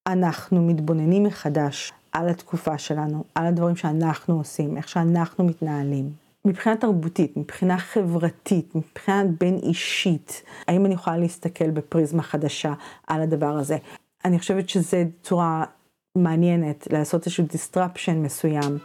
אנחנו 0.07 0.67
מתבוננים 0.67 1.23
מחדש 1.23 1.93
על 2.16 2.30
התקופה 2.30 2.78
שלנו, 2.78 3.24
על 3.36 3.45
הדברים 3.45 3.76
שאנחנו 3.76 4.38
עושים, 4.38 4.78
איך 4.78 4.89
שאנחנו 4.89 5.43
מתנהלים. 5.43 6.09
מבחינה 6.45 6.76
תרבותית, 6.76 7.38
מבחינה 7.38 7.78
חברתית, 7.78 8.76
מבחינה 8.76 9.24
בין 9.39 9.59
אישית, 9.63 10.43
האם 10.68 10.86
אני 10.86 10.93
יכולה 10.93 11.18
להסתכל 11.18 11.72
בפריזמה 11.72 12.24
חדשה 12.24 12.74
על 13.07 13.22
הדבר 13.22 13.57
הזה? 13.57 13.78
אני 14.26 14.39
חושבת 14.39 14.70
שזו 14.70 14.97
צורה 15.24 15.63
מעניינת 16.18 16.88
לעשות 16.91 17.26
איזשהו 17.26 17.45
disruption 17.45 18.13
מסוים. 18.13 18.78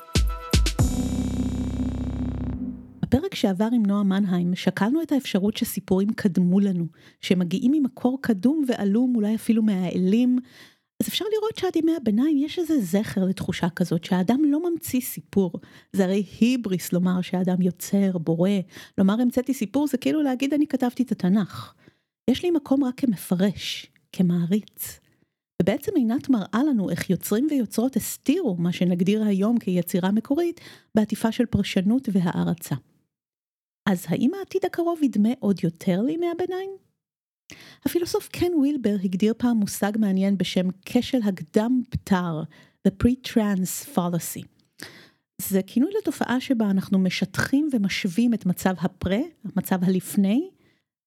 בפרק 3.02 3.34
שעבר 3.34 3.68
עם 3.72 3.86
נועה 3.86 4.02
מנהיים 4.02 4.54
שקלנו 4.54 5.02
את 5.02 5.12
האפשרות 5.12 5.56
שסיפורים 5.56 6.08
קדמו 6.12 6.60
לנו, 6.60 6.86
שמגיעים 7.20 7.72
ממקור 7.72 8.18
קדום 8.20 8.64
ועלום 8.68 9.16
אולי 9.16 9.34
אפילו 9.34 9.62
מהאלים, 9.62 10.38
אז 11.00 11.08
אפשר 11.08 11.24
לראות 11.32 11.56
שעד 11.56 11.76
ימי 11.76 11.96
הביניים 11.96 12.38
יש 12.38 12.58
איזה 12.58 12.80
זכר 12.80 13.24
לתחושה 13.24 13.70
כזאת 13.76 14.04
שהאדם 14.04 14.44
לא 14.44 14.70
ממציא 14.70 15.00
סיפור. 15.00 15.52
זה 15.92 16.04
הרי 16.04 16.24
היבריס 16.40 16.92
לומר 16.92 17.20
שהאדם 17.20 17.62
יוצר, 17.62 18.18
בורא, 18.18 18.50
לומר 18.98 19.20
המצאתי 19.20 19.54
סיפור 19.54 19.86
זה 19.86 19.98
כאילו 19.98 20.22
להגיד 20.22 20.54
אני 20.54 20.66
כתבתי 20.66 21.02
את 21.02 21.12
התנ"ך. 21.12 21.74
יש 22.30 22.42
לי 22.42 22.50
מקום 22.50 22.84
רק 22.84 22.94
כמפרש, 22.96 23.86
כמעריץ. 24.12 25.00
ובעצם 25.62 25.92
עינת 25.96 26.28
מראה 26.28 26.60
לנו 26.68 26.90
איך 26.90 27.10
יוצרים 27.10 27.46
ויוצרות 27.50 27.96
הסתירו 27.96 28.56
מה 28.56 28.72
שנגדיר 28.72 29.24
היום 29.24 29.58
כיצירה 29.58 30.10
מקורית 30.10 30.60
בעטיפה 30.94 31.32
של 31.32 31.46
פרשנות 31.46 32.08
והערצה. 32.12 32.74
אז 33.88 34.06
האם 34.08 34.30
העתיד 34.38 34.64
הקרוב 34.64 35.02
ידמה 35.02 35.30
עוד 35.40 35.64
יותר 35.64 36.02
לימי 36.02 36.26
הביניים? 36.30 36.89
הפילוסוף 37.84 38.28
קן 38.28 38.54
וילבר 38.54 38.96
הגדיר 39.04 39.34
פעם 39.36 39.56
מושג 39.56 39.92
מעניין 39.98 40.38
בשם 40.38 40.68
כשל 40.84 41.20
הקדם 41.24 41.82
פטר, 41.90 42.42
The 42.88 42.90
Pre-Trans 43.02 43.96
Fallacy. 43.96 44.44
זה 45.38 45.60
כינוי 45.66 45.90
לתופעה 45.98 46.40
שבה 46.40 46.70
אנחנו 46.70 46.98
משטחים 46.98 47.68
ומשווים 47.72 48.34
את 48.34 48.46
מצב 48.46 48.74
הפרה, 48.80 49.20
המצב 49.44 49.84
הלפני, 49.84 50.50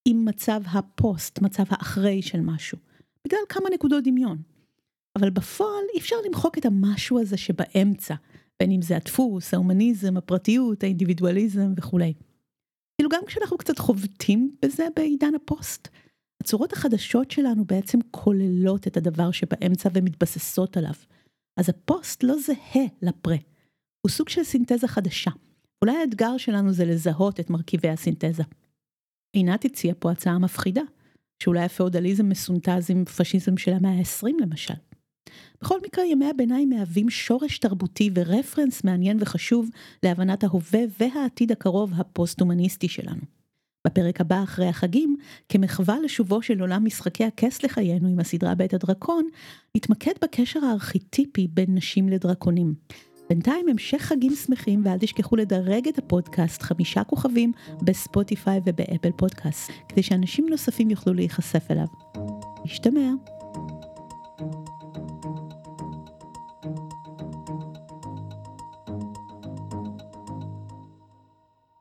עם 0.06 0.26
מצב 0.26 0.62
הפוסט, 0.66 1.42
מצב 1.42 1.64
האחרי 1.70 2.22
של 2.22 2.42
משהו, 2.42 2.78
בגלל 3.26 3.40
כמה 3.50 3.70
נקודות 3.74 4.04
דמיון. 4.04 4.38
אבל 5.16 5.30
בפועל 5.30 5.84
אי 5.94 6.00
אפשר 6.00 6.16
למחוק 6.26 6.58
את 6.58 6.66
המשהו 6.66 7.20
הזה 7.20 7.38
שבאמצע, 7.38 8.16
בין 8.60 8.72
אם 8.72 8.82
זה 8.82 8.96
הדפוס, 8.96 9.54
ההומניזם, 9.54 10.18
הפרטיות, 10.18 10.84
האינדיבידואליזם 10.84 11.74
וכולי. 11.78 12.14
כאילו 12.98 13.10
גם 13.10 13.22
כשאנחנו 13.28 13.58
קצת 13.58 13.80
חובטים 13.80 14.56
בזה 14.62 14.88
בעידן 14.96 15.36
הפוסט, 15.36 15.88
הצורות 16.44 16.74
החדשות 16.74 17.32
שלנו 17.32 17.66
בעצם 17.66 18.00
כוללות 18.12 18.88
את 18.88 18.98
הדבר 18.98 19.32
שבאמצע 19.32 19.90
ומתבססות 19.94 20.78
עליו. 20.78 20.94
אז 21.60 21.70
הפוסט 21.70 22.24
לא 22.24 22.36
זהה 22.38 22.86
לפרה. 23.02 23.36
הוא 24.02 24.10
סוג 24.10 24.30
של 24.30 24.44
סינתזה 24.44 24.88
חדשה. 24.88 25.32
אולי 25.82 25.98
האתגר 25.98 26.38
שלנו 26.38 26.74
זה 26.74 26.86
לזהות 26.86 27.40
את 27.40 27.50
מרכיבי 27.50 27.90
הסינתזה. 27.90 28.44
עינת 29.34 29.66
הציעה 29.66 29.96
פה 29.96 30.12
הצעה 30.12 30.40
מפחידה, 30.40 30.82
שאולי 31.44 31.64
הפאודליזם 31.64 32.30
מסונטז 32.30 32.92
עם 32.92 33.06
פשיזם 33.06 33.58
של 33.58 33.74
המאה 33.74 33.92
ה-20 33.92 34.42
למשל. 34.42 34.74
בכל 35.62 35.80
מקרה, 35.86 36.06
ימי 36.06 36.30
הביניים 36.30 36.70
מהווים 36.70 37.10
שורש 37.10 37.58
תרבותי 37.58 38.10
ורפרנס 38.16 38.84
מעניין 38.84 39.18
וחשוב 39.22 39.70
להבנת 40.04 40.44
ההווה 40.44 40.82
והעתיד 41.00 41.52
הקרוב 41.52 41.94
הפוסט-הומניסטי 41.94 42.88
שלנו. 42.88 43.43
בפרק 43.86 44.22
הבא 44.22 44.44
אחרי 44.44 44.68
החגים, 44.68 45.16
כמחווה 45.50 45.96
לשובו 46.04 46.42
של 46.42 46.62
עולם 46.62 46.86
משחקי 46.86 47.24
הכס 47.24 47.64
לחיינו 47.64 48.08
עם 48.10 48.20
הסדרה 48.20 48.56
בית 48.56 48.74
הדרקון, 48.74 49.28
נתמקד 49.78 50.14
בקשר 50.22 50.66
הארכיטיפי 50.66 51.48
בין 51.48 51.66
נשים 51.70 52.10
לדרקונים. 52.10 52.74
בינתיים 53.30 53.70
המשך 53.70 54.02
חגים 54.02 54.36
שמחים 54.36 54.82
ואל 54.86 54.98
תשכחו 54.98 55.36
לדרג 55.36 55.88
את 55.88 55.98
הפודקאסט 55.98 56.62
חמישה 56.62 57.04
כוכבים 57.04 57.52
בספוטיפיי 57.82 58.60
ובאפל 58.66 59.12
פודקאסט, 59.18 59.72
כדי 59.90 60.04
שאנשים 60.04 60.46
נוספים 60.50 60.90
יוכלו 60.90 61.14
להיחשף 61.14 61.72
אליו. 61.72 61.88
נשתמע. 62.66 63.10